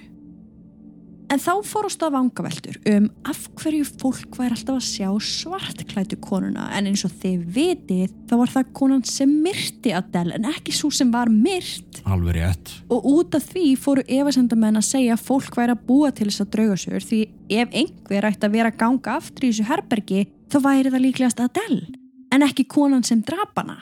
En 1.27 1.41
þá 1.43 1.53
fórast 1.67 1.99
það 1.99 2.13
vangaveltur 2.15 2.77
um 2.93 3.07
af 3.27 3.41
hverju 3.59 3.87
fólk 3.99 4.37
væri 4.39 4.55
alltaf 4.55 4.77
að 4.79 4.85
sjá 4.87 5.09
svartklætu 5.27 6.19
konuna 6.23 6.69
en 6.77 6.87
eins 6.91 7.03
og 7.09 7.17
þið 7.23 7.43
vitið 7.57 8.13
þá 8.31 8.35
var 8.39 8.53
það 8.53 8.71
konan 8.79 9.03
sem 9.09 9.33
myrti 9.43 9.95
Adele 9.97 10.37
en 10.39 10.47
ekki 10.53 10.75
svo 10.77 10.93
sem 10.95 11.11
var 11.11 11.31
myrt. 11.33 12.01
Alveg 12.07 12.39
rétt. 12.39 12.73
Og 12.95 13.09
út 13.11 13.35
af 13.35 13.49
því 13.51 13.67
fóru 13.83 14.07
efasendamenn 14.07 14.79
að 14.79 14.89
segja 14.93 15.17
að 15.17 15.27
fólk 15.27 15.59
væri 15.59 15.75
að 15.75 15.85
búa 15.89 16.13
til 16.15 16.29
þess 16.31 16.45
að 16.45 16.53
draugasögur 16.55 17.09
því 17.11 17.21
ef 17.59 17.77
einhver 17.83 18.31
ætti 18.31 18.47
að 18.47 18.57
vera 18.61 18.71
að 18.71 18.81
ganga 18.85 19.19
aftur 19.19 19.49
í 19.49 19.53
þessu 19.53 19.69
herbergi 19.73 20.25
þá 20.53 20.59
væri 20.69 20.95
það 20.95 21.07
líklegast 21.09 21.43
Adele 21.43 21.99
en 22.35 22.47
ekki 22.47 22.69
konan 22.71 23.03
sem 23.07 23.23
drap 23.27 23.59
hana. 23.59 23.81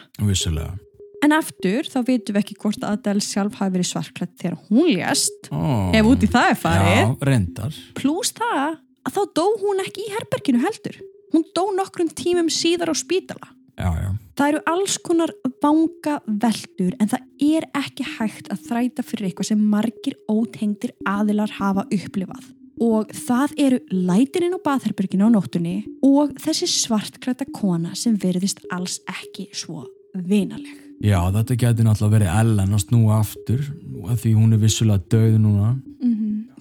En 1.24 1.32
aftur 1.32 1.88
þá 1.88 1.98
vitum 2.04 2.36
við 2.36 2.42
ekki 2.42 2.56
hvort 2.60 2.84
Adele 2.84 3.22
sjálf 3.24 3.56
hafi 3.60 3.78
verið 3.78 3.90
svartklætt 3.94 4.34
þegar 4.42 4.58
hún 4.68 4.90
lést 4.92 5.48
Ó, 5.48 5.88
ef 5.96 6.08
út 6.10 6.24
í 6.26 6.28
það 6.28 6.50
er 6.50 6.58
farið. 6.60 7.78
Plús 7.96 8.32
það 8.36 8.74
að 9.04 9.16
þá 9.16 9.22
dó 9.38 9.44
hún 9.62 9.80
ekki 9.84 10.04
í 10.04 10.12
herberginu 10.12 10.60
heldur. 10.64 10.98
Hún 11.32 11.46
dó 11.56 11.64
nokkrum 11.74 12.10
tímum 12.12 12.50
síðar 12.52 12.92
á 12.92 12.96
spítala. 12.96 13.48
Já, 13.74 13.88
já. 13.98 14.10
Það 14.38 14.50
eru 14.52 14.60
alls 14.70 14.98
konar 15.02 15.32
vanga 15.62 16.18
veldur 16.28 16.92
en 17.00 17.10
það 17.10 17.48
er 17.48 17.66
ekki 17.80 18.06
hægt 18.18 18.52
að 18.52 18.68
þræta 18.68 19.06
fyrir 19.06 19.30
eitthvað 19.30 19.50
sem 19.50 19.64
margir 19.72 20.18
ótengdir 20.30 20.94
aðilar 21.08 21.56
hafa 21.56 21.86
upplifað. 21.88 22.52
Og 22.84 23.10
það 23.14 23.58
eru 23.64 23.80
lætininn 23.94 24.58
á 24.58 24.64
baðherberginu 24.66 25.30
á 25.30 25.34
nóttunni 25.34 25.76
og 26.04 26.34
þessi 26.42 26.68
svartklæta 26.70 27.46
kona 27.54 27.94
sem 27.98 28.18
verðist 28.18 28.62
alls 28.74 29.00
ekki 29.10 29.48
svo 29.54 29.86
vinaleg. 30.14 30.83
Já, 31.02 31.18
þetta 31.34 31.56
getur 31.60 31.88
náttúrulega 31.88 32.14
verið 32.14 32.32
Ellen 32.40 32.76
að 32.76 32.84
snúa 32.84 33.18
aftur 33.20 33.64
af 34.08 34.20
því 34.22 34.34
hún 34.38 34.54
er 34.54 34.62
vissulega 34.62 35.02
döð 35.12 35.38
núna. 35.42 35.74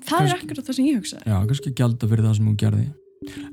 Það 0.03 0.27
er 0.27 0.37
akkurat 0.37 0.67
það 0.67 0.77
sem 0.77 0.87
ég 0.89 0.99
hugsaði. 0.99 1.25
Já, 1.31 1.37
kannski 1.47 1.73
gælda 1.77 2.09
fyrir 2.11 2.25
það 2.27 2.37
sem 2.39 2.47
hún 2.49 2.59
gerði. 2.59 2.87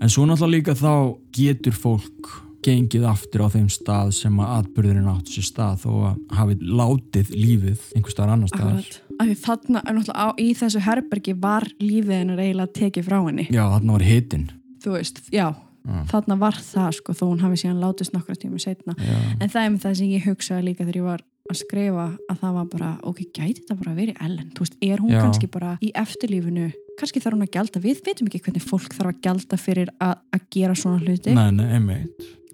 En 0.00 0.10
svo 0.10 0.24
náttúrulega 0.26 0.56
líka 0.56 0.74
þá 0.78 0.94
getur 1.36 1.76
fólk 1.78 2.32
gengið 2.64 3.06
aftur 3.08 3.46
á 3.46 3.48
þeim 3.54 3.68
stað 3.72 4.10
sem 4.18 4.40
að 4.42 4.50
atbyrðurinn 4.58 5.08
áttu 5.08 5.36
sér 5.36 5.46
stað 5.46 5.84
þó 5.84 5.90
að 6.10 6.18
hafi 6.36 6.56
látið 6.60 7.30
lífið 7.32 7.86
einhver 7.96 8.14
staðar 8.14 8.34
annar 8.34 8.52
staðar. 8.52 8.82
Akkurat. 8.82 8.98
Af 9.20 9.30
því 9.30 9.36
þarna 9.44 9.82
er 9.84 9.96
náttúrulega 9.96 10.26
á, 10.26 10.28
í 10.36 10.48
þessu 10.58 10.82
herbergi 10.84 11.36
var 11.40 11.66
lífið 11.80 12.16
hennar 12.18 12.42
eiginlega 12.42 12.74
tekið 12.80 13.08
frá 13.08 13.18
henni. 13.20 13.46
Já, 13.48 13.62
þarna 13.72 13.96
var 13.96 14.06
hitinn. 14.10 14.46
Þú 14.80 14.94
veist, 14.96 15.22
já, 15.32 15.46
Já. 15.80 16.00
þarna 16.12 16.36
var 16.40 16.58
það 16.60 16.90
sko 16.98 17.14
þó 17.16 17.24
hún 17.30 17.42
hafi 17.44 17.60
síðan 17.62 17.80
látist 17.82 18.12
nokkra 18.14 18.36
tíma 18.36 18.60
setna. 18.60 18.94
Já, 18.98 19.16
En 19.40 19.48
það 19.48 19.64
er 19.64 19.70
með 19.74 19.84
það 19.84 19.94
sem 20.00 20.10
ég 20.14 20.26
hugsaði 20.28 20.66
líka 20.68 20.84
þegar 20.84 21.00
ég 21.00 21.06
var 21.08 21.24
að 21.50 21.58
skrifa 21.58 22.04
að 22.30 22.36
það 22.42 22.52
var 22.58 22.66
bara, 22.74 22.90
ok, 23.10 23.20
gæti 23.34 23.62
þetta 23.62 23.78
bara 23.80 23.94
verið 23.96 24.20
Ellen? 24.26 24.50
Þú 24.54 24.66
veist, 24.66 24.76
er 24.86 25.00
hún 25.02 25.10
Já. 25.14 25.20
kannski 25.24 25.48
bara 25.50 25.72
í 25.82 25.90
eftirlífinu, 25.98 26.66
kannski 27.00 27.22
þarf 27.24 27.38
hún 27.38 27.46
að 27.46 27.54
gjalda, 27.56 27.82
við 27.82 28.02
veitum 28.06 28.28
ekki 28.30 28.42
hvernig 28.44 28.66
fólk 28.68 28.94
þarf 28.94 29.10
að 29.14 29.20
gjalda 29.26 29.58
fyrir 29.58 29.90
að, 29.98 30.14
að 30.36 30.46
gera 30.54 30.76
svona 30.78 31.02
hluti. 31.02 31.34
nei, 31.34 31.80
nei. 31.80 32.06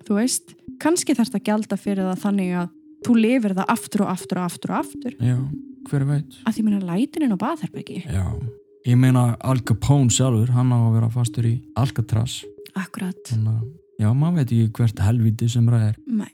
Þú 0.06 0.16
veist, 0.20 0.54
kannski 0.80 1.16
þarf 1.18 1.34
það 1.34 1.40
að 1.42 1.46
gjalda 1.50 1.80
fyrir 1.82 2.08
það 2.08 2.24
þannig 2.24 2.52
að 2.62 2.74
þú 3.06 3.16
lifir 3.20 3.56
það 3.58 3.72
aftur 3.76 4.04
og 4.06 4.12
aftur 4.14 4.40
og 4.40 4.46
aftur 4.46 4.72
og 4.72 4.78
aftur. 4.80 5.16
Já, 5.20 5.38
hver 5.90 6.06
veit. 6.08 6.38
Að 6.46 6.56
því 6.56 6.66
meina 6.70 6.80
lætininn 6.94 7.36
á 7.36 7.38
baðherbergi. 7.42 8.00
Já, 8.06 8.24
ég 8.86 9.00
meina 9.02 9.28
Al 9.44 9.60
Capone 9.66 10.08
sjálfur, 10.14 10.54
hann 10.56 10.72
á 10.72 10.78
að 10.78 10.92
vera 10.96 11.10
fastur 11.12 11.50
í 11.50 11.56
Alcatraz. 11.76 12.44
Akkurat. 12.76 13.20
Þannig 13.30 13.52
að, 13.54 13.68
já, 14.02 14.08
maður 14.12 14.40
veit 14.40 14.50
ekki 14.56 14.72
hvert 14.78 15.04
helviti 15.06 15.48
sem 15.50 15.68
er. 15.72 15.94
Nei. 16.06 16.32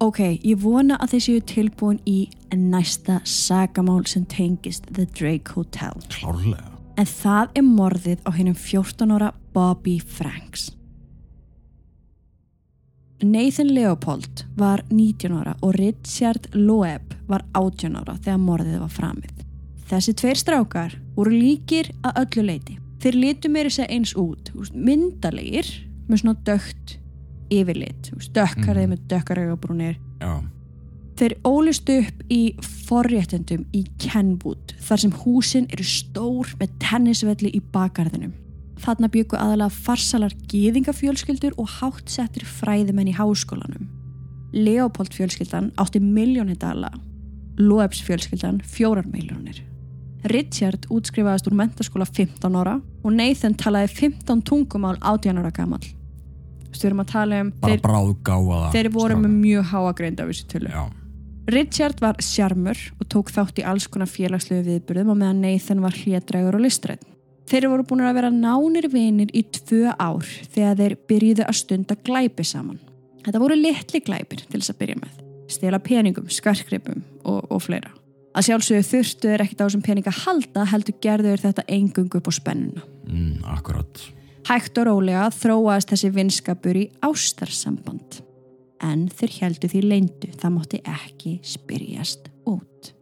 Ok, 0.00 0.22
ég 0.40 0.56
vona 0.62 0.96
að 0.96 1.12
þeir 1.12 1.24
séu 1.26 1.40
tilbúin 1.44 1.98
í 2.08 2.20
næsta 2.56 3.18
sagamál 3.28 4.06
sem 4.08 4.24
tengist 4.24 4.86
The 4.88 5.04
Drake 5.04 5.52
Hotel. 5.52 6.00
Klárlega. 6.08 6.70
En 6.96 7.08
það 7.08 7.58
er 7.60 7.66
morðið 7.66 8.22
á 8.24 8.30
hennum 8.32 8.56
14 8.56 9.12
ára 9.12 9.34
Bobby 9.52 9.98
Franks. 10.00 10.70
Nathan 13.20 13.74
Leopold 13.74 14.46
var 14.56 14.80
19 14.88 15.36
ára 15.36 15.52
og 15.60 15.76
Richard 15.76 16.48
Loeb 16.56 17.12
var 17.28 17.44
18 17.52 18.00
ára 18.00 18.16
þegar 18.16 18.40
morðið 18.40 18.80
var 18.80 18.94
framið. 18.94 19.44
Þessi 19.90 20.14
tveir 20.16 20.40
strákar 20.40 20.96
voru 21.20 21.34
líkir 21.36 21.92
að 22.02 22.22
öllu 22.24 22.46
leiti. 22.48 22.78
Þeir 23.00 23.16
litu 23.16 23.48
meiri 23.52 23.70
segja 23.72 23.88
eins 23.94 24.12
út, 24.18 24.50
myndalegir 24.74 25.68
með 26.08 26.22
svona 26.22 26.36
dögt 26.44 26.96
yfirlit, 27.50 28.10
dökkarið 28.34 28.86
Mhm. 28.86 28.92
með 28.92 29.06
dökkaraugabrúnir. 29.08 29.96
Þeir 31.16 31.34
ólist 31.44 31.88
upp 31.92 32.22
í 32.32 32.54
forréttendum 32.88 33.66
í 33.76 33.84
Kenwood 33.98 34.72
þar 34.80 34.98
sem 34.98 35.10
húsin 35.12 35.66
eru 35.72 35.84
stór 35.84 36.46
með 36.58 36.70
tennisvelli 36.80 37.50
í 37.52 37.60
bakgarðinum. 37.72 38.32
Þarna 38.80 39.10
byggu 39.12 39.36
aðalega 39.36 39.70
farsalar 39.70 40.32
gýðingafjölskyldur 40.48 41.52
og 41.58 41.68
háttsettir 41.68 42.46
fræðimenn 42.48 43.08
í 43.12 43.14
háskólanum. 43.18 43.88
Leopold 44.52 45.12
fjölskyldan 45.12 45.72
átti 45.76 46.00
miljónir 46.00 46.56
dala, 46.58 46.90
Loebs 47.58 48.00
fjölskyldan 48.00 48.62
fjórar 48.64 49.04
miljónir. 49.12 49.60
Richard 50.28 50.84
útskrifaðist 50.92 51.48
úr 51.48 51.56
mentaskóla 51.56 52.04
15 52.04 52.58
ára 52.60 52.76
og 52.78 53.14
Nathan 53.14 53.56
talaði 53.56 53.92
15 53.96 54.42
tungumál 54.44 54.98
18 55.00 55.40
ára 55.40 55.52
gamall. 55.54 55.86
Þú 56.70 56.86
erum 56.86 57.02
að 57.02 57.12
tala 57.12 57.38
um, 57.42 57.52
bara 57.60 57.74
þeir, 57.74 57.82
bráð 57.84 58.10
gáða 58.24 58.58
þeir 58.74 58.88
voru 58.94 59.16
með 59.20 59.38
mjög 59.40 59.70
háa 59.72 59.94
greind 59.96 60.20
af 60.22 60.30
þessu 60.30 60.50
tölu. 60.52 60.70
Já, 60.70 60.82
Richard 61.50 62.02
var 62.02 62.20
sjarmur 62.22 62.78
og 63.00 63.08
tók 63.10 63.32
þátt 63.34 63.58
í 63.58 63.64
alls 63.66 63.88
konar 63.90 64.10
félagslegu 64.10 64.62
viðburðum 64.68 65.14
og 65.14 65.18
meðan 65.18 65.42
Nathan 65.42 65.82
var 65.82 65.96
hlédrægur 65.96 66.60
og 66.60 66.62
listrætt. 66.62 67.02
Þeir 67.50 67.66
voru 67.72 67.86
búin 67.88 68.04
að 68.06 68.20
vera 68.20 68.30
nánir 68.30 68.86
vinir 68.92 69.32
í 69.34 69.42
tvö 69.42 69.90
ár 69.98 70.26
þegar 70.54 70.76
þeir 70.78 70.94
byrjuðu 71.10 71.46
að 71.48 71.58
stunda 71.58 71.96
glæpi 71.98 72.46
saman. 72.46 72.78
Þetta 73.24 73.42
voru 73.42 73.56
litli 73.58 74.00
glæpir 74.06 74.44
til 74.44 74.60
þess 74.60 74.72
að 74.76 74.78
byrja 74.84 75.00
með. 75.00 75.16
Stela 75.50 75.80
peningum, 75.82 76.30
skarkripum 76.30 77.02
og, 77.24 77.50
og 77.50 77.64
fleira. 77.64 77.90
Að 78.30 78.46
sjálfsögðu 78.46 78.86
þurftu 78.86 79.30
þeir 79.30 79.42
ekkit 79.44 79.60
á 79.60 79.64
þessum 79.66 79.82
peninga 79.82 80.14
halda 80.14 80.64
heldur 80.70 80.96
gerðu 81.02 81.32
þeir 81.32 81.44
þetta 81.48 81.64
engung 81.76 82.10
upp 82.14 82.30
á 82.30 82.32
spennuna. 82.32 82.82
mm, 83.06 83.44
akkurat. 83.44 84.02
Hægt 84.46 84.78
og 84.78 84.86
rólega 84.86 85.28
þróaðist 85.34 85.90
þessi 85.92 86.10
vinskapur 86.14 86.78
í 86.78 86.90
ástarsamband. 87.02 88.22
En 88.80 89.08
þeir 89.12 89.34
heldu 89.42 89.68
því 89.68 89.82
leyndu, 89.84 90.30
það 90.40 90.54
mátti 90.54 90.80
ekki 90.88 91.40
spyrjast 91.44 92.30
út. 92.48 92.92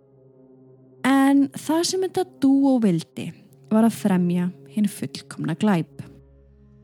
En 1.06 1.46
það 1.54 1.84
sem 1.84 2.02
þetta 2.02 2.24
dúo 2.42 2.78
vildi 2.82 3.28
var 3.70 3.86
að 3.86 4.00
fremja 4.00 4.48
hinn 4.74 4.88
fullkomna 4.90 5.54
glæp. 5.54 6.02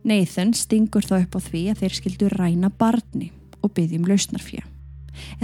Nathan 0.05 0.53
stingur 0.55 1.03
þá 1.03 1.17
upp 1.23 1.37
á 1.37 1.41
því 1.41 1.65
að 1.73 1.83
þeir 1.83 1.99
skildu 1.99 2.31
ræna 2.35 2.71
barni 2.71 3.33
og 3.65 3.73
byggjum 3.75 4.07
lausnarfjö. 4.09 4.61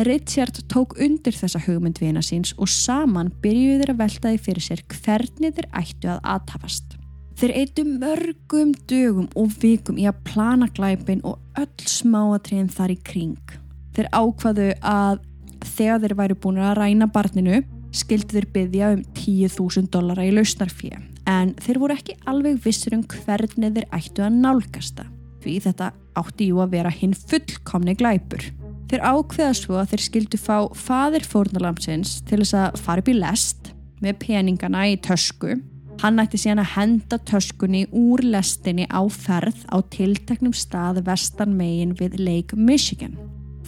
Richard 0.07 0.62
tók 0.73 0.97
undir 1.01 1.37
þessa 1.37 1.61
hugmyndvina 1.64 2.23
síns 2.25 2.55
og 2.59 2.71
saman 2.71 3.33
byrjuðu 3.43 3.83
þeir 3.83 3.93
að 3.95 4.03
velta 4.03 4.33
því 4.33 4.43
fyrir 4.47 4.66
sér 4.66 4.85
hvernig 4.95 5.57
þeir 5.57 5.68
ættu 5.83 6.12
að 6.12 6.23
aðtafast. 6.35 6.97
Þeir 7.41 7.57
eittu 7.57 7.87
mörgum 7.89 8.73
dögum 8.91 9.29
og 9.39 9.53
vikum 9.62 9.99
í 10.01 10.07
að 10.11 10.21
plana 10.29 10.68
glæpin 10.77 11.23
og 11.25 11.39
öll 11.61 11.89
smáatriðin 11.89 12.73
þar 12.73 12.93
í 12.93 12.99
kring. 13.01 13.55
Þeir 13.97 14.11
ákvaðu 14.12 14.73
að 14.85 15.23
þegar 15.64 16.03
þeir 16.05 16.16
væru 16.18 16.41
búin 16.41 16.61
að 16.61 16.77
ræna 16.81 17.09
barninu 17.12 17.62
skildu 17.97 18.37
þeir 18.37 18.51
byggja 18.55 18.93
um 18.97 19.07
10.000 19.16 19.91
dollara 19.95 20.27
í 20.27 20.35
lausnarfjö 20.35 21.01
en 21.31 21.55
þeir 21.62 21.81
voru 21.83 21.97
ekki 21.97 22.16
alveg 22.31 22.61
vissur 22.64 22.97
um 22.97 23.03
hvernig 23.09 23.75
þeir 23.75 23.89
ættu 23.97 24.25
að 24.27 24.39
nálgasta 24.45 25.07
því 25.41 25.57
þetta 25.66 25.93
átti 26.21 26.51
jú 26.51 26.61
að 26.62 26.75
vera 26.77 26.93
hinn 26.93 27.14
fullkomni 27.16 27.97
glæpur. 27.99 28.45
Þeir 28.91 29.05
ákveða 29.07 29.55
svo 29.55 29.76
að 29.78 29.93
þeir 29.93 30.07
skildu 30.09 30.38
fá 30.41 30.57
fadir 30.74 31.26
fórnalamsins 31.30 32.18
til 32.26 32.41
þess 32.43 32.57
að 32.59 32.80
fara 32.82 33.05
upp 33.05 33.11
í 33.12 33.18
lest 33.20 33.70
með 34.03 34.16
peningana 34.24 34.88
í 34.91 34.97
tösku 34.99 35.61
Hann 36.01 36.16
ætti 36.22 36.38
síðan 36.41 36.62
að 36.62 36.70
henda 36.78 37.16
töskunni 37.28 37.82
úr 37.93 38.22
lestinni 38.24 38.86
á 38.88 39.05
ferð 39.12 39.66
á 39.68 39.84
tilteknum 39.93 40.55
stað 40.57 41.03
vestan 41.05 41.53
megin 41.59 41.93
við 41.99 42.16
Lake 42.16 42.57
Michigan. 42.57 43.18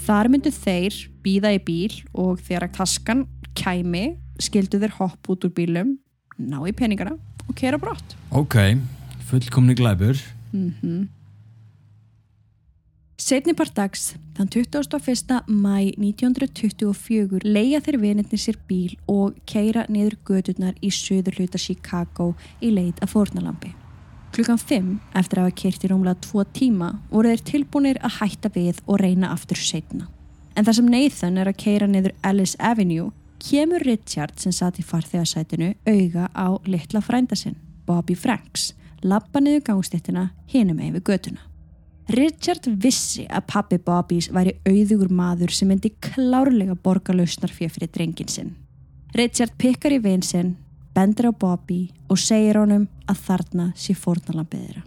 Þar 0.07 0.31
myndu 0.33 0.53
þeir 0.57 0.97
býða 1.21 1.53
í 1.53 1.61
bíl 1.61 1.99
og 2.17 2.41
þegar 2.41 2.71
að 2.71 2.79
taskan 2.79 3.27
kæmi 3.53 4.15
skildu 4.41 4.81
þeir 4.81 4.97
hopp 4.97 5.29
út 5.29 5.45
úr 5.45 5.53
bílum, 5.53 5.99
ná 6.41 6.57
í 6.65 6.73
peningana 6.73 7.19
og 7.45 7.53
kera 7.59 7.77
brott. 7.77 8.17
Ok, 8.33 8.57
fullkomni 9.29 9.77
glæpur. 9.77 10.17
Setni 10.53 10.73
part 10.81 11.22
dags, 13.75 14.17
þann 14.35 14.49
21. 14.51 15.45
mæ 15.47 15.93
1924 15.95 17.45
leia 17.45 17.79
þeir 17.81 17.99
vinirnir 18.03 18.41
sér 18.41 18.57
bíl 18.67 18.97
og 19.07 19.37
keira 19.47 19.85
niður 19.89 20.17
gödurnar 20.27 20.75
í 20.83 20.91
söður 20.91 21.39
hluta 21.39 21.59
Chicago 21.59 22.35
í 22.61 22.73
leit 22.75 22.99
af 23.03 23.13
fórnalambi. 23.15 23.75
Klukkan 24.33 24.59
5, 24.59 24.99
eftir 25.15 25.39
að 25.39 25.45
hafa 25.45 25.57
keirt 25.61 25.85
í 25.85 25.91
rúmlega 25.93 26.19
2 26.25 26.45
tíma, 26.57 26.89
voru 27.11 27.29
þeir 27.29 27.45
tilbúinir 27.53 28.01
að 28.03 28.17
hætta 28.19 28.51
við 28.55 28.81
og 28.87 28.99
reyna 28.99 29.31
aftur 29.31 29.61
setna. 29.61 30.09
En 30.57 30.65
þar 30.65 30.79
sem 30.81 30.91
Nathan 30.91 31.39
er 31.39 31.53
að 31.53 31.61
keira 31.63 31.87
niður 31.87 32.17
Ellis 32.25 32.57
Avenue, 32.59 33.13
kemur 33.39 33.87
Richard 33.87 34.35
sem 34.41 34.53
satt 34.53 34.81
í 34.81 34.87
farþegarsætinu 34.89 35.75
auga 35.87 36.27
á 36.35 36.59
litla 36.67 37.05
frænda 37.05 37.39
sinn, 37.39 37.61
Bobby 37.87 38.17
Franks, 38.19 38.73
lappa 39.03 39.39
niður 39.41 39.67
gangstéttina 39.71 40.31
hinum 40.51 40.83
með 40.83 40.99
við 40.99 41.09
götuna. 41.13 41.52
Richard 42.11 42.67
vissi 42.83 43.23
að 43.31 43.47
pappi 43.47 43.79
Bobbys 43.79 44.27
væri 44.35 44.57
auðugur 44.67 45.13
maður 45.15 45.53
sem 45.55 45.69
myndi 45.71 45.93
klárlega 46.03 46.75
borga 46.75 47.15
lausnar 47.15 47.53
fyrir 47.55 47.91
drengin 47.95 48.29
sinn. 48.29 48.57
Richard 49.15 49.55
pikkar 49.61 49.95
í 49.95 50.01
vin 50.03 50.23
sinn, 50.27 50.57
bendur 50.97 51.31
á 51.31 51.33
Bobby 51.33 51.93
og 52.11 52.19
segir 52.19 52.59
honum 52.59 52.89
að 53.07 53.23
þarna 53.29 53.69
sé 53.79 53.95
fórnalambiðira. 53.95 54.83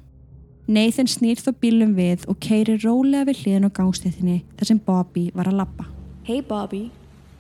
Nathan 0.68 1.08
snýr 1.08 1.40
þó 1.40 1.52
bílum 1.62 1.94
við 1.96 2.26
og 2.28 2.40
keiri 2.42 2.80
rólega 2.82 3.30
við 3.30 3.44
hliðin 3.44 3.70
á 3.70 3.76
gangstéttinni 3.80 4.40
þar 4.58 4.72
sem 4.72 4.82
Bobby 4.82 5.28
var 5.34 5.52
að 5.52 5.60
lappa. 5.62 5.86
Hey 6.26 6.42
Bobby, 6.42 6.90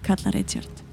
kallar 0.06 0.38
Richard. 0.38 0.84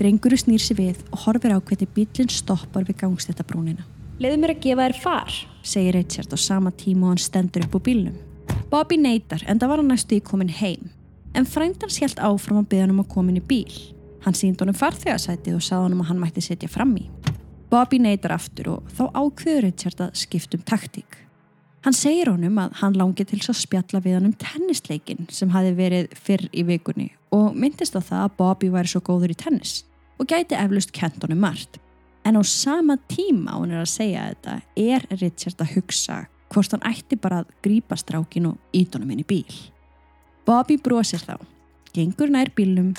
Drenguru 0.00 0.36
snýr 0.40 0.60
sér 0.60 0.80
við 0.80 1.04
og 1.12 1.26
horfir 1.26 1.54
á 1.54 1.60
hvernig 1.60 1.92
bílinn 1.94 2.32
stoppar 2.32 2.88
við 2.88 3.04
gangstéttabrúnina. 3.04 3.84
Leðu 4.16 4.36
mér 4.40 4.54
að 4.54 4.62
gefa 4.64 4.84
þér 4.86 4.94
far, 4.96 5.34
segir 5.60 5.92
Richard 5.98 6.32
á 6.32 6.38
sama 6.40 6.70
tíma 6.72 7.04
og 7.04 7.10
hann 7.12 7.20
stendur 7.20 7.66
upp 7.66 7.74
úr 7.76 7.82
bílnum. 7.84 8.14
Bobby 8.70 8.96
neytar 8.96 9.42
en 9.44 9.60
það 9.60 9.68
var 9.68 9.82
hann 9.82 9.92
næstu 9.92 10.16
í 10.16 10.24
komin 10.24 10.52
heim. 10.56 10.86
En 11.36 11.44
frændans 11.44 12.00
helt 12.00 12.22
áfram 12.24 12.62
að 12.62 12.70
byggja 12.70 12.86
hann 12.86 12.94
um 12.94 13.02
að 13.02 13.10
komin 13.12 13.36
í 13.36 13.44
bíl. 13.44 13.76
Hann 14.24 14.38
sínd 14.38 14.64
honum 14.64 14.78
farþegarsætið 14.78 15.58
og 15.58 15.66
sagði 15.68 15.90
honum 15.90 16.00
að 16.00 16.10
hann 16.14 16.24
mætti 16.24 16.46
setja 16.48 16.72
fram 16.72 16.96
í. 16.96 17.04
Bobby 17.68 18.00
neytar 18.00 18.38
aftur 18.38 18.72
og 18.78 18.90
þá 18.96 19.04
ákveður 19.12 19.64
Richard 19.68 20.04
að 20.06 20.18
skiptum 20.24 20.64
taktík. 20.64 21.20
Hann 21.84 21.94
segir 21.94 22.32
honum 22.32 22.56
að 22.64 22.72
hann 22.80 22.96
langi 22.96 23.28
til 23.28 23.42
að 23.44 23.60
spjalla 23.60 24.00
við 24.00 24.16
hann 24.16 24.30
um 24.32 24.36
tennisleikin 24.40 25.28
sem 25.28 25.52
hafi 25.52 25.76
verið 25.76 26.08
fyrr 26.16 26.48
í 26.56 26.64
vikunni 26.64 27.12
og 27.36 27.52
myndist 27.52 27.94
á 27.94 28.00
það 28.00 28.24
að 28.24 28.36
Bobby 28.40 28.72
væri 28.72 28.96
svo 28.96 29.04
góður 29.04 29.36
í 29.36 29.42
tennis 29.44 29.82
og 30.16 30.32
gæti 30.32 30.56
eflust 30.56 30.96
kent 30.96 31.20
honum 31.20 31.44
margt. 31.44 31.76
En 32.26 32.34
á 32.34 32.42
sama 32.42 32.96
tíma 33.06 33.54
hann 33.54 33.70
er 33.70 33.84
að 33.84 33.92
segja 33.92 34.24
þetta 34.32 34.54
er 34.74 35.04
Richard 35.20 35.60
að 35.62 35.76
hugsa 35.76 36.24
hvort 36.50 36.72
hann 36.74 36.86
ætti 36.88 37.18
bara 37.22 37.44
að 37.44 37.52
grípa 37.62 37.98
strákin 37.98 38.48
og 38.50 38.58
ídunum 38.74 39.12
í 39.14 39.22
bíl. 39.22 39.58
Bobby 40.46 40.76
brosir 40.78 41.22
þá, 41.22 41.38
gengur 41.94 42.30
nær 42.30 42.50
bílnum 42.54 42.94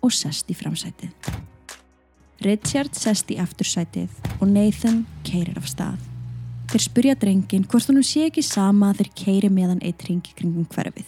og 0.00 0.12
sest 0.12 0.48
í 0.48 0.56
framsætið. 0.56 1.12
Richard 2.42 2.96
sest 2.98 3.30
í 3.30 3.38
aftursætið 3.38 4.10
og 4.40 4.48
Nathan 4.48 5.04
keirir 5.26 5.60
af 5.60 5.68
stað. 5.68 6.00
Þeir 6.72 6.84
spurja 6.86 7.14
drengin 7.20 7.68
hvort 7.68 7.88
hann 7.90 8.00
sé 8.02 8.26
ekki 8.30 8.42
sama 8.44 8.94
þeir 8.96 9.12
keiri 9.18 9.50
meðan 9.52 9.82
eitt 9.84 10.04
ringi 10.08 10.32
kringum 10.38 10.64
hverfið. 10.72 11.06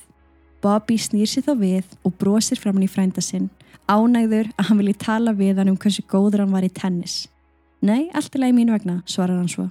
Bobby 0.60 0.96
snýr 1.00 1.28
sér 1.28 1.48
þá 1.48 1.54
við 1.60 1.96
og 2.04 2.16
brosir 2.20 2.60
fram 2.60 2.76
hann 2.76 2.86
í 2.86 2.92
frænda 2.92 3.24
sinn, 3.24 3.48
ánægður 3.88 4.52
að 4.56 4.68
hann 4.68 4.80
vilji 4.80 4.98
tala 5.00 5.32
við 5.36 5.60
hann 5.60 5.72
um 5.72 5.80
hversu 5.80 6.04
góður 6.08 6.44
hann 6.44 6.52
var 6.52 6.64
í 6.64 6.72
tennis. 6.72 7.24
Nei, 7.84 8.08
allt 8.16 8.32
er 8.32 8.40
leið 8.46 8.54
mín 8.56 8.70
vegna, 8.72 9.02
svarar 9.04 9.36
hann 9.36 9.50
svo. 9.50 9.66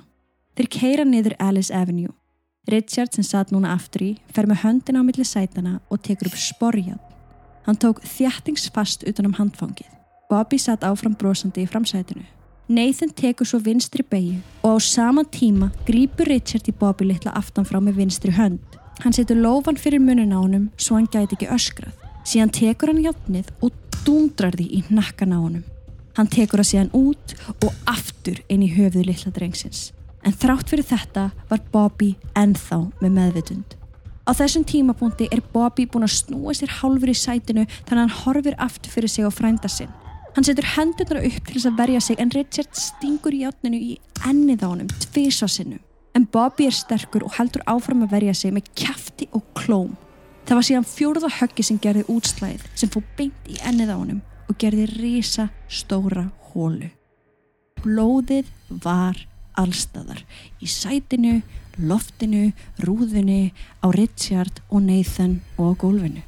Þeir 0.54 0.68
keira 0.70 1.06
niður 1.08 1.34
Alice 1.42 1.74
Avenue. 1.74 2.12
Richard 2.70 3.16
sem 3.16 3.26
satt 3.26 3.50
núna 3.52 3.72
aftur 3.74 4.04
í 4.06 4.10
fer 4.32 4.46
með 4.48 4.62
höndina 4.62 5.02
á 5.02 5.08
milli 5.08 5.26
sætana 5.26 5.80
og 5.90 6.04
tekur 6.06 6.30
upp 6.30 6.38
sporjað. 6.38 7.00
Hann 7.66 7.80
tók 7.82 8.04
þjættingsfast 8.06 9.08
utan 9.10 9.32
um 9.32 9.34
handfangið. 9.40 9.90
Bobby 10.30 10.62
satt 10.62 10.86
áfram 10.86 11.18
brosandi 11.18 11.66
í 11.66 11.72
framsætinu. 11.72 12.24
Nathan 12.70 13.12
tekur 13.18 13.50
svo 13.50 13.60
vinstri 13.66 14.06
beigju 14.06 14.38
og 14.62 14.78
á 14.78 14.82
sama 14.86 15.26
tíma 15.26 15.74
grýpur 15.90 16.30
Richard 16.30 16.70
í 16.70 16.78
Bobby 16.80 17.10
litla 17.10 17.34
aftan 17.34 17.66
frá 17.66 17.82
með 17.82 17.98
vinstri 18.04 18.32
hönd. 18.38 18.62
Hann 19.02 19.18
setur 19.18 19.42
lófan 19.42 19.80
fyrir 19.82 20.00
munin 20.00 20.32
á 20.32 20.40
honum 20.40 20.70
svo 20.78 21.02
hann 21.02 21.10
gæti 21.10 21.34
ekki 21.34 21.50
öskrað. 21.50 21.98
Síðan 22.24 22.54
tekur 22.54 22.94
hann 22.94 23.04
hjálpnið 23.04 23.52
og 23.66 23.74
dúndrar 24.06 24.54
því 24.54 24.70
í 24.70 24.84
nakkan 24.94 25.34
á 25.34 25.42
honum. 25.42 25.66
Hann 26.18 26.30
tekur 26.30 26.62
það 26.62 26.70
síðan 26.70 26.92
út 26.94 27.34
og 27.66 27.72
aftur 27.90 28.42
inn 28.52 28.62
í 28.62 28.70
höfuðu 28.76 29.08
litla 29.08 29.32
drengsins. 29.34 29.88
En 30.24 30.36
þrátt 30.38 30.70
fyrir 30.70 30.86
þetta 30.86 31.30
var 31.50 31.64
Bobby 31.74 32.14
ennþá 32.38 32.80
með 33.02 33.16
meðvitund. 33.18 33.74
Á 34.24 34.32
þessum 34.38 34.64
tímapunkti 34.64 35.28
er 35.34 35.42
Bobby 35.52 35.88
búinn 35.90 36.06
að 36.06 36.14
snúa 36.20 36.54
sér 36.56 36.72
hálfur 36.80 37.12
í 37.12 37.18
sætinu 37.18 37.66
þannig 37.66 37.98
að 37.98 38.04
hann 38.04 38.18
horfir 38.22 38.60
aftur 38.62 38.94
fyrir 38.94 39.12
sig 39.12 39.26
á 39.26 39.32
frænda 39.34 39.72
sinn. 39.72 39.90
Hann 40.38 40.46
setur 40.46 40.70
hendurnar 40.76 41.26
upp 41.26 41.50
til 41.50 41.58
þess 41.58 41.70
að 41.70 41.80
verja 41.82 42.02
sig 42.02 42.22
en 42.22 42.32
Richard 42.34 42.78
stingur 42.78 43.36
játninu 43.36 43.82
í 43.82 43.98
ennið 44.30 44.64
á 44.64 44.68
honum 44.70 44.94
tvisa 45.10 45.50
sinnum. 45.50 45.82
En 46.14 46.28
Bobby 46.30 46.70
er 46.70 46.78
sterkur 46.78 47.26
og 47.26 47.36
heldur 47.40 47.66
áfram 47.66 48.06
að 48.06 48.14
verja 48.14 48.38
sig 48.38 48.54
með 48.54 48.70
kæfti 48.78 49.28
og 49.34 49.44
klóm. 49.58 49.98
Það 50.46 50.60
var 50.60 50.68
síðan 50.70 50.88
fjórða 50.88 51.34
höggi 51.40 51.66
sem 51.66 51.82
gerði 51.82 52.06
útslæðið 52.14 52.70
sem 52.78 52.94
fór 52.94 53.04
beint 53.18 53.50
í 53.50 53.58
ennið 53.66 53.92
á 53.92 53.98
honum 53.98 54.22
og 54.54 54.60
gerði 54.62 54.86
risa 54.92 55.48
stóra 55.66 56.28
hólu. 56.54 56.92
Blóðið 57.82 58.52
var 58.84 59.18
allstaðar 59.58 60.22
í 60.62 60.70
sætinu, 60.70 61.40
loftinu, 61.82 62.52
rúðinu, 62.86 63.50
á 63.82 63.88
Richard 63.90 64.62
og 64.70 64.86
Nathan 64.86 65.40
og 65.58 65.74
á 65.74 65.80
gólfinu. 65.82 66.22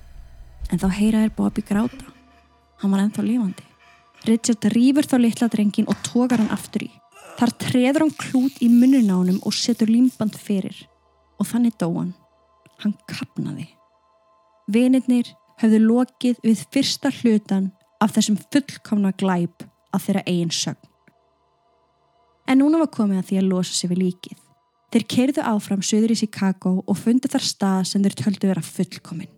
En 0.74 0.82
þá 0.82 0.90
heyra 0.98 1.22
er 1.22 1.36
Bobby 1.38 1.62
gráta. 1.62 2.10
Hann 2.82 2.92
var 2.92 3.06
ennþá 3.06 3.28
lífandi. 3.28 3.66
Richard 4.26 4.66
rýfur 4.74 5.06
þá 5.06 5.18
litla 5.22 5.52
drengin 5.54 5.88
og 5.88 6.02
tókar 6.02 6.42
hann 6.42 6.54
aftur 6.54 6.88
í. 6.88 6.92
Þar 7.38 7.56
treður 7.62 8.08
hann 8.08 8.18
klút 8.18 8.58
í 8.58 8.72
munnun 8.74 9.14
á 9.14 9.22
honum 9.22 9.40
og 9.46 9.54
setur 9.54 9.92
límband 9.92 10.34
fyrir. 10.34 10.74
Og 11.38 11.46
þannig 11.46 11.78
dó 11.78 11.92
hann. 11.94 12.16
Hann 12.82 12.98
kapnaði. 13.06 13.70
Vinirnir 14.66 15.30
höfðu 15.62 15.86
lokið 15.86 16.42
við 16.42 16.66
fyrsta 16.74 17.14
hlutan 17.22 17.70
af 18.02 18.16
þessum 18.16 18.40
fullkomna 18.52 19.14
glæp 19.18 19.66
af 19.96 20.08
þeirra 20.08 20.26
eigin 20.28 20.54
sögn. 20.54 20.92
En 22.46 22.62
núna 22.62 22.82
var 22.84 22.92
komið 22.94 23.22
að 23.22 23.30
því 23.30 23.40
að 23.40 23.48
losa 23.50 23.74
sig 23.74 23.90
við 23.90 24.02
líkið. 24.04 24.42
Þeir 24.94 25.06
keirðu 25.12 25.46
áfram 25.50 25.82
söður 25.84 26.14
í 26.14 26.20
Chicago 26.20 26.76
og 26.86 27.00
fundu 27.00 27.32
þar 27.32 27.44
stað 27.44 27.88
sem 27.90 28.04
þeir 28.06 28.18
töldu 28.20 28.52
vera 28.52 28.62
fullkomin. 28.64 29.32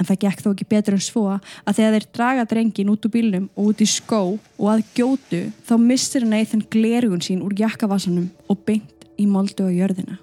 En 0.00 0.08
það 0.08 0.20
gekk 0.24 0.40
þó 0.40 0.48
ekki 0.52 0.68
betur 0.70 0.96
en 0.96 1.02
svo 1.04 1.24
að 1.34 1.76
þegar 1.76 1.96
þeir 1.96 2.06
draga 2.16 2.44
drengin 2.48 2.92
út 2.94 3.04
úr 3.06 3.12
bílnum 3.12 3.48
og 3.52 3.72
út 3.72 3.82
í 3.84 3.88
skó 3.90 4.22
og 4.38 4.68
að 4.72 4.84
gjótu 4.96 5.42
þá 5.68 5.74
mistir 5.82 6.24
Nathan 6.26 6.64
glerugun 6.72 7.24
sín 7.24 7.42
úr 7.44 7.54
jakkavasanum 7.58 8.30
og 8.48 8.62
beint 8.66 9.04
í 9.20 9.26
moldu 9.28 9.68
á 9.68 9.70
jörðina. 9.74 10.16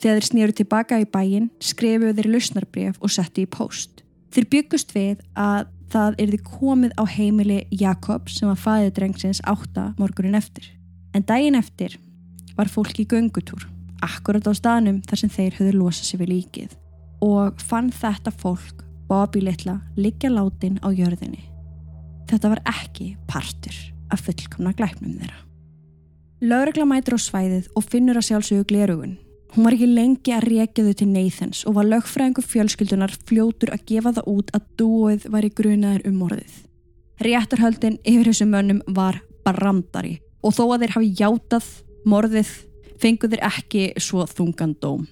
Þegar 0.00 0.18
þeir 0.18 0.28
snýru 0.30 0.56
tilbaka 0.56 1.00
í 1.02 1.06
bæin 1.08 1.50
skrifuðu 1.62 2.16
þeir 2.16 2.30
lausnarbref 2.32 2.98
og 3.00 3.12
settu 3.12 3.44
í 3.44 3.50
post. 3.50 4.02
Þeir 4.34 4.48
byggust 4.56 4.96
við 4.96 5.20
að 5.36 5.68
það 5.94 6.16
erði 6.24 6.40
komið 6.46 6.94
á 6.98 7.04
heimili 7.06 7.60
Jakob 7.70 8.30
sem 8.32 8.50
var 8.50 8.60
fæðið 8.60 8.94
drengsins 8.98 9.42
átta 9.46 9.92
morgunin 10.00 10.38
eftir. 10.38 10.66
En 11.14 11.24
daginn 11.26 11.58
eftir 11.58 11.96
var 12.58 12.70
fólk 12.70 12.98
í 12.98 13.06
göngutúr, 13.10 13.68
akkurat 14.02 14.46
á 14.50 14.52
staðnum 14.54 15.00
þar 15.06 15.22
sem 15.22 15.32
þeir 15.32 15.58
höfðu 15.60 15.78
losað 15.78 16.10
sér 16.10 16.22
við 16.24 16.32
líkið 16.34 16.76
og 17.24 17.62
fann 17.62 17.90
þetta 17.94 18.34
fólk, 18.34 18.82
Bobby 19.08 19.42
litla, 19.44 19.78
liggja 20.00 20.30
látin 20.32 20.78
á 20.80 20.88
jörðinni. 20.88 21.42
Þetta 22.28 22.50
var 22.54 22.62
ekki 22.68 23.14
partur 23.28 23.76
af 24.12 24.24
fullkomna 24.24 24.72
glæpnum 24.76 25.18
þeirra. 25.20 25.40
Lögregla 26.44 26.86
mætur 26.88 27.16
á 27.16 27.20
svæðið 27.20 27.68
og 27.76 27.86
finnur 27.88 28.18
að 28.20 28.26
sjálfsögðu 28.28 28.66
glerugun. 28.72 29.14
Hún 29.54 29.68
var 29.68 29.74
ekki 29.76 29.86
lengi 29.86 30.32
að 30.34 30.48
reykja 30.48 30.82
þau 30.82 30.94
til 30.98 31.06
Nathans 31.12 31.60
og 31.70 31.76
var 31.76 31.86
lögfræðingu 31.86 32.42
fjölskyldunar 32.42 33.12
fljótur 33.28 33.70
að 33.70 33.84
gefa 33.86 34.10
það 34.16 34.30
út 34.32 34.48
að 34.56 34.64
dúið 34.80 35.26
var 35.30 35.46
í 35.46 35.50
grunaður 35.54 36.08
um 36.10 36.16
morðið. 36.18 36.56
Réttarhöldin 37.22 38.00
yfir 38.02 38.32
þessum 38.32 38.50
mönnum 38.50 38.80
var 38.96 39.20
brandari 39.46 40.16
og 40.42 40.56
þó 40.56 40.64
að 40.64 40.82
þeir 40.82 40.94
hafi 40.96 41.12
játað 41.20 41.68
morðið 42.10 42.50
fengu 42.98 43.30
þeir 43.30 43.44
ekki 43.46 43.84
svo 44.02 44.26
þungan 44.26 44.74
dóm. 44.82 45.06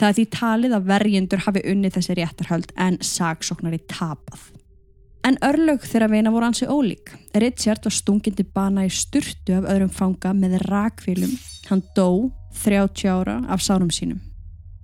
Það 0.00 0.08
er 0.08 0.18
því 0.18 0.26
talið 0.34 0.74
að 0.74 0.90
verjendur 0.90 1.46
hafi 1.46 1.62
unnið 1.70 2.00
þessi 2.00 2.18
réttarhöld 2.18 2.74
en 2.74 2.98
sagsóknari 3.06 3.78
tapað. 3.86 4.50
En 5.26 5.34
örlög 5.42 5.82
þeirra 5.82 6.06
vina 6.12 6.30
voru 6.30 6.46
ansi 6.46 6.68
ólík. 6.70 7.10
Richard 7.34 7.82
var 7.82 7.94
stungindi 7.94 8.44
bana 8.54 8.84
í 8.86 8.90
sturtu 8.94 9.56
af 9.56 9.66
öðrum 9.72 9.90
fanga 9.90 10.30
með 10.30 10.60
rakvílum. 10.68 11.32
Hann 11.66 11.82
dó 11.96 12.30
30 12.62 13.10
ára 13.10 13.40
af 13.50 13.64
sárum 13.64 13.90
sínum. 13.90 14.20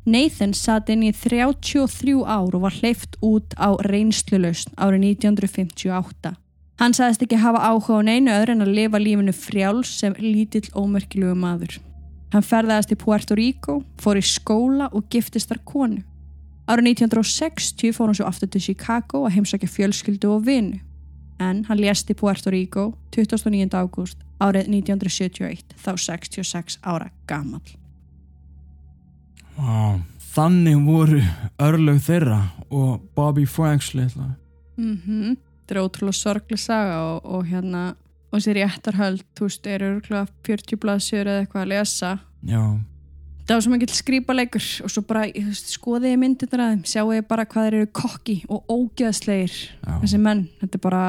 Nathan 0.03 0.51
satt 0.51 0.90
inn 0.90 1.05
í 1.07 1.12
33 1.14 2.16
ár 2.26 2.57
og 2.57 2.64
var 2.64 2.74
hleyft 2.80 3.14
út 3.22 3.55
á 3.55 3.70
reynslulausn 3.86 4.74
árið 4.74 5.07
1958. 5.12 6.34
Hann 6.82 6.97
sagðist 6.97 7.22
ekki 7.22 7.38
hafa 7.38 7.62
áhuga 7.62 8.03
á 8.03 8.07
neinu 8.11 8.34
öðru 8.34 8.57
en 8.57 8.66
að 8.66 8.74
lifa 8.80 8.99
lífinu 8.99 9.34
frjáls 9.36 9.93
sem 10.01 10.16
lítill 10.18 10.66
ómerkilegu 10.74 11.38
maður. 11.38 11.78
Hann 12.34 12.43
ferðaðist 12.43 12.97
í 12.97 12.99
Puerto 12.99 13.38
Rico, 13.38 13.82
fór 14.03 14.18
í 14.18 14.24
skóla 14.26 14.90
og 14.90 15.07
giftist 15.12 15.53
þar 15.53 15.62
konu. 15.68 16.03
Árið 16.73 16.95
1960 16.95 17.93
fór 17.93 18.09
hann 18.09 18.16
svo 18.16 18.25
aftur 18.25 18.49
til 18.49 18.62
Chicago 18.64 19.27
að 19.27 19.35
heimsækja 19.35 19.68
fjölskyldu 19.68 20.31
og 20.33 20.47
vinu. 20.47 20.79
En 21.43 21.64
hann 21.68 21.81
lést 21.81 22.09
í 22.09 22.16
Puerto 22.16 22.53
Rico 22.55 22.95
29. 23.12 23.66
ágúst 23.77 24.23
árið 24.41 24.70
1971 24.70 25.75
þá 25.77 25.91
66 26.01 26.79
ára 26.81 27.11
gamal. 27.29 27.61
Vá, 29.59 30.01
þannig 30.33 30.81
voru 30.87 31.20
örlög 31.61 32.01
þeirra 32.07 32.41
og 32.70 33.03
Bobby 33.16 33.45
Franks 33.45 33.93
litla. 33.95 34.33
Mm 34.77 34.97
-hmm. 34.97 35.37
Þetta 35.61 35.75
er 35.75 35.85
ótrúlega 35.85 36.12
sorglega 36.12 36.57
saga 36.57 37.03
og, 37.03 37.25
og 37.25 37.47
hérna 37.47 37.95
og 38.33 38.39
þessi 38.39 38.53
réttarhöld, 38.57 39.25
þú 39.37 39.45
veist, 39.45 39.66
eru 39.66 39.87
örgulega 39.97 40.27
40 40.43 40.77
blaðsjör 40.77 41.27
eða 41.27 41.41
eitthvað 41.41 41.62
að 41.62 41.68
lesa 41.68 42.18
Já, 42.43 42.81
það 43.47 43.55
var 43.55 43.64
svo 43.64 43.72
mikið 43.74 43.95
skrýpa 43.97 44.36
leikur 44.36 44.66
og 44.84 44.93
svo 44.93 45.05
bara, 45.07 45.26
þú 45.32 45.45
veist, 45.51 45.72
skoðið 45.76 46.18
myndirnar 46.22 46.64
að 46.64 46.74
þeim 46.74 46.84
sjáu 46.93 47.14
ég 47.16 47.28
bara 47.30 47.47
hvað 47.49 47.68
þeir 47.68 47.78
eru 47.80 47.93
kokki 48.03 48.36
og 48.49 48.72
ógeðslegir, 48.72 49.57
já. 49.82 49.95
þessi 50.05 50.20
menn 50.22 50.45
þetta 50.62 50.78
er 50.78 50.84
bara, 50.86 51.05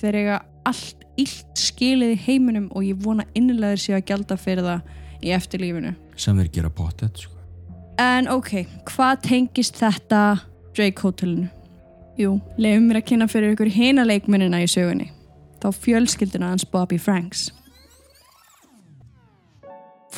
þeir 0.00 0.20
eiga 0.22 0.40
allt 0.68 1.06
illt 1.18 1.58
skilið 1.58 2.14
í 2.14 2.20
heiminum 2.26 2.68
og 2.76 2.86
ég 2.86 2.98
vona 3.02 3.26
innilega 3.38 3.74
þeir 3.74 3.84
séu 3.84 3.98
að 3.98 4.06
gjalda 4.10 4.38
fyrir 4.38 4.66
það 4.66 4.94
í 5.18 5.34
eftirlífinu 5.34 5.94
Sem 6.18 6.38
þeir 6.38 6.50
gera 6.54 6.70
pottet, 6.74 7.22
sko. 7.22 7.38
En 7.98 8.28
ok, 8.30 8.64
hvað 8.86 9.22
tengist 9.26 9.78
þetta 9.78 10.22
Drake 10.74 11.02
Hotelinu? 11.02 11.48
Jú, 12.18 12.36
lefum 12.58 12.88
mér 12.90 13.00
að 13.00 13.08
kynna 13.12 13.26
fyrir 13.30 13.54
ykkur 13.54 13.70
hina 13.70 14.04
leikmennina 14.06 14.60
í 14.62 14.68
sögunni. 14.70 15.12
Þá 15.62 15.68
fjölskylduna 15.84 16.52
hans 16.52 16.66
Bobby 16.66 16.98
Franks. 16.98 17.48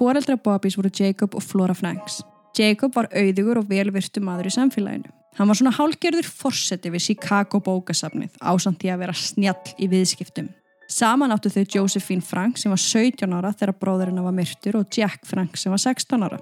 Fóreldra 0.00 0.38
Bobbys 0.40 0.78
voru 0.78 0.88
Jacob 0.88 1.34
og 1.36 1.42
Flora 1.44 1.74
Franks. 1.76 2.22
Jacob 2.56 2.94
var 2.96 3.10
auðugur 3.12 3.60
og 3.60 3.66
velvirtu 3.68 4.22
maður 4.24 4.48
í 4.48 4.52
samfélaginu. 4.54 5.10
Hann 5.36 5.50
var 5.50 5.58
svona 5.58 5.74
hálgerður 5.76 6.26
forseti 6.26 6.90
við 6.90 7.04
Chicago 7.10 7.60
bókasafnið 7.66 8.38
ásamt 8.40 8.80
því 8.80 8.94
að 8.94 9.02
vera 9.04 9.16
snjall 9.16 9.74
í 9.76 9.90
viðskiptum. 9.92 10.48
Saman 10.90 11.34
áttu 11.34 11.52
þau 11.52 11.76
Josephine 11.76 12.24
Frank 12.24 12.58
sem 12.58 12.72
var 12.72 12.80
17 12.80 13.36
ára 13.36 13.52
þegar 13.52 13.76
bróðurinn 13.82 14.24
var 14.24 14.34
myrtur 14.34 14.80
og 14.80 14.88
Jack 14.96 15.28
Frank 15.28 15.60
sem 15.60 15.70
var 15.70 15.84
16 15.84 16.26
ára. 16.26 16.40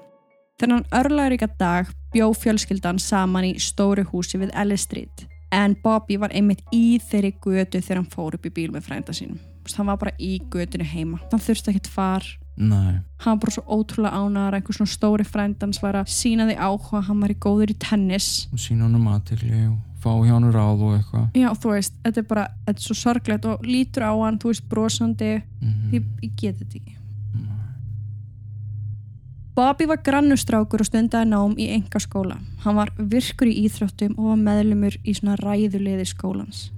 Þennan 0.62 0.86
örlaðuríka 0.94 1.50
dag 1.58 1.90
bjó 2.14 2.30
fjölskyldan 2.38 3.02
saman 3.02 3.50
í 3.50 3.56
stóru 3.60 4.06
húsi 4.08 4.38
við 4.40 4.54
Ellis 4.54 4.86
Street 4.86 5.26
en 5.52 5.76
Bobby 5.82 6.16
var 6.20 6.32
einmitt 6.36 6.62
í 6.74 6.98
þeirri 7.02 7.34
götu 7.42 7.80
þegar 7.80 8.02
hann 8.02 8.12
fór 8.12 8.36
upp 8.38 8.46
í 8.46 8.52
bíl 8.54 8.70
með 8.72 8.88
frænda 8.88 9.14
sínum. 9.16 9.40
Hann 9.76 9.88
var 9.90 9.98
bara 10.00 10.14
í 10.20 10.38
götinu 10.52 10.86
heima. 10.86 11.18
Hann 11.32 11.42
þurfti 11.42 11.74
ekkert 11.74 11.90
far. 11.92 12.24
Nei, 12.58 13.00
Hann 13.22 13.36
var 13.38 13.42
bara 13.44 13.52
svo 13.54 13.62
ótrúlega 13.70 14.18
ánæðar 14.18 14.54
einhver 14.58 14.74
svona 14.74 14.90
stóri 14.90 15.24
frændans 15.26 15.78
var 15.82 15.94
að 16.00 16.08
sína 16.10 16.46
því 16.48 16.56
áhuga 16.58 17.02
hann 17.06 17.20
var 17.22 17.30
í 17.30 17.36
góður 17.38 17.70
í 17.70 17.76
tennis. 17.78 18.48
og 18.52 18.58
sína 18.58 18.86
honum 18.88 19.06
aðtekli 19.12 19.60
og 19.68 19.76
fá 20.02 20.10
hjá 20.26 20.32
hann 20.34 20.52
ráð 20.54 20.82
og 20.86 20.96
eitthvað. 20.98 21.28
Já, 21.38 21.48
þú 21.54 21.72
veist, 21.74 21.94
þetta 22.04 22.20
er 22.22 22.26
bara, 22.30 22.46
þetta 22.66 22.78
er 22.78 22.86
svo 22.88 22.94
sorglegt 22.98 23.44
og 23.50 23.62
lítur 23.66 24.06
á 24.06 24.12
hann, 24.24 24.38
þú 24.38 24.52
veist, 24.52 24.68
brosandi. 24.70 25.32
Mm 25.62 25.92
Ég, 25.94 26.04
ég 26.22 26.32
get 26.36 26.58
þetta 26.58 26.78
ekki. 26.82 26.94
Bobby 29.58 29.88
var 29.90 29.98
grannustrákur 30.06 30.84
og 30.84 30.86
stundaði 30.86 31.26
nám 31.32 31.56
í 31.58 31.66
enga 31.74 31.98
skóla. 31.98 32.36
Hann 32.62 32.76
var 32.78 32.92
virkur 32.96 33.48
í 33.50 33.56
íþróttum 33.66 34.14
og 34.14 34.28
var 34.30 34.36
meðlumur 34.44 34.98
í 35.02 35.14
svona 35.18 35.34
ræðuliði 35.40 36.06
skólans. 36.06 36.68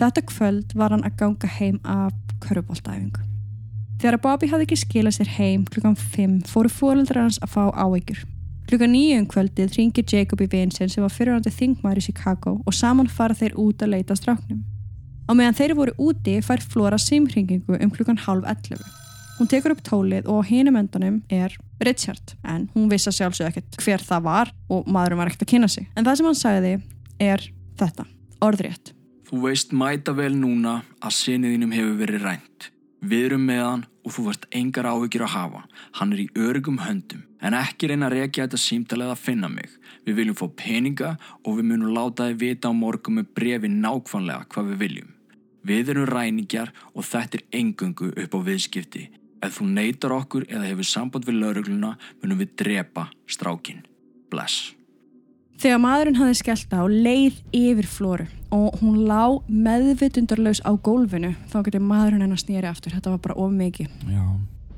Þetta 0.00 0.22
kvöld 0.30 0.72
var 0.76 0.94
hann 0.96 1.04
að 1.04 1.16
ganga 1.20 1.50
heim 1.58 1.76
af 1.84 2.14
köruboltæfingu. 2.40 3.20
Þegar 3.96 4.18
Bobby 4.20 4.48
hafði 4.50 4.66
ekki 4.66 4.76
skilað 4.76 5.14
sér 5.16 5.28
heim 5.38 5.62
klukkan 5.72 5.94
5 5.96 6.50
fóru 6.50 6.68
fóreldrar 6.68 7.24
hans 7.24 7.38
að 7.40 7.54
fá 7.54 7.62
áhyggjur. 7.72 8.18
Klukkan 8.68 8.92
9 8.92 9.20
um 9.22 9.28
kvöldið 9.30 9.76
ringir 9.78 10.04
Jacob 10.10 10.42
í 10.44 10.48
vinsinn 10.52 10.90
sem 10.92 11.04
var 11.04 11.14
fyrirhandi 11.14 11.52
þingmæri 11.54 12.02
í 12.02 12.08
Chicago 12.10 12.58
og 12.66 12.76
saman 12.76 13.08
fara 13.08 13.36
þeir 13.38 13.56
út 13.62 13.80
að 13.80 13.94
leita 13.94 14.12
að 14.12 14.20
stráknum. 14.20 14.60
Á 15.26 15.32
meðan 15.32 15.56
þeir 15.56 15.74
voru 15.78 15.94
úti 16.02 16.36
fær 16.44 16.60
Flora 16.60 16.98
simringingu 17.00 17.78
um 17.78 17.94
klukkan 17.94 18.20
halv 18.26 18.44
11. 18.44 18.84
Hún 19.38 19.50
tekur 19.52 19.72
upp 19.72 19.82
tólið 19.86 20.28
og 20.28 20.44
á 20.44 20.48
hinum 20.50 20.76
endanum 20.80 21.18
er 21.32 21.56
Richard 21.80 22.36
en 22.44 22.68
hún 22.76 22.92
vissi 22.92 23.08
að 23.10 23.18
sjálfsög 23.22 23.48
ekkert 23.48 23.80
hver 23.80 24.04
það 24.04 24.28
var 24.28 24.54
og 24.68 24.86
maðurinn 24.92 25.22
var 25.22 25.32
ekkert 25.32 25.48
að 25.48 25.52
kynna 25.54 25.72
sig. 25.72 25.88
En 25.96 26.04
það 26.04 26.20
sem 26.20 26.30
hann 26.30 26.40
sagði 26.42 26.76
er 27.32 27.48
þetta, 27.80 28.06
orðrétt. 28.44 28.92
Þú 29.26 29.42
veist 29.48 29.72
mæta 29.72 30.12
vel 30.16 30.34
núna 30.36 30.82
að 31.00 31.16
sinni 31.16 31.56
þínum 31.56 31.74
hefur 31.74 32.00
verið 32.04 32.26
rænt. 32.28 32.72
Við 33.00 33.24
erum 33.28 33.44
með 33.46 33.62
hann 33.62 33.82
og 34.06 34.14
þú 34.14 34.24
varst 34.28 34.46
engar 34.54 34.88
áhyggjur 34.88 35.24
að 35.26 35.34
hafa. 35.34 35.62
Hann 35.98 36.14
er 36.14 36.22
í 36.22 36.28
örgum 36.46 36.78
höndum. 36.84 37.24
En 37.42 37.54
ekki 37.54 37.90
reyna 37.90 38.08
að 38.08 38.16
rekja 38.16 38.46
þetta 38.46 38.60
símtalið 38.62 39.12
að 39.12 39.22
finna 39.24 39.50
mig. 39.52 39.68
Við 40.06 40.18
viljum 40.20 40.38
fá 40.38 40.46
peninga 40.62 41.10
og 41.44 41.58
við 41.58 41.68
munum 41.70 41.92
láta 41.96 42.30
þið 42.30 42.40
vita 42.40 42.70
á 42.70 42.72
morgun 42.72 43.18
með 43.18 43.28
brefi 43.36 43.72
nákvæmlega 43.72 44.48
hvað 44.54 44.72
við 44.72 44.80
viljum. 44.84 45.12
Við 45.66 45.92
erum 45.92 46.08
ræningjar 46.08 46.72
og 46.94 47.04
þetta 47.04 47.40
er 47.40 47.46
engungu 47.60 48.12
upp 48.14 48.38
á 48.38 48.40
viðskipti. 48.48 49.04
Ef 49.42 49.58
þú 49.58 49.68
neytar 49.74 50.14
okkur 50.16 50.46
eða 50.48 50.70
hefur 50.70 50.88
samband 50.88 51.26
við 51.28 51.40
laurugluna 51.42 51.96
munum 52.22 52.40
við 52.40 52.54
drepa 52.62 53.10
strákin. 53.26 53.84
Bless. 54.30 54.75
Þegar 55.56 55.78
maðurinn 55.80 56.18
hafði 56.18 56.34
skellt 56.36 56.74
á 56.76 56.84
leið 56.84 57.38
yfir 57.56 57.86
Flóru 57.88 58.26
og 58.54 58.76
hún 58.82 59.06
lá 59.08 59.40
meðvitundarlaus 59.48 60.60
á 60.62 60.70
gólfinu 60.76 61.32
þá 61.50 61.56
getur 61.64 61.82
maðurinn 61.82 62.26
hennar 62.26 62.40
snýri 62.40 62.68
aftur. 62.68 62.92
Þetta 62.92 63.14
var 63.14 63.22
bara 63.24 63.38
of 63.40 63.54
mikið. 63.56 63.88
Já. 64.12 64.26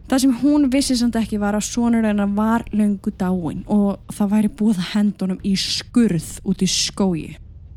Það 0.09 0.23
sem 0.23 0.37
hún 0.41 0.69
vissi 0.73 0.97
samt 0.97 1.19
ekki 1.21 1.41
var 1.43 1.59
að 1.59 1.67
sonur 1.67 2.07
hennar 2.07 2.31
var 2.33 2.65
löngu 2.73 3.13
dáin 3.21 3.61
og 3.67 3.99
það 4.15 4.31
væri 4.33 4.53
búið 4.61 4.79
að 4.81 4.89
hendunum 4.95 5.43
í 5.45 5.53
skurð 5.61 6.31
út 6.49 6.65
í 6.65 6.71
skógi. 6.73 7.35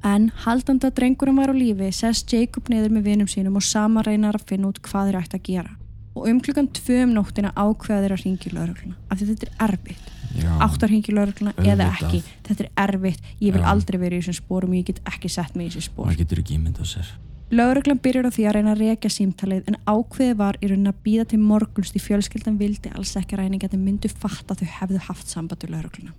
En 0.07 0.29
haldandi 0.45 0.87
að 0.87 0.95
drengurinn 1.01 1.41
var 1.41 1.51
á 1.51 1.55
lífi 1.57 1.91
sest 1.93 2.31
Jacob 2.31 2.69
niður 2.71 2.95
með 2.95 3.09
vinum 3.09 3.27
sínum 3.29 3.57
og 3.59 3.65
sama 3.65 4.05
reynar 4.05 4.37
að 4.37 4.47
finna 4.53 4.71
út 4.71 4.79
hvað 4.85 5.09
þeir 5.09 5.19
ætti 5.19 5.41
að 5.41 5.45
gera. 5.49 5.75
Og 6.15 6.29
um 6.29 6.39
klukkan 6.43 6.71
tvö 6.71 7.03
um 7.03 7.13
nóttina 7.17 7.51
ákveða 7.57 8.05
þeir 8.05 8.15
að 8.15 8.25
ringi 8.25 8.55
laurugluna 8.55 8.97
af 9.09 9.19
því 9.19 9.33
þetta 9.33 9.49
er 9.49 9.67
erfitt. 9.67 10.20
Já. 10.37 10.51
Átt 10.63 10.83
að 10.83 10.93
ringi 10.93 11.15
laurugluna 11.15 11.53
eða 11.57 11.89
ekki. 11.95 12.21
Þetta 12.47 12.65
er 12.65 12.71
erfitt. 12.85 13.27
Ég 13.39 13.55
vil 13.55 13.63
Já. 13.63 13.67
aldrei 13.73 13.99
verið 13.99 14.17
í 14.17 14.23
þessum 14.23 14.39
spórum 14.39 14.77
ég 14.77 14.87
get 14.87 15.01
ekki 15.09 15.31
sett 15.31 15.55
mig 15.55 15.67
í 15.67 15.73
þessum 15.73 15.87
spór. 15.89 16.09
Það 16.11 16.23
getur 16.23 16.41
ekki 16.43 16.57
ímyndað 16.57 16.89
sér. 16.93 17.11
Lauruglan 17.51 17.99
byrjar 17.99 18.29
á 18.29 18.31
því 18.31 18.43
að 18.47 18.53
reyna 18.55 18.71
að 18.71 18.81
rekja 18.85 19.09
símtalið 19.11 19.65
en 19.67 19.75
ákveði 19.83 20.35
var 20.39 20.55
í 20.63 20.69
raunin 20.71 20.87
að 20.87 21.01
býða 21.03 21.25
til 21.33 21.39
morgunst 21.43 21.97
í 21.97 21.99
fjölskyldan 21.99 22.59
vildi 22.61 22.93
alls 22.95 23.11
ekki 23.19 23.35
að 23.35 23.41
ræninga 23.41 23.67
að 23.67 23.81
myndu 23.81 24.07
fatta 24.07 24.55
að 24.55 24.63
þau 24.63 24.75
hefðu 24.77 25.01
haft 25.09 25.33
samband 25.33 25.65
við 25.65 25.73
laurugluna. 25.75 26.13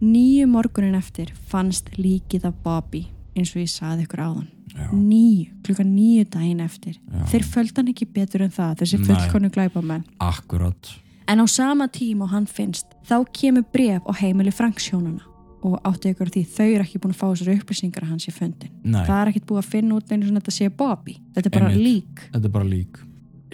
Nýju 0.00 0.46
morgunin 0.48 0.98
eftir 0.98 1.32
fannst 1.48 1.88
líkið 1.96 2.50
af 2.50 2.60
Bobby 2.64 3.06
eins 3.32 3.54
og 3.54 3.62
ég 3.62 3.72
saði 3.72 4.04
ykkur 4.04 4.24
áðan. 4.26 4.48
Nýju, 4.92 5.50
klukkan 5.64 5.88
nýju 5.94 6.26
daginn 6.30 6.60
eftir. 6.64 6.98
Já. 7.00 7.24
Þeir 7.32 7.46
fölgd 7.54 7.80
hann 7.80 7.90
ekki 7.92 8.06
betur 8.12 8.44
en 8.44 8.52
það, 8.54 8.76
þessi 8.82 9.00
fullkonu 9.02 9.50
glæpamenn. 9.52 10.04
Akkurat. 10.22 10.92
En 11.30 11.38
á 11.38 11.46
sama 11.46 11.86
tíma 11.86 12.26
og 12.26 12.32
hann 12.34 12.46
finnst, 12.50 12.86
þá 13.06 13.22
kemur 13.30 13.66
bref 13.70 14.02
á 14.02 14.12
heimili 14.18 14.50
Franksjónuna 14.50 15.22
og 15.62 15.76
áttu 15.86 16.10
ykkur 16.10 16.30
því 16.32 16.42
þau 16.48 16.66
eru 16.66 16.86
ekki 16.86 16.98
búin 17.02 17.12
að 17.12 17.20
fá 17.20 17.26
þessar 17.28 17.52
upplýsingar 17.60 18.06
að 18.06 18.12
hans 18.14 18.26
í 18.26 18.32
fundin. 18.34 18.72
Nei. 18.82 19.02
Það 19.04 19.20
er 19.20 19.30
ekkert 19.30 19.46
búið 19.50 19.60
að 19.60 19.70
finna 19.74 19.98
út 19.98 20.10
einu 20.10 20.26
svona 20.26 20.40
þetta 20.40 20.54
sé 20.56 20.70
Bobby. 20.72 21.16
Þetta 21.36 21.50
er 21.50 21.54
bara 21.54 21.68
Einmitt. 21.68 21.84
lík. 21.84 22.22
Þetta 22.32 22.48
er 22.48 22.54
bara 22.56 22.68
lík. 22.70 23.00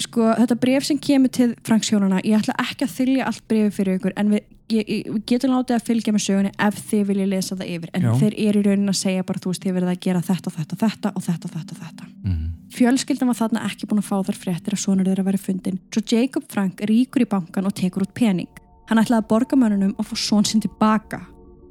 Sko, 0.06 0.26
þetta 0.38 0.56
bref 0.60 0.84
sem 0.84 0.98
kemur 1.00 1.32
til 1.32 1.54
Franksjónuna, 1.64 2.20
ég 2.24 2.36
ætla 2.38 2.54
ekki 2.62 2.84
að 2.84 2.94
þylja 2.98 3.28
allt 3.30 3.44
brefi 3.48 3.72
fyrir 3.78 3.98
ykkur, 3.98 4.12
en 4.20 4.32
við, 4.34 4.42
ég, 4.72 4.90
ég, 4.92 5.06
við 5.14 5.22
getum 5.32 5.54
látið 5.56 5.78
að 5.78 5.86
fylgja 5.88 6.12
með 6.12 6.24
sögunni 6.26 6.52
ef 6.66 6.82
þið 6.90 7.04
viljið 7.10 7.30
lesa 7.32 7.56
það 7.56 7.70
yfir. 7.76 7.92
En 7.96 8.04
Já. 8.04 8.12
þeir 8.20 8.36
eru 8.44 8.60
í 8.60 8.66
raunin 8.66 8.92
að 8.92 8.98
segja 9.00 9.24
bara, 9.26 9.40
þú 9.40 9.54
veist, 9.54 9.64
þið 9.64 9.78
verið 9.78 9.92
að 9.94 10.02
gera 10.04 10.22
þetta, 10.28 10.52
þetta, 10.58 10.78
þetta 10.84 11.12
og 11.16 11.26
þetta, 11.26 11.52
þetta, 11.56 11.78
þetta. 11.80 12.10
Mm. 12.26 12.45
Fjölskyldan 12.76 13.30
var 13.30 13.38
þarna 13.38 13.62
ekki 13.70 13.86
búin 13.88 14.02
að 14.02 14.08
fá 14.10 14.16
þar 14.26 14.36
fréttir 14.36 14.74
að 14.76 14.82
sonur 14.82 15.06
þeirra 15.08 15.24
væri 15.24 15.38
fundin. 15.40 15.78
Svo 15.94 16.02
Jacob 16.12 16.44
Frank 16.52 16.82
ríkur 16.84 17.24
í 17.24 17.28
bankan 17.30 17.64
og 17.64 17.72
tekur 17.78 18.04
út 18.04 18.12
pening. 18.16 18.50
Hann 18.90 19.00
ætlaði 19.00 19.22
að 19.22 19.30
borga 19.30 19.56
mönnunum 19.56 19.94
og 19.96 20.08
fá 20.10 20.12
son 20.20 20.44
sinn 20.44 20.60
tilbaka. 20.60 21.22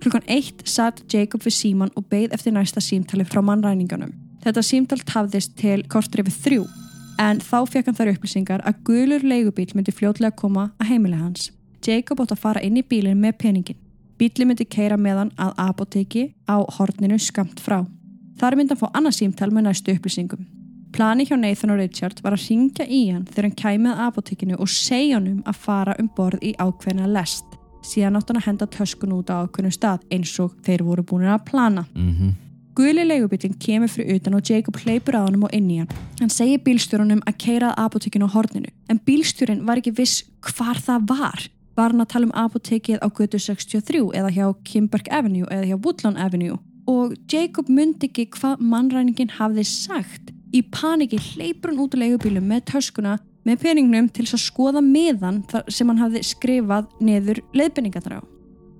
Klukkan 0.01 0.25
eitt 0.25 0.63
satt 0.65 1.03
Jacob 1.13 1.45
við 1.45 1.53
síman 1.59 1.93
og 1.95 2.07
beigð 2.09 2.33
eftir 2.33 2.55
næsta 2.55 2.81
símtali 2.81 3.25
frá 3.27 3.43
mannræninganum. 3.45 4.15
Þetta 4.41 4.65
símtal 4.65 4.99
tafðist 5.05 5.53
til 5.61 5.85
kortri 5.89 6.25
við 6.25 6.41
þrjú. 6.41 6.65
En 7.21 7.37
þá 7.39 7.57
fekk 7.69 7.91
hann 7.91 7.99
þær 8.01 8.13
upplýsingar 8.15 8.65
að 8.65 8.81
gulur 8.89 9.23
leigubíl 9.23 9.69
myndi 9.77 9.93
fljótlega 9.93 10.33
koma 10.35 10.71
að 10.81 10.89
heimili 10.89 11.21
hans. 11.21 11.51
Jacob 11.85 12.25
átt 12.25 12.33
að 12.33 12.41
fara 12.41 12.65
inn 12.65 12.81
í 12.81 12.83
bílinn 12.83 13.21
með 13.21 13.37
peningin. 13.45 13.79
Bíli 14.17 14.49
myndi 14.49 14.65
keira 14.65 14.97
með 14.97 15.21
hann 15.21 15.33
að 15.37 15.55
apoteki 15.69 16.27
á 16.49 16.65
horninu 16.79 17.21
skamt 17.21 17.61
frá. 17.61 17.83
Þar 18.41 18.57
myndi 18.57 18.73
hann 18.73 18.83
fá 18.83 18.89
annað 18.91 19.19
símtal 19.21 19.53
með 19.53 19.69
næstu 19.69 19.93
upplýsingum. 19.93 20.45
Plani 20.95 21.25
hjá 21.27 21.35
Nathan 21.35 21.73
og 21.73 21.79
Richard 21.81 22.21
var 22.23 22.37
að 22.37 22.45
ringja 22.47 22.85
í 22.87 23.01
hann 23.09 23.25
þegar 23.27 23.49
hann 23.49 23.55
kæmið 23.59 24.01
apotekinu 24.05 24.55
og 24.63 24.69
segja 24.71 25.17
hann 25.17 25.25
um 25.27 25.41
að 25.43 25.57
fara 25.65 25.95
um 25.99 26.07
borð 26.15 26.45
í 26.47 26.53
ákveðna 26.55 27.09
lest. 27.11 27.57
Síðan 27.83 28.15
átt 28.15 28.29
hann 28.31 28.39
að 28.39 28.45
henda 28.45 28.67
töskun 28.71 29.15
út 29.17 29.27
á 29.27 29.43
ákveðnum 29.43 29.73
stað 29.75 30.05
eins 30.15 30.31
og 30.39 30.53
þeir 30.63 30.85
voru 30.87 31.03
búin 31.03 31.27
að 31.27 31.43
plana. 31.49 31.83
Mhm. 31.91 32.29
Guli 32.75 33.03
leigubillin 33.03 33.57
kemur 33.59 33.91
fyrir 33.91 34.15
utan 34.15 34.35
og 34.35 34.49
Jacob 34.49 34.77
hleypur 34.77 35.15
að 35.15 35.27
honum 35.27 35.43
og 35.43 35.53
inn 35.53 35.69
í 35.69 35.77
hann. 35.79 35.91
Hann 36.19 36.29
segir 36.29 36.63
bílstjórunum 36.63 37.23
að 37.27 37.37
keira 37.39 37.73
að 37.73 37.83
apotekinu 37.85 38.27
á 38.27 38.35
horninu, 38.35 38.71
en 38.89 38.99
bílstjórin 38.99 39.65
var 39.65 39.77
ekki 39.77 39.95
viss 39.95 40.23
hvar 40.41 40.79
það 40.79 41.07
var. 41.07 41.49
Var 41.75 41.91
hann 41.91 42.01
að 42.01 42.07
tala 42.07 42.25
um 42.25 42.31
apotekið 42.31 42.99
á 43.03 43.07
götu 43.11 43.39
63 43.39 44.11
eða 44.15 44.31
hjá 44.31 44.55
Kimberg 44.63 45.07
Avenue 45.11 45.47
eða 45.51 45.67
hjá 45.67 45.85
Woodlawn 45.85 46.17
Avenue 46.17 46.59
og 46.87 47.15
Jacob 47.31 47.69
myndi 47.69 48.09
ekki 48.09 48.27
hvað 48.35 48.61
mannræningin 48.61 49.33
hafði 49.39 49.65
sagt. 49.65 50.24
Í 50.55 50.61
paniki 50.71 51.19
hleypur 51.19 51.73
hann 51.73 51.81
út 51.83 51.97
á 51.97 52.01
leigubílum 52.01 52.47
með 52.47 52.69
töskuna 52.71 53.17
með 53.45 53.59
peningnum 53.65 54.07
til 54.09 54.23
að 54.29 54.41
skoða 54.45 54.81
meðan 54.81 55.43
sem 55.67 55.89
hann 55.91 55.99
hafði 55.99 56.23
skrifað 56.25 56.87
neður 57.03 57.43
leiðbendingarnar 57.53 58.21
á. 58.23 58.27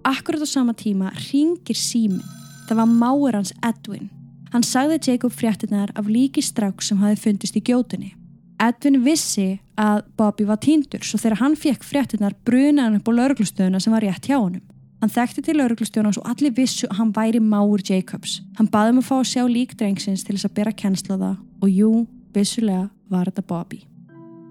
Akkurat 0.07 0.45
á 0.45 0.47
sama 0.47 0.73
tíma 0.78 1.11
ringir 1.28 1.78
síminn 1.78 2.23
Það 2.65 2.80
var 2.80 2.89
máur 2.89 3.36
hans 3.38 3.53
Edwin. 3.61 4.09
Hann 4.53 4.63
sagði 4.65 4.97
Jacob 5.11 5.34
fréttinar 5.34 5.91
af 5.99 6.07
líki 6.09 6.41
strauk 6.41 6.82
sem 6.82 6.97
hafi 6.97 7.19
fundist 7.21 7.57
í 7.57 7.61
gjótunni. 7.61 8.15
Edwin 8.61 9.03
vissi 9.05 9.59
að 9.78 10.05
Bobby 10.17 10.47
var 10.47 10.61
týndur 10.63 11.03
svo 11.05 11.19
þegar 11.21 11.41
hann 11.43 11.57
fekk 11.59 11.84
fréttinar 11.86 12.34
bruna 12.47 12.88
hann 12.88 12.97
upp 12.97 13.11
á 13.11 13.17
lauruglustöðuna 13.19 13.82
sem 13.84 13.93
var 13.93 14.05
rétt 14.05 14.30
hjá 14.30 14.39
honum. 14.39 14.63
Hann 15.03 15.11
þekkti 15.11 15.43
til 15.45 15.57
lauruglustjónas 15.59 16.17
og 16.17 16.30
allir 16.32 16.55
vissu 16.55 16.88
að 16.88 17.01
hann 17.01 17.11
væri 17.13 17.41
máur 17.43 17.84
Jacobs. 17.86 18.39
Hann 18.57 18.71
baði 18.71 18.95
um 18.95 19.01
að 19.03 19.09
fá 19.09 19.15
að 19.19 19.28
sjá 19.34 19.43
lík 19.45 19.76
drengsins 19.78 20.23
til 20.26 20.38
þess 20.38 20.47
að 20.47 20.55
bera 20.55 20.73
kennsla 20.73 21.19
það 21.19 21.36
og 21.61 21.69
jú, 21.69 21.91
vissulega 22.35 22.89
var 23.11 23.29
þetta 23.29 23.45
Bobby. 23.47 23.83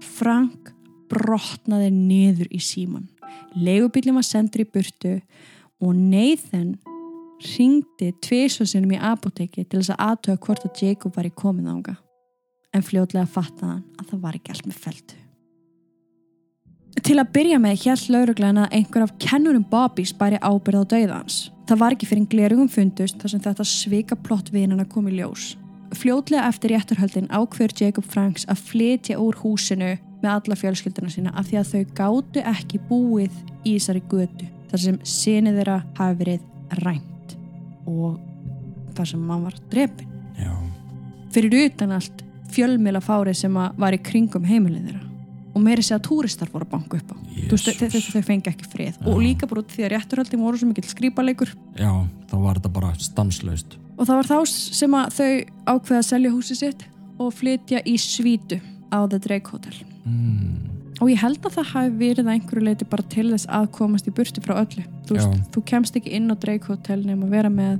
Frank 0.01 0.71
brotnaði 1.11 1.91
niður 1.93 2.49
í 2.53 2.61
síman. 2.63 3.09
Legubillin 3.55 4.17
var 4.17 4.25
sendur 4.27 4.63
í 4.63 4.69
burtu 4.69 5.17
og 5.83 5.95
Nathan 5.95 6.75
ringdi 7.43 8.13
tviðsvarsinum 8.23 8.95
í 8.95 9.01
apoteki 9.01 9.65
til 9.65 9.81
þess 9.81 9.93
að 9.95 10.03
aðtöða 10.07 10.41
hvort 10.47 10.65
að 10.67 10.81
Jacob 10.81 11.15
var 11.17 11.27
í 11.27 11.35
komið 11.35 11.69
ánga 11.73 11.95
en 12.75 12.83
fljótlega 12.83 13.27
fattaði 13.29 13.71
hann 13.71 13.83
að 13.99 14.09
það 14.11 14.23
var 14.25 14.37
ekki 14.39 14.53
allt 14.53 14.69
með 14.69 14.81
feldu. 14.85 15.21
Til 17.05 17.19
að 17.21 17.31
byrja 17.35 17.59
með 17.61 17.81
hjælt 17.83 18.07
lauruglæna 18.09 18.65
að 18.65 18.77
einhver 18.79 19.03
af 19.05 19.11
kennurum 19.21 19.65
Bobbys 19.69 20.13
bæri 20.15 20.39
ábyrð 20.41 20.81
á 20.81 20.91
dauða 20.95 21.19
hans. 21.19 21.37
Það 21.69 21.81
var 21.81 21.95
ekki 21.95 22.07
fyrir 22.09 22.29
glerugum 22.31 22.71
fundust 22.71 23.19
þar 23.21 23.33
sem 23.33 23.43
þetta 23.43 23.67
svika 23.67 24.17
plott 24.17 24.49
vinana 24.53 24.87
kom 24.89 25.11
í 25.11 25.19
ljós. 25.19 25.53
Fljótlega 25.95 26.49
eftir 26.49 26.73
rétturhöldin 26.73 27.29
ákveður 27.31 27.73
Jacob 27.79 28.05
Franks 28.11 28.45
að 28.51 28.63
flytja 28.69 29.17
úr 29.21 29.37
húsinu 29.39 29.95
með 30.21 30.31
alla 30.33 30.57
fjölskylduna 30.59 31.11
sína 31.13 31.33
af 31.37 31.49
því 31.49 31.59
að 31.61 31.71
þau 31.71 31.95
gáttu 31.99 32.43
ekki 32.51 32.81
búið 32.89 33.39
í 33.63 33.77
þessari 33.77 34.03
götu 34.11 34.49
þar 34.71 34.83
sem 34.85 34.99
sinið 35.07 35.59
þeirra 35.61 35.79
hafi 35.99 36.19
verið 36.21 36.79
rænt 36.83 37.35
og 37.87 38.19
þar 38.97 39.11
sem 39.11 39.25
mann 39.29 39.47
var 39.47 39.57
drefin. 39.71 40.13
Já. 40.39 40.53
Fyrir 41.35 41.57
utan 41.65 41.95
allt 41.95 42.23
fjölmila 42.53 43.01
fárið 43.03 43.41
sem 43.45 43.59
að 43.59 43.83
var 43.83 43.95
í 43.95 44.01
kringum 44.03 44.47
heimilið 44.47 44.89
þeirra 44.89 45.14
og 45.55 45.63
meiri 45.63 45.83
segja 45.85 45.99
að 46.01 46.07
túristar 46.09 46.49
voru 46.51 46.67
að 46.67 46.73
banka 46.75 46.99
upp 46.99 47.13
á. 47.15 47.17
Þú 47.47 47.55
veist, 47.55 48.11
þau, 48.11 48.21
fengi 48.27 48.51
ekki 48.51 48.67
frið 48.71 48.99
og 49.07 49.21
líka 49.23 49.47
bara 49.47 49.63
út 49.63 49.71
því 49.71 49.85
að 49.87 49.93
rétturhöldin 49.95 50.43
voru 50.43 50.59
svo 50.59 50.67
mikill 50.69 50.89
skrýpalegur 50.89 51.53
Já, 51.79 51.91
þá 52.29 52.35
var 52.43 52.59
þetta 52.59 52.71
bara 52.75 52.91
stanslaust. 52.99 53.77
og 53.95 54.07
það 54.09 54.19
var 54.19 54.29
þá 54.31 54.37
sem 54.51 54.97
að 54.99 55.17
þau 55.17 55.29
ákveða 55.75 56.01
að 56.01 56.07
selja 56.09 56.33
húsið 56.35 56.61
sitt 56.61 56.85
og 57.17 57.33
flytja 57.33 57.81
í 57.87 57.95
svítu 58.01 58.59
á 58.91 58.99
The 59.07 59.19
Drake 59.23 59.51
Hotel. 59.51 59.77
Mm. 60.03 60.75
Og 61.03 61.09
ég 61.11 61.19
held 61.19 61.43
að 61.43 61.57
það 61.57 61.71
hafi 61.73 61.95
verið 61.99 62.25
að 62.25 62.33
einhverju 62.35 62.65
leiti 62.65 62.87
bara 62.87 63.03
til 63.11 63.27
þess 63.31 63.47
að 63.51 63.65
komast 63.75 64.07
í 64.07 64.13
burti 64.15 64.43
frá 64.43 64.55
öllu. 64.61 64.83
Þú, 65.07 65.17
veist, 65.17 65.33
Já. 65.33 65.47
þú 65.55 65.63
kemst 65.71 65.97
ekki 65.99 66.13
inn 66.15 66.31
á 66.31 66.35
Drake 66.39 66.67
Hotel 66.71 67.01
nema 67.03 67.27
að 67.27 67.33
vera 67.35 67.51
með 67.51 67.79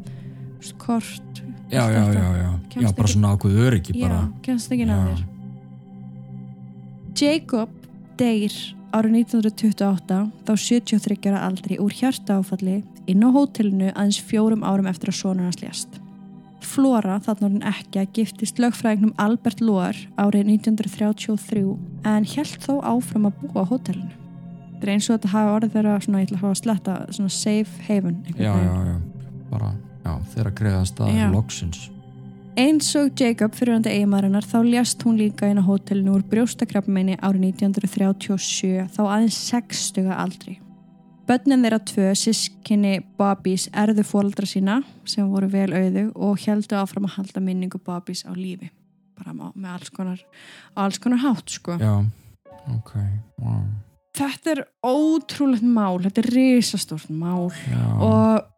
veist, 0.59 0.76
kort. 0.82 1.43
Já, 1.71 1.88
já, 1.91 2.03
já, 2.13 2.26
já. 2.39 2.49
Já, 2.76 2.91
bara 2.91 3.07
ekki- 3.07 3.13
svona 3.15 3.32
ákveð 3.36 3.61
öryggi 3.67 3.95
Já, 3.99 4.32
kemst 4.43 4.71
ekki 4.71 4.86
Já. 4.86 5.35
Jacob 7.16 7.70
deyr 8.20 8.51
árið 8.91 9.13
1928 9.22 10.18
þá 10.43 10.51
73 10.59 11.30
ára 11.30 11.45
aldri 11.47 11.78
úr 11.80 11.93
hjartaáfalli 11.95 12.82
inn 13.07 13.24
á 13.24 13.30
hótelinu 13.32 13.93
aðeins 13.93 14.20
fjórum 14.20 14.66
árum 14.68 14.89
eftir 14.91 15.13
að 15.13 15.20
sonur 15.22 15.47
hans 15.47 15.61
lést. 15.63 16.01
Flora, 16.66 17.16
þarna 17.24 17.47
orðin 17.47 17.66
ekki 17.72 18.01
að 18.01 18.11
giftist 18.18 18.59
lögfræðingnum 18.59 19.16
Albert 19.22 19.63
Lohr 19.63 19.95
árið 20.20 20.51
1933 20.57 21.63
en 22.11 22.30
held 22.36 22.59
þó 22.68 22.74
áfram 22.84 23.30
að 23.30 23.41
búa 23.45 23.63
á 23.63 23.70
hótelinu. 23.72 24.13
Það 24.76 24.88
er 24.89 24.93
eins 24.97 25.07
og 25.09 25.16
þetta 25.16 25.34
hafi 25.38 25.55
orðið 25.55 25.76
þeirra 25.78 25.97
svona, 26.03 26.20
ég 26.20 26.28
ætla 26.28 26.38
að 26.38 26.43
hafa 26.43 26.55
að 26.55 26.61
sletta, 26.66 26.99
svona 27.16 27.36
safe 27.39 27.88
haven. 27.88 28.22
Já, 28.36 28.51
já, 28.59 28.74
já. 28.91 28.95
Bara, 29.53 29.76
já, 30.03 30.13
þeirra 30.36 30.55
greiða 30.59 30.82
Já. 30.84 30.89
staðið 30.91 31.38
loksins. 31.38 31.86
Eins 32.56 32.88
og 32.95 33.20
Jacob 33.20 33.51
fyrir 33.51 33.76
handa 33.76 33.91
eiginmarinnar 33.91 34.45
þá 34.47 34.62
ljast 34.64 35.01
hún 35.03 35.18
líka 35.20 35.49
inn 35.51 35.60
á 35.60 35.68
hótelinu 35.68 36.14
úr 36.16 36.22
brjóstakrafmeini 36.32 37.18
árið 37.20 37.49
1937 37.49 38.86
þá 38.95 39.01
aðeins 39.03 39.39
60 39.49 40.08
aldri. 40.16 40.53
Bönnin 41.28 41.66
þeirra 41.66 41.82
tvö, 41.84 42.14
sískinni 42.16 42.93
Bobbys, 43.20 43.66
erðu 43.76 44.06
fóldra 44.08 44.47
sína 44.47 44.78
sem 45.03 45.28
voru 45.28 45.49
vel 45.51 45.68
auðu 45.76 46.06
og 46.16 46.39
heldu 46.45 46.80
áfram 46.80 47.10
að 47.10 47.18
halda 47.18 47.43
minningu 47.43 47.82
Bobbys 47.84 48.24
á 48.24 48.32
lífi. 48.32 48.72
Bara 49.20 49.36
með 49.36 49.70
alls 49.74 49.91
konar, 49.91 50.24
alls 50.80 51.03
konar 51.03 51.26
hátt 51.26 51.58
sko. 51.58 51.76
Já, 51.82 51.97
ok, 52.72 52.95
wow. 53.43 53.64
Þetta 54.16 54.56
er 54.56 54.66
ótrúlegt 54.80 55.68
mál, 55.68 55.99
þetta 56.08 56.24
er 56.24 56.34
risastórt 56.38 57.12
mál 57.12 57.49
Já. 57.68 57.84
og 57.99 58.51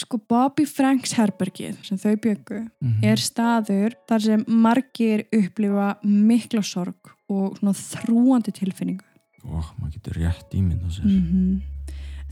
sko 0.00 0.18
Bobby 0.28 0.64
Franks 0.64 1.12
herbergið 1.18 1.76
sem 1.84 1.98
þau 1.98 2.14
byggu 2.16 2.60
Mhm. 2.80 3.04
er 3.04 3.16
staður 3.16 3.92
þar 4.08 4.20
sem 4.22 4.44
margir 4.48 5.24
upplifa 5.32 5.96
mikla 6.04 6.62
sorg 6.62 6.94
og 7.28 7.58
svona 7.58 7.74
þrúandi 7.76 8.52
tilfinningu. 8.52 9.04
Ó, 9.44 9.60
maður 9.80 9.92
getur 9.98 10.12
rétt 10.22 10.50
ímynda 10.54 10.88
sér. 10.90 11.04
Mm 11.04 11.60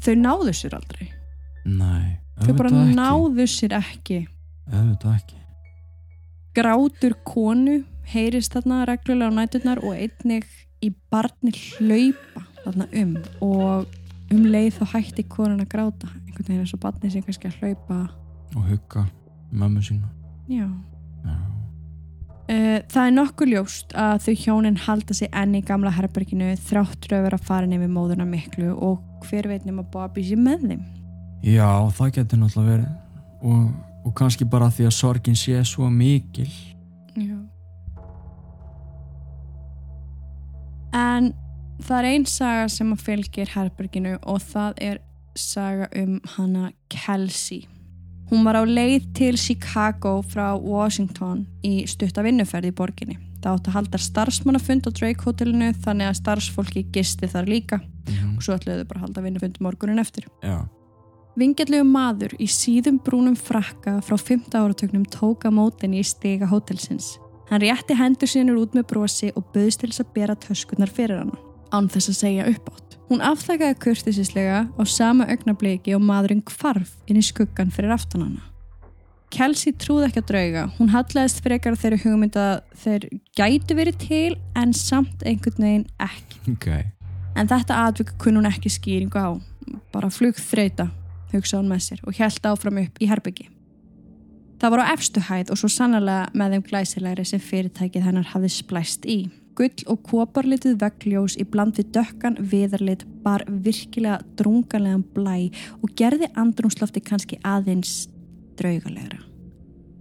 Þau 0.00 0.14
náðu 0.16 0.52
sér 0.56 0.72
aldrei. 0.78 1.10
Nei, 1.66 2.18
Þau 2.40 2.56
bara 2.56 2.70
náðu 2.70 3.44
sér 3.46 3.74
ekki. 3.76 4.26
Auðvitað 4.72 5.16
ekki. 5.18 5.36
Grátur 6.54 7.14
konu 7.24 7.84
heyrist 8.10 8.54
þarna 8.56 8.86
reglulega 8.88 9.28
á 9.30 9.36
næturnar 9.38 9.82
og 9.84 9.92
einnig 9.94 10.46
í 10.82 10.90
barni 11.12 11.52
hlaupa 11.52 12.46
þarna 12.64 12.88
um 13.02 13.12
og 13.44 13.86
um 14.30 14.44
leið 14.46 14.78
þá 14.78 14.84
hætti 14.94 15.24
konun 15.28 15.62
að 15.64 15.70
gráta. 15.74 16.10
Einhvern 16.26 16.46
veginn 16.46 16.62
eins 16.64 16.74
og 16.76 16.82
barni 16.82 17.10
sem 17.10 17.24
kannski 17.26 17.50
að 17.50 17.58
hlaupa. 17.60 18.00
Og 18.56 18.68
hugga 18.70 19.06
mömmu 19.52 19.82
sína. 19.82 20.08
Já. 20.50 20.68
Já. 21.24 21.36
Eh, 22.50 22.82
Það 22.90 23.06
er 23.06 23.12
nokkuð 23.14 23.52
ljóst 23.52 23.92
að 23.94 24.24
þau 24.24 24.34
hjónin 24.44 24.78
halda 24.86 25.14
sig 25.14 25.28
enn 25.32 25.54
í 25.54 25.62
gamla 25.66 25.92
herberginu 25.94 26.54
þráttur 26.58 27.14
að 27.18 27.26
vera 27.28 27.38
farin 27.38 27.76
yfir 27.76 27.92
móðuna 27.92 28.26
miklu 28.26 28.72
og 28.74 29.26
hver 29.28 29.46
veit 29.48 29.66
nema 29.68 29.84
Bobby 29.86 30.24
sé 30.26 30.38
með 30.38 30.66
þeim. 30.70 30.82
Já, 31.46 31.68
það 31.94 32.10
getur 32.16 32.40
náttúrulega 32.40 32.72
verið. 32.72 32.90
Og, 33.42 33.70
og 34.04 34.14
kannski 34.18 34.44
bara 34.44 34.70
því 34.70 34.88
að 34.88 34.96
sorgin 34.96 35.38
sé 35.38 35.62
svo 35.64 35.86
mikil. 35.90 36.50
Já. 37.16 37.38
En 40.92 41.32
það 41.86 41.98
er 41.98 42.08
ein 42.10 42.26
saga 42.26 42.68
sem 42.72 42.92
að 42.94 43.04
fylgir 43.06 43.52
herberginu 43.54 44.16
og 44.22 44.40
það 44.52 44.80
er 44.90 45.00
saga 45.38 45.88
um 45.96 46.20
hana 46.36 46.70
Kelsey. 46.92 47.66
Hún 48.30 48.44
var 48.46 48.54
á 48.60 48.64
leið 48.66 49.08
til 49.14 49.36
Chicago 49.36 50.20
frá 50.22 50.52
Washington 50.60 51.46
í 51.66 51.82
stutta 51.90 52.22
vinnuferð 52.22 52.70
í 52.70 52.74
borginni. 52.78 53.16
Það 53.40 53.56
átti 53.56 53.70
að 53.70 53.76
halda 53.78 53.98
starfsmannafund 53.98 54.86
á 54.86 54.90
Drake 54.92 55.24
hotellinu 55.24 55.70
þannig 55.82 56.10
að 56.10 56.18
starfsfólki 56.20 56.84
gisti 56.92 57.26
þar 57.26 57.48
líka 57.48 57.80
Mhm. 57.80 58.36
og 58.36 58.42
svo 58.42 58.54
ætluðu 58.58 58.86
bara 58.88 59.00
að 59.00 59.04
halda 59.06 59.22
vinnufund 59.22 59.58
morgunin 59.60 59.98
eftir. 60.00 60.24
Já. 60.42 60.66
Vingjarlegu 61.38 61.84
maður 61.86 62.34
í 62.38 62.46
síðum 62.50 62.98
brúnum 63.02 63.36
frakka 63.38 64.00
frá 64.02 64.16
5. 64.18 64.50
áratögnum 64.58 65.04
tóka 65.06 65.50
mótin 65.50 65.94
í 65.94 66.02
stiga 66.04 66.46
hótelsins. 66.46 67.18
Hann 67.50 67.60
rétti 67.60 67.96
hendur 67.96 68.28
sínur 68.28 68.58
út 68.60 68.72
með 68.74 68.86
brosi 68.86 69.32
og 69.36 69.44
bauðst 69.52 69.78
til 69.80 69.90
þess 69.90 70.00
að 70.04 70.12
bera 70.14 70.34
töskurnar 70.36 70.90
fyrir 70.90 71.18
hana, 71.18 71.38
án 71.72 71.88
þess 71.90 72.12
að 72.12 72.20
segja 72.20 72.46
uppátt. 72.50 72.96
Hún 73.10 73.24
afþakkaði 73.26 73.78
kurtisislega 73.82 74.60
á 74.70 74.82
sama 74.86 75.26
augnabliki 75.32 75.96
og 75.96 76.04
maðurinn 76.06 76.44
kvarf 76.46 76.92
inn 77.10 77.18
í 77.18 77.24
skuggan 77.26 77.72
fyrir 77.74 77.94
aftan 77.96 78.22
hana. 78.22 78.44
Kelsey 79.30 79.74
trúði 79.78 80.08
ekki 80.08 80.22
að 80.24 80.30
drauga. 80.30 80.62
Hún 80.78 80.90
hallaðist 80.90 81.42
frekar 81.44 81.76
þeirri 81.78 82.00
hugmynd 82.02 82.38
að 82.38 82.56
þeir 82.82 83.06
gætu 83.38 83.76
verið 83.78 84.00
til 84.02 84.38
en 84.58 84.74
samt 84.74 85.22
einhvern 85.26 85.66
veginn 85.66 85.86
ekki. 86.02 86.40
Ok. 86.50 86.68
En 87.38 87.50
þetta 87.50 87.84
atvik 87.86 88.16
kunn 88.22 88.40
hún 88.40 88.50
ekki 88.50 88.72
skýringu 88.74 89.22
á. 89.22 89.38
Bara 89.94 90.10
flug 90.10 90.38
þreita, 90.38 90.88
hugsa 91.30 91.60
hún 91.60 91.70
með 91.70 91.84
sér 91.86 92.02
og 92.02 92.18
held 92.18 92.46
áfram 92.50 92.82
upp 92.82 92.98
í 92.98 93.10
herbyggi. 93.10 93.46
Það 94.60 94.74
var 94.74 94.82
á 94.82 94.92
efstu 94.92 95.22
hæð 95.24 95.54
og 95.54 95.60
svo 95.60 95.70
sannlega 95.72 96.26
með 96.36 96.56
þeim 96.56 96.64
glæsilegri 96.66 97.24
sem 97.24 97.40
fyrirtækið 97.40 98.06
hennar 98.10 98.26
hafði 98.34 98.50
splæst 98.58 99.06
í. 99.08 99.22
Gull 99.58 99.86
og 99.90 100.04
koparlitið 100.06 100.78
veggljós 100.80 101.36
í 101.40 101.46
bland 101.48 101.78
við 101.78 101.90
dökkan 101.96 102.38
viðarlit 102.52 103.02
bar 103.24 103.44
virkilega 103.48 104.20
drunganlegan 104.38 105.02
blæ 105.14 105.50
og 105.80 105.90
gerði 105.98 106.30
andrumslofti 106.38 107.02
kannski 107.04 107.40
aðeins 107.44 108.06
draugalegra. 108.60 109.20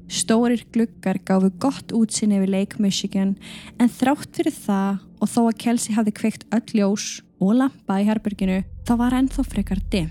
Stórir 0.09 0.63
gluggar 0.73 1.19
gáfu 1.21 1.51
gott 1.61 1.91
útsinni 1.93 2.39
við 2.41 2.53
Lake 2.55 2.81
Michigan 2.81 3.35
en 3.77 3.91
þrátt 3.93 4.39
fyrir 4.39 4.55
það 4.55 5.03
og 5.21 5.29
þó 5.29 5.41
að 5.43 5.59
Kelsey 5.63 5.97
hafði 5.97 6.15
kveikt 6.17 6.47
öll 6.55 6.79
ljós 6.79 7.09
og 7.37 7.59
lampa 7.59 7.99
í 8.01 8.07
herberginu 8.07 8.63
þá 8.87 8.93
var 9.03 9.17
ennþá 9.19 9.45
frekar 9.45 9.83
dimm. 9.93 10.09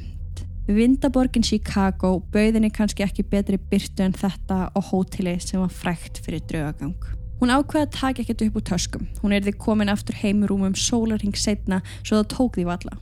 Vindaborgin 0.69 1.43
Chicago 1.43 2.19
bauðinni 2.33 2.69
kannski 2.71 3.03
ekki 3.07 3.25
betri 3.27 3.57
byrtu 3.71 4.05
en 4.05 4.13
þetta 4.13 4.67
á 4.69 4.81
hóteli 4.91 5.39
sem 5.41 5.63
var 5.63 5.73
frækt 5.73 6.21
fyrir 6.25 6.45
draugagang. 6.45 6.99
Hún 7.39 7.53
ákveði 7.55 7.87
að 7.87 7.95
taka 7.95 8.23
ekkert 8.25 8.43
upp 8.49 8.57
úr 8.59 8.67
töskum. 8.67 9.07
Hún 9.23 9.35
erði 9.37 9.55
komin 9.55 9.93
aftur 9.93 10.17
heimurúmum 10.19 10.75
sólarhing 10.75 11.37
setna 11.39 11.81
svo 12.01 12.19
það 12.19 12.29
tók 12.35 12.59
því 12.59 12.67
valla. 12.67 12.99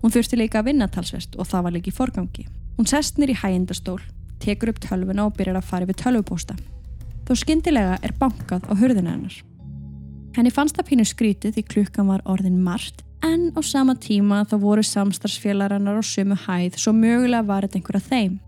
Hún 0.00 0.14
þurfti 0.14 0.38
líka 0.38 0.60
að 0.60 0.70
vinna 0.70 0.88
talsvest 0.88 1.34
og 1.36 1.48
það 1.50 1.66
var 1.66 1.74
líka 1.74 1.90
í 1.90 1.96
forgangi. 1.96 2.46
Hún 2.78 2.88
sest 2.88 3.18
nýr 3.18 3.34
í 3.34 3.40
hægindastól, 3.40 3.98
tekur 4.40 4.70
upp 4.72 4.80
tölvuna 4.80 5.26
og 5.26 5.34
byrjar 5.36 5.58
að 5.58 5.68
fara 5.72 5.88
við 5.90 5.98
tölvupósta. 6.04 6.56
Þó 7.26 7.34
skyndilega 7.42 7.98
er 8.02 8.14
bankað 8.18 8.70
á 8.70 8.72
hörðina 8.78 9.16
hennar. 9.16 9.36
Henni 10.36 10.52
fannst 10.54 10.78
það 10.78 10.88
pínu 10.92 11.06
skrítið 11.10 11.56
því 11.56 11.66
klukkan 11.74 12.08
var 12.08 12.22
orðin 12.30 12.62
margt 12.62 13.02
en 13.26 13.50
á 13.52 13.60
sama 13.66 13.96
tíma 13.98 14.44
þá 14.48 14.54
voru 14.62 14.84
samstarfsfélarannar 14.86 15.98
á 15.98 16.04
sumu 16.06 16.38
hæð 16.46 16.78
svo 16.78 16.94
mögulega 16.96 17.42
var 17.44 17.66
þetta 17.66 17.80
einhverja 17.80 18.06
þeim. 18.06 18.38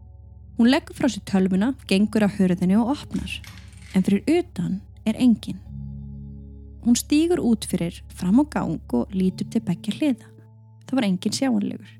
Hún 0.57 0.71
leggur 0.71 0.97
frá 0.97 1.11
sér 1.11 1.25
tölvuna, 1.29 1.73
gengur 1.91 2.25
á 2.25 2.31
hörðinu 2.31 2.79
og 2.85 2.95
opnar. 2.95 3.35
En 3.93 4.07
fyrir 4.07 4.23
utan 4.39 4.81
er 5.07 5.19
engin. 5.19 5.61
Hún 6.83 6.99
stýgur 6.99 7.43
út 7.43 7.67
fyrir 7.69 8.01
fram 8.15 8.43
á 8.43 8.45
gang 8.51 8.95
og 8.95 9.11
lítur 9.15 9.49
til 9.51 9.63
begja 9.63 9.95
hliða. 9.97 10.29
Það 10.87 10.99
var 10.99 11.09
engin 11.09 11.37
sjáanlegur. 11.39 11.93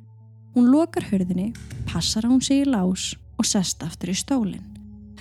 Hún 0.55 0.71
lokar 0.73 1.07
hörðinni, 1.09 1.53
passar 1.89 2.27
að 2.27 2.35
hún 2.35 2.43
sig 2.45 2.65
í 2.65 2.69
lás 2.69 3.13
og 3.39 3.49
sest 3.49 3.83
aftur 3.83 4.13
í 4.13 4.17
stólinn. 4.19 4.67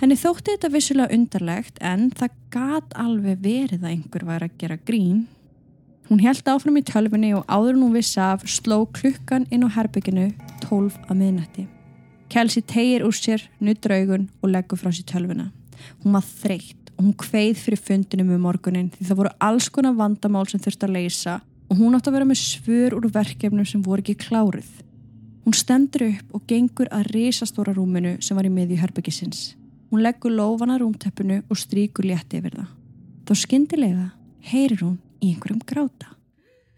Henni 0.00 0.18
þótti 0.18 0.56
þetta 0.56 0.72
vissulega 0.72 1.14
undarlegt 1.14 1.78
en 1.80 2.10
það 2.10 2.40
gat 2.50 2.98
alveg 2.98 3.38
verið 3.44 3.84
að 3.84 3.92
einhver 3.94 4.26
var 4.26 4.44
að 4.44 4.58
gera 4.58 4.80
grín 4.82 5.28
Hún 6.12 6.20
held 6.20 6.44
áfram 6.50 6.76
í 6.76 6.82
tölfunni 6.84 7.30
og 7.32 7.46
áður 7.48 7.78
hún 7.80 7.94
vissi 7.94 8.18
af 8.20 8.42
sló 8.50 8.82
klukkan 8.92 9.46
inn 9.54 9.62
á 9.64 9.68
herbygginu 9.72 10.26
12 10.60 10.98
að 11.06 11.16
miðnætti. 11.16 11.64
Kelsey 12.32 12.64
tegir 12.68 13.06
úr 13.06 13.16
sér, 13.16 13.46
nutt 13.64 13.80
draugun 13.84 14.26
og 14.42 14.52
leggur 14.52 14.80
frá 14.80 14.90
sér 14.92 15.06
tölfuna. 15.08 15.46
Hún 16.02 16.16
var 16.16 16.26
þreytt 16.26 16.81
og 17.02 17.08
hún 17.08 17.14
kveið 17.18 17.58
fyrir 17.58 17.80
fundinum 17.82 18.28
um 18.30 18.44
morgunin 18.46 18.90
því 18.94 19.08
það 19.08 19.18
voru 19.18 19.30
alls 19.42 19.66
konar 19.74 19.96
vandamál 19.98 20.44
sem 20.46 20.60
þurfti 20.62 20.86
að 20.86 20.92
leysa 20.94 21.40
og 21.66 21.80
hún 21.80 21.96
átti 21.96 22.12
að 22.12 22.14
vera 22.14 22.28
með 22.28 22.38
svör 22.38 22.94
úr 22.94 23.08
verkefnum 23.10 23.66
sem 23.66 23.82
voru 23.82 24.04
ekki 24.04 24.14
klárið. 24.22 24.68
Hún 25.42 25.56
stendur 25.58 26.04
upp 26.06 26.36
og 26.36 26.44
gengur 26.46 26.86
að 26.94 27.08
risastóra 27.16 27.74
rúminu 27.74 28.14
sem 28.22 28.38
var 28.38 28.46
í 28.46 28.52
miðju 28.54 28.78
herbyggisins. 28.78 29.56
Hún 29.90 30.04
leggur 30.06 30.30
lofana 30.30 30.76
rúmteppinu 30.78 31.40
og 31.50 31.58
stríkur 31.58 32.06
létti 32.06 32.38
yfir 32.38 32.54
það. 32.54 32.70
Þá 33.26 33.34
skindilega 33.40 34.06
heyrir 34.52 34.84
hún 34.84 35.00
í 35.18 35.32
einhverjum 35.32 35.64
gráta. 35.66 36.14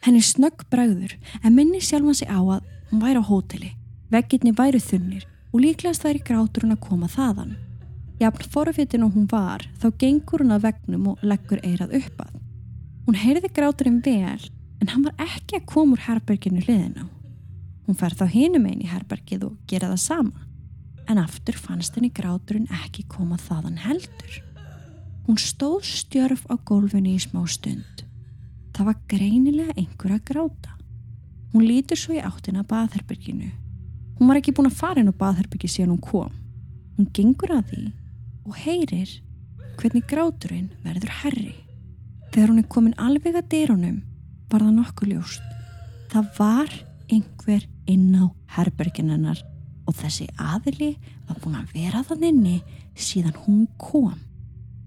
Henni 0.07 0.25
snögg 0.25 0.64
bræður 0.72 1.18
en 1.43 1.53
minni 1.53 1.83
sjálfan 1.85 2.16
sig 2.16 2.33
á 2.33 2.41
að 2.41 2.64
hún 2.89 3.05
væri 3.05 3.20
á 3.20 3.29
hóteli, 3.29 3.75
veggirni 4.09 4.57
væri 4.57 4.81
þunnir 4.81 5.29
og 5.53 5.61
líklegast 5.61 6.05
væri 6.09 6.25
grátur 6.25 6.64
hún 6.64 6.79
að 6.79 6.85
koma 6.89 7.12
þaðan. 7.12 7.57
Jafn 8.21 8.47
forfitin 8.51 9.05
og 9.07 9.17
hún 9.17 9.27
var 9.31 9.65
þá 9.83 9.89
gengur 9.99 10.45
hún 10.45 10.55
að 10.55 10.69
vegnum 10.69 11.09
og 11.12 11.25
leggur 11.27 11.62
eirað 11.67 11.97
uppað. 12.01 12.33
Hún 13.05 13.19
heyrði 13.21 13.51
gráturinn 13.53 14.01
vel 14.05 14.41
en 14.81 14.93
hann 14.93 15.05
var 15.05 15.19
ekki 15.27 15.59
að 15.59 15.69
koma 15.73 15.97
úr 15.97 16.05
herberginu 16.07 16.62
liðin 16.65 17.03
á. 17.03 17.07
Hún 17.85 17.99
fær 18.01 18.17
þá 18.17 18.27
hinum 18.33 18.69
einn 18.71 18.85
í 18.85 18.89
herbergið 18.89 19.49
og 19.51 19.59
gera 19.69 19.91
það 19.93 20.03
sama 20.07 20.49
en 21.11 21.21
aftur 21.21 21.59
fannst 21.61 21.99
henni 21.99 22.09
gráturinn 22.15 22.71
ekki 22.85 23.05
koma 23.12 23.37
þaðan 23.37 23.83
heldur. 23.83 24.41
Hún 25.27 25.41
stóð 25.41 25.85
stjörf 25.89 26.47
á 26.49 26.55
gólfinu 26.57 27.12
í 27.12 27.21
smá 27.21 27.45
stund 27.49 28.05
Það 28.75 28.89
var 28.89 29.03
greinilega 29.07 29.75
einhver 29.79 30.17
að 30.17 30.25
gráta. 30.27 30.73
Hún 31.53 31.62
lítur 31.62 31.99
svo 31.99 32.17
í 32.17 32.23
áttina 32.23 32.65
baðherberginu. 32.67 33.53
Hún 34.19 34.31
var 34.31 34.41
ekki 34.41 34.55
búin 34.55 34.67
að 34.67 34.81
fara 34.81 35.03
inn 35.03 35.11
á 35.11 35.15
baðherbyggi 35.15 35.71
síðan 35.71 35.93
hún 35.95 36.03
kom. 36.03 36.33
Hún 36.97 37.07
gengur 37.15 37.53
að 37.55 37.69
því 37.71 37.85
og 38.45 38.57
heyrir 38.65 39.11
hvernig 39.79 40.05
gráturinn 40.09 40.71
verður 40.85 41.13
herri. 41.23 41.55
Þegar 42.33 42.51
hún 42.51 42.63
er 42.63 42.71
komin 42.71 42.99
alveg 43.01 43.39
að 43.39 43.51
dyrunum 43.53 43.99
var 44.53 44.65
það 44.65 44.77
nokkuð 44.79 45.13
ljóst. 45.15 45.51
Það 46.13 46.31
var 46.39 46.77
einhver 47.13 47.67
inn 47.91 48.15
á 48.15 48.25
herberginennar 48.57 49.43
og 49.85 49.97
þessi 49.99 50.29
aðili 50.41 50.95
var 51.29 51.41
búin 51.43 51.59
að 51.59 51.75
vera 51.75 52.05
þann 52.07 52.29
inni 52.31 52.57
síðan 52.95 53.37
hún 53.45 53.67
kom. 53.81 54.17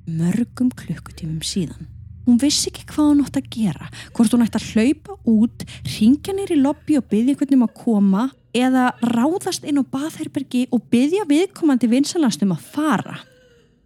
Mörgum 0.08 0.72
klukkutífum 0.72 1.44
síðan. 1.44 1.88
Hún 2.28 2.40
vissi 2.42 2.68
ekki 2.72 2.84
hvað 2.90 3.10
hún 3.12 3.24
átt 3.24 3.38
að 3.40 3.48
gera, 3.54 3.88
hvort 4.16 4.34
hún 4.36 4.44
ætti 4.44 4.60
að 4.60 4.70
hlaupa 4.74 5.16
út, 5.32 5.64
ringja 5.94 6.36
nýri 6.36 6.58
lobby 6.60 6.98
og 7.00 7.08
byggja 7.08 7.34
einhvern 7.34 7.56
um 7.56 7.64
að 7.68 7.78
koma 7.80 8.26
eða 8.58 8.90
ráðast 9.04 9.68
inn 9.68 9.80
á 9.80 9.84
baðherbergi 9.88 10.66
og 10.76 10.84
byggja 10.92 11.28
viðkomandi 11.30 11.88
vinsalastum 11.92 12.52
að 12.56 12.66
fara. 12.74 13.20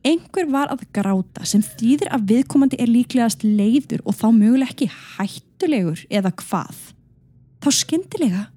Einhver 0.02 0.48
var 0.50 0.72
að 0.74 0.88
gráta 0.96 1.46
sem 1.46 1.62
þýðir 1.62 2.10
að 2.16 2.24
viðkomandi 2.32 2.80
er 2.82 2.90
líklegast 2.90 3.44
leiður 3.46 4.02
og 4.02 4.16
þá 4.18 4.28
möguleg 4.34 4.72
ekki 4.74 4.88
hættulegur 4.90 6.02
eða 6.10 6.32
hvað. 6.42 6.80
Þá 7.62 7.70
skemmtilega 7.78 8.48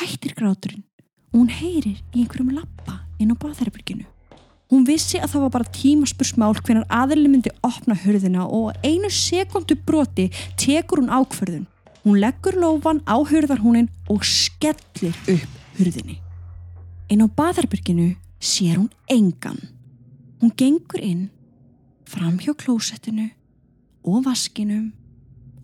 hættir 0.00 0.34
gráturinn 0.34 0.82
og 1.30 1.44
hún 1.44 1.52
heyrir 1.54 2.00
í 2.10 2.24
einhverjum 2.24 2.50
lappa 2.56 2.96
inn 3.22 3.30
á 3.30 3.38
baðherberginu. 3.38 4.08
Hún 4.68 4.84
vissi 4.88 5.22
að 5.22 5.36
það 5.36 5.44
var 5.46 5.54
bara 5.54 5.76
tímaspursmál 5.78 6.58
hvernar 6.58 6.90
aðli 6.90 7.30
myndi 7.30 7.54
opna 7.62 7.94
hurðina 8.02 8.48
og 8.50 8.74
einu 8.82 9.06
sekundu 9.06 9.78
broti 9.78 10.26
tekur 10.58 11.04
hún 11.04 11.14
ákverðun. 11.14 11.64
Hún 12.02 12.18
leggur 12.18 12.58
lofan 12.58 13.04
á 13.06 13.22
hurðarhúnin 13.22 13.86
og 14.10 14.26
skellir 14.26 15.14
upp 15.30 15.78
hurðinni. 15.78 16.18
Einn 17.06 17.22
á 17.22 17.28
baðarbyrginu 17.30 18.16
sér 18.42 18.82
hún 18.82 18.90
engan. 19.06 19.77
Hún 20.38 20.52
gengur 20.54 21.02
inn, 21.02 21.28
fram 22.06 22.38
hjá 22.38 22.54
klósettinu 22.54 23.26
og 24.06 24.24
vaskinum 24.28 24.92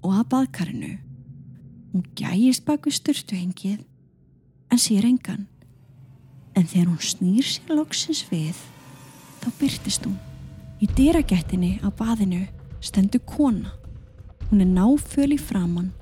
og 0.02 0.16
að 0.18 0.28
baðkarinu. 0.32 0.92
Hún 1.92 2.06
gæjist 2.18 2.64
bak 2.66 2.88
við 2.88 2.98
styrtuhengið 2.98 3.84
en 4.74 4.82
sér 4.82 5.06
engan. 5.06 5.46
En 6.58 6.66
þegar 6.66 6.90
hún 6.90 7.02
snýr 7.02 7.46
sér 7.46 7.74
loksins 7.78 8.24
við 8.30 8.58
þá 9.44 9.48
byrtist 9.60 10.08
hún. 10.08 10.18
Í 10.82 10.90
dyragættinni 10.90 11.78
á 11.86 11.88
baðinu 11.94 12.42
stendur 12.82 13.22
kona. 13.30 13.72
Hún 14.50 14.64
er 14.64 14.70
náföl 14.74 15.32
í 15.36 15.40
framann 15.40 15.92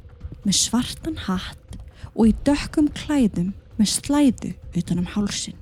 með 0.47 0.59
svartan 0.65 1.21
hatt 1.29 1.77
og 2.17 2.31
í 2.31 2.37
dökkum 2.47 2.89
klæðum 2.97 3.53
með 3.77 3.93
slæðu 3.99 4.55
utanum 4.81 5.13
hálsin. 5.13 5.62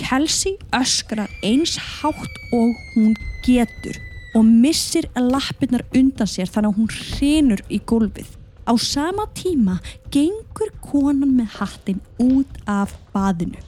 Kelsey 0.00 0.56
öskrar 0.72 1.28
eins 1.44 1.76
hátt 1.76 2.36
og 2.56 2.72
hún 2.94 3.12
getur 3.44 3.98
og 4.34 4.46
missir 4.46 5.08
lappirnar 5.16 5.84
undan 5.94 6.30
sér 6.30 6.48
þannig 6.48 6.70
að 6.70 6.78
hún 6.78 6.92
hrinur 6.94 7.62
í 7.68 7.80
gólfið. 7.84 8.30
Á 8.64 8.72
sama 8.80 9.26
tíma 9.36 9.76
gengur 10.14 10.72
konan 10.84 11.34
með 11.36 11.58
hattin 11.58 12.00
út 12.22 12.60
af 12.66 12.94
baðinu. 13.12 13.60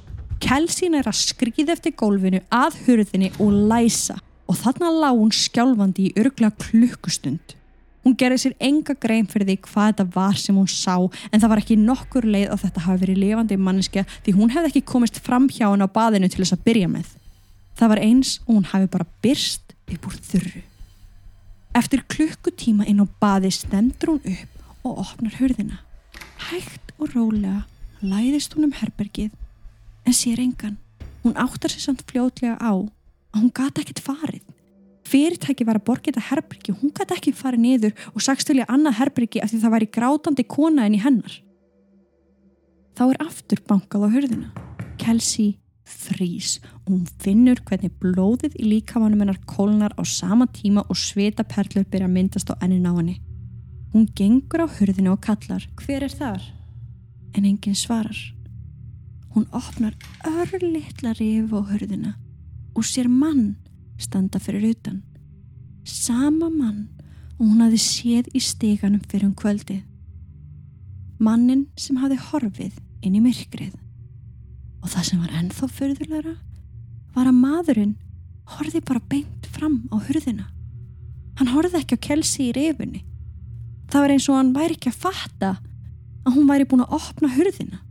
Kelsín 0.43 0.97
er 0.99 1.07
að 1.07 1.21
skriða 1.21 1.77
eftir 1.77 1.97
gólfinu 1.99 2.41
að 2.51 2.81
hurðinni 2.87 3.33
og 3.39 3.53
læsa 3.71 4.17
og 4.49 4.59
þarna 4.59 4.93
lág 5.03 5.21
hún 5.21 5.35
skjálfandi 5.37 6.09
í 6.09 6.15
örgla 6.23 6.51
klukkustund. 6.65 7.57
Hún 8.03 8.17
gerði 8.19 8.39
sér 8.43 8.55
enga 8.59 8.97
grein 8.99 9.29
fyrir 9.31 9.47
því 9.47 9.57
hvað 9.69 9.91
þetta 9.93 10.07
var 10.17 10.39
sem 10.41 10.57
hún 10.59 10.71
sá 10.71 10.97
en 10.99 11.39
það 11.39 11.51
var 11.53 11.61
ekki 11.63 11.77
nokkur 11.79 12.27
leið 12.27 12.49
að 12.51 12.65
þetta 12.65 12.85
hafi 12.87 13.03
verið 13.05 13.21
lifandi 13.23 13.59
manneskja 13.59 14.03
því 14.25 14.35
hún 14.39 14.51
hefði 14.55 14.73
ekki 14.73 14.83
komist 14.91 15.21
fram 15.23 15.47
hjá 15.47 15.69
henn 15.69 15.87
á 15.87 15.95
baðinu 15.99 16.31
til 16.33 16.43
þess 16.43 16.57
að 16.57 16.65
byrja 16.67 16.91
með. 16.91 17.13
Það 17.79 17.93
var 17.95 18.03
eins 18.03 18.33
og 18.43 18.55
hún 18.57 18.69
hafi 18.73 18.91
bara 18.91 19.09
byrst 19.23 19.77
upp 19.95 20.09
úr 20.11 20.19
þurru. 20.31 20.65
Eftir 21.79 22.03
klukkutíma 22.11 22.89
inn 22.91 23.01
á 23.01 23.07
baði 23.23 23.53
stendur 23.55 24.17
hún 24.17 24.35
upp 24.35 24.87
og 24.89 24.99
opnar 25.07 25.39
hurðina. 25.39 25.79
Hægt 26.51 26.91
og 26.99 27.15
rólega 27.15 27.63
læðist 28.03 28.57
hún 28.57 28.67
um 28.67 28.75
herbergið 28.83 29.31
en 30.05 30.17
sér 30.17 30.43
engan. 30.43 30.77
Hún 31.23 31.39
áttar 31.39 31.71
sér 31.71 31.87
samt 31.87 32.03
fljótlega 32.11 32.59
á 32.59 32.75
að 32.75 33.39
hún 33.39 33.55
gata 33.55 33.81
ekkert 33.81 34.03
farið. 34.03 34.43
Fyrirtæki 35.13 35.67
var 35.69 35.77
að 35.77 35.87
borga 35.91 36.09
þetta 36.09 36.29
herbyrgi 36.31 36.75
hún 36.81 36.93
gata 36.97 37.17
ekki 37.19 37.35
farið 37.37 37.65
niður 37.67 37.97
og 38.15 38.23
sagst 38.25 38.49
til 38.49 38.57
í 38.57 38.63
að 38.65 38.71
annað 38.73 38.99
herbyrgi 39.03 39.43
af 39.45 39.51
því 39.53 39.59
það 39.61 39.75
væri 39.75 39.89
grátandi 39.97 40.45
kona 40.49 40.87
en 40.89 40.97
í 40.97 41.01
hennar. 41.03 41.35
Þá 42.97 43.03
er 43.11 43.19
aftur 43.27 43.61
bankað 43.69 44.07
á 44.09 44.15
hörðina. 44.15 44.49
Kelsey 45.01 45.59
frís 45.85 46.55
og 46.85 46.95
hún 46.95 47.05
finnur 47.21 47.61
hvernig 47.69 47.93
blóðið 48.01 48.57
í 48.57 48.71
líkamanum 48.71 49.21
hennar 49.25 49.41
kólnar 49.49 49.93
á 50.01 50.03
sama 50.09 50.47
tíma 50.49 50.87
og 50.89 50.97
svita 50.97 51.45
perlur 51.45 51.85
byrja 51.85 52.09
að 52.09 52.17
myndast 52.17 52.53
á 52.53 52.57
ennin 52.65 52.89
á 52.89 52.93
henni. 52.97 53.19
Hún 53.93 54.09
gengur 54.17 54.65
á 54.65 54.67
hurðinu 54.79 55.13
og 55.13 55.21
kallar 55.25 55.67
hver 55.83 56.07
er 56.07 56.15
þar? 56.15 56.41
En 57.37 57.45
enginn 57.45 57.77
svarar. 57.77 58.17
Hún 59.35 59.45
opnar 59.53 59.97
örlittla 60.25 61.13
rif 61.19 61.53
á 61.53 61.61
hurðina 61.61 62.17
og 62.73 62.89
sér 62.89 63.09
mann 63.13 63.57
standa 64.03 64.41
fyrir 64.43 64.73
utan. 64.73 65.01
Sama 65.85 66.51
mann 66.51 66.89
og 67.39 67.47
hún 67.47 67.63
hafi 67.65 67.81
séð 67.81 68.31
í 68.37 68.43
steganum 68.43 69.03
fyrir 69.09 69.29
um 69.31 69.35
kvöldið. 69.39 69.83
Mannin 71.23 71.67
sem 71.79 71.99
hafi 72.03 72.19
horfið 72.19 72.79
inn 73.03 73.19
í 73.19 73.23
myrkrið. 73.23 73.75
Og 74.83 74.91
það 74.91 75.09
sem 75.09 75.23
var 75.23 75.37
ennþá 75.39 75.69
förðulegra 75.71 76.35
var 77.15 77.29
að 77.29 77.39
maðurinn 77.39 77.95
horfið 78.57 78.85
bara 78.89 79.05
beint 79.11 79.47
fram 79.55 79.83
á 79.95 79.97
hurðina. 80.03 80.49
Hann 81.39 81.53
horfið 81.55 81.81
ekki 81.83 81.99
á 81.99 82.05
kelsi 82.09 82.49
í 82.51 82.55
rifunni. 82.57 83.05
Það 83.91 84.05
var 84.05 84.15
eins 84.15 84.29
og 84.31 84.39
hann 84.39 84.55
væri 84.57 84.77
ekki 84.77 84.91
að 84.93 85.01
fatta 85.05 85.53
að 86.23 86.37
hún 86.37 86.49
væri 86.51 86.67
búin 86.69 86.85
að 86.85 86.95
opna 86.99 87.31
hurðina. 87.35 87.83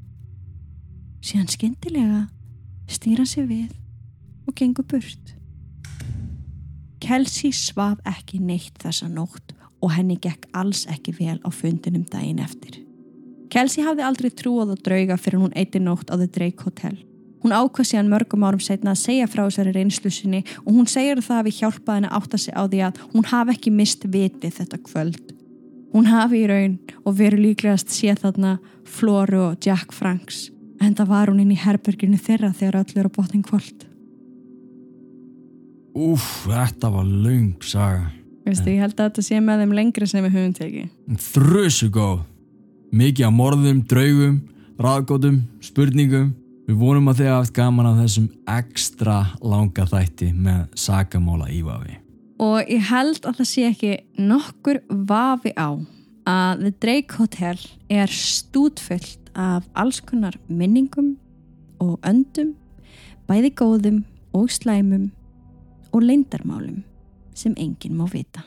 Síðan 1.22 1.52
skyndilega 1.52 2.26
stýra 2.92 3.26
sig 3.28 3.48
við 3.48 3.72
og 4.48 4.56
gengur 4.58 4.88
burt. 4.88 5.36
Kelsey 7.12 7.52
svaf 7.52 7.98
ekki 8.08 8.38
neitt 8.40 8.78
þessa 8.80 9.10
nótt 9.12 9.50
og 9.84 9.92
henni 9.92 10.16
gekk 10.24 10.46
alls 10.56 10.86
ekki 10.88 11.12
vel 11.18 11.42
á 11.44 11.50
fundinum 11.52 12.06
daginn 12.08 12.40
eftir. 12.40 12.78
Kelsey 13.52 13.84
hafði 13.84 14.06
aldrei 14.08 14.30
trúið 14.32 14.72
að 14.78 14.84
drauga 14.86 15.18
fyrir 15.20 15.42
hún 15.42 15.58
eitti 15.60 15.82
nótt 15.84 16.08
á 16.08 16.16
The 16.16 16.30
Drake 16.32 16.64
Hotel. 16.64 16.96
Hún 17.44 17.52
ákvað 17.52 17.90
síðan 17.90 18.14
mörgum 18.14 18.48
árum 18.48 18.64
setna 18.64 18.94
að 18.94 19.02
segja 19.04 19.28
frá 19.28 19.44
þessari 19.44 19.76
reynslu 19.76 20.14
sinni 20.14 20.42
og 20.64 20.72
hún 20.72 20.88
segir 20.88 21.20
það 21.20 21.42
að 21.42 21.50
við 21.50 21.60
hjálpaði 21.60 22.00
henni 22.00 22.14
átta 22.22 22.42
sig 22.46 22.56
á 22.56 22.64
því 22.64 22.82
að 22.88 23.04
hún 23.12 23.30
hafi 23.34 23.58
ekki 23.58 23.76
mist 23.76 24.08
vitið 24.08 24.58
þetta 24.62 24.84
kvöld. 24.88 25.38
Hún 25.92 26.12
hafi 26.14 26.46
í 26.46 26.48
raun 26.48 26.80
og 27.04 27.20
veru 27.20 27.44
líklegast 27.44 27.92
séð 27.92 28.24
þarna 28.24 28.58
Floru 28.88 29.50
og 29.50 29.60
Jack 29.60 29.92
Franks 29.92 30.46
en 30.80 30.96
það 30.96 31.12
var 31.12 31.28
hún 31.28 31.44
inn 31.44 31.52
í 31.52 31.60
herberginu 31.60 32.16
þeirra 32.16 32.56
þegar 32.56 32.86
öll 32.86 33.02
eru 33.04 33.12
á 33.12 33.18
botning 33.20 33.44
kvöld. 33.44 33.91
Úf, 35.92 36.46
þetta 36.48 36.90
var 36.94 37.08
laung 37.08 37.56
saga. 37.68 38.08
Veistu, 38.46 38.72
ég 38.72 38.82
held 38.82 38.96
að 38.96 39.10
þetta 39.10 39.24
sé 39.26 39.40
með 39.44 39.64
þeim 39.64 39.74
lengri 39.76 40.08
sem 40.08 40.24
við 40.24 40.38
höfum 40.38 40.54
tekið. 40.56 40.92
Þrösu 41.28 41.90
góð. 41.94 42.22
Mikið 42.96 43.28
af 43.28 43.36
morðum, 43.36 43.82
draugum, 43.88 44.38
ráðgóðum, 44.82 45.42
spurningum. 45.64 46.32
Við 46.68 46.80
vonum 46.80 47.12
að 47.12 47.22
þið 47.22 47.32
haft 47.34 47.54
gaman 47.58 47.90
af 47.90 48.00
þessum 48.00 48.30
ekstra 48.50 49.18
langa 49.44 49.86
þætti 49.92 50.32
með 50.32 50.64
sagamóla 50.80 51.52
ívafi. 51.52 51.98
Og 52.42 52.72
ég 52.72 52.88
held 52.90 53.22
að 53.28 53.42
það 53.42 53.50
sé 53.52 53.68
ekki 53.68 53.94
nokkur 54.18 54.82
vafi 54.90 55.54
á 55.60 55.76
að 56.32 56.64
The 56.64 56.74
Drake 56.82 57.20
Hotel 57.20 57.58
er 57.92 58.14
stútfullt 58.16 59.32
af 59.36 59.68
alls 59.76 60.00
konar 60.06 60.38
minningum 60.48 61.18
og 61.84 62.00
öndum, 62.08 62.56
bæði 63.28 63.52
góðum 63.60 64.06
og 64.38 64.50
slæmum 64.54 65.10
og 65.92 66.02
leindarmálum 66.04 66.84
sem 67.36 67.56
enginn 67.58 67.98
má 67.98 68.08
vita. 68.12 68.44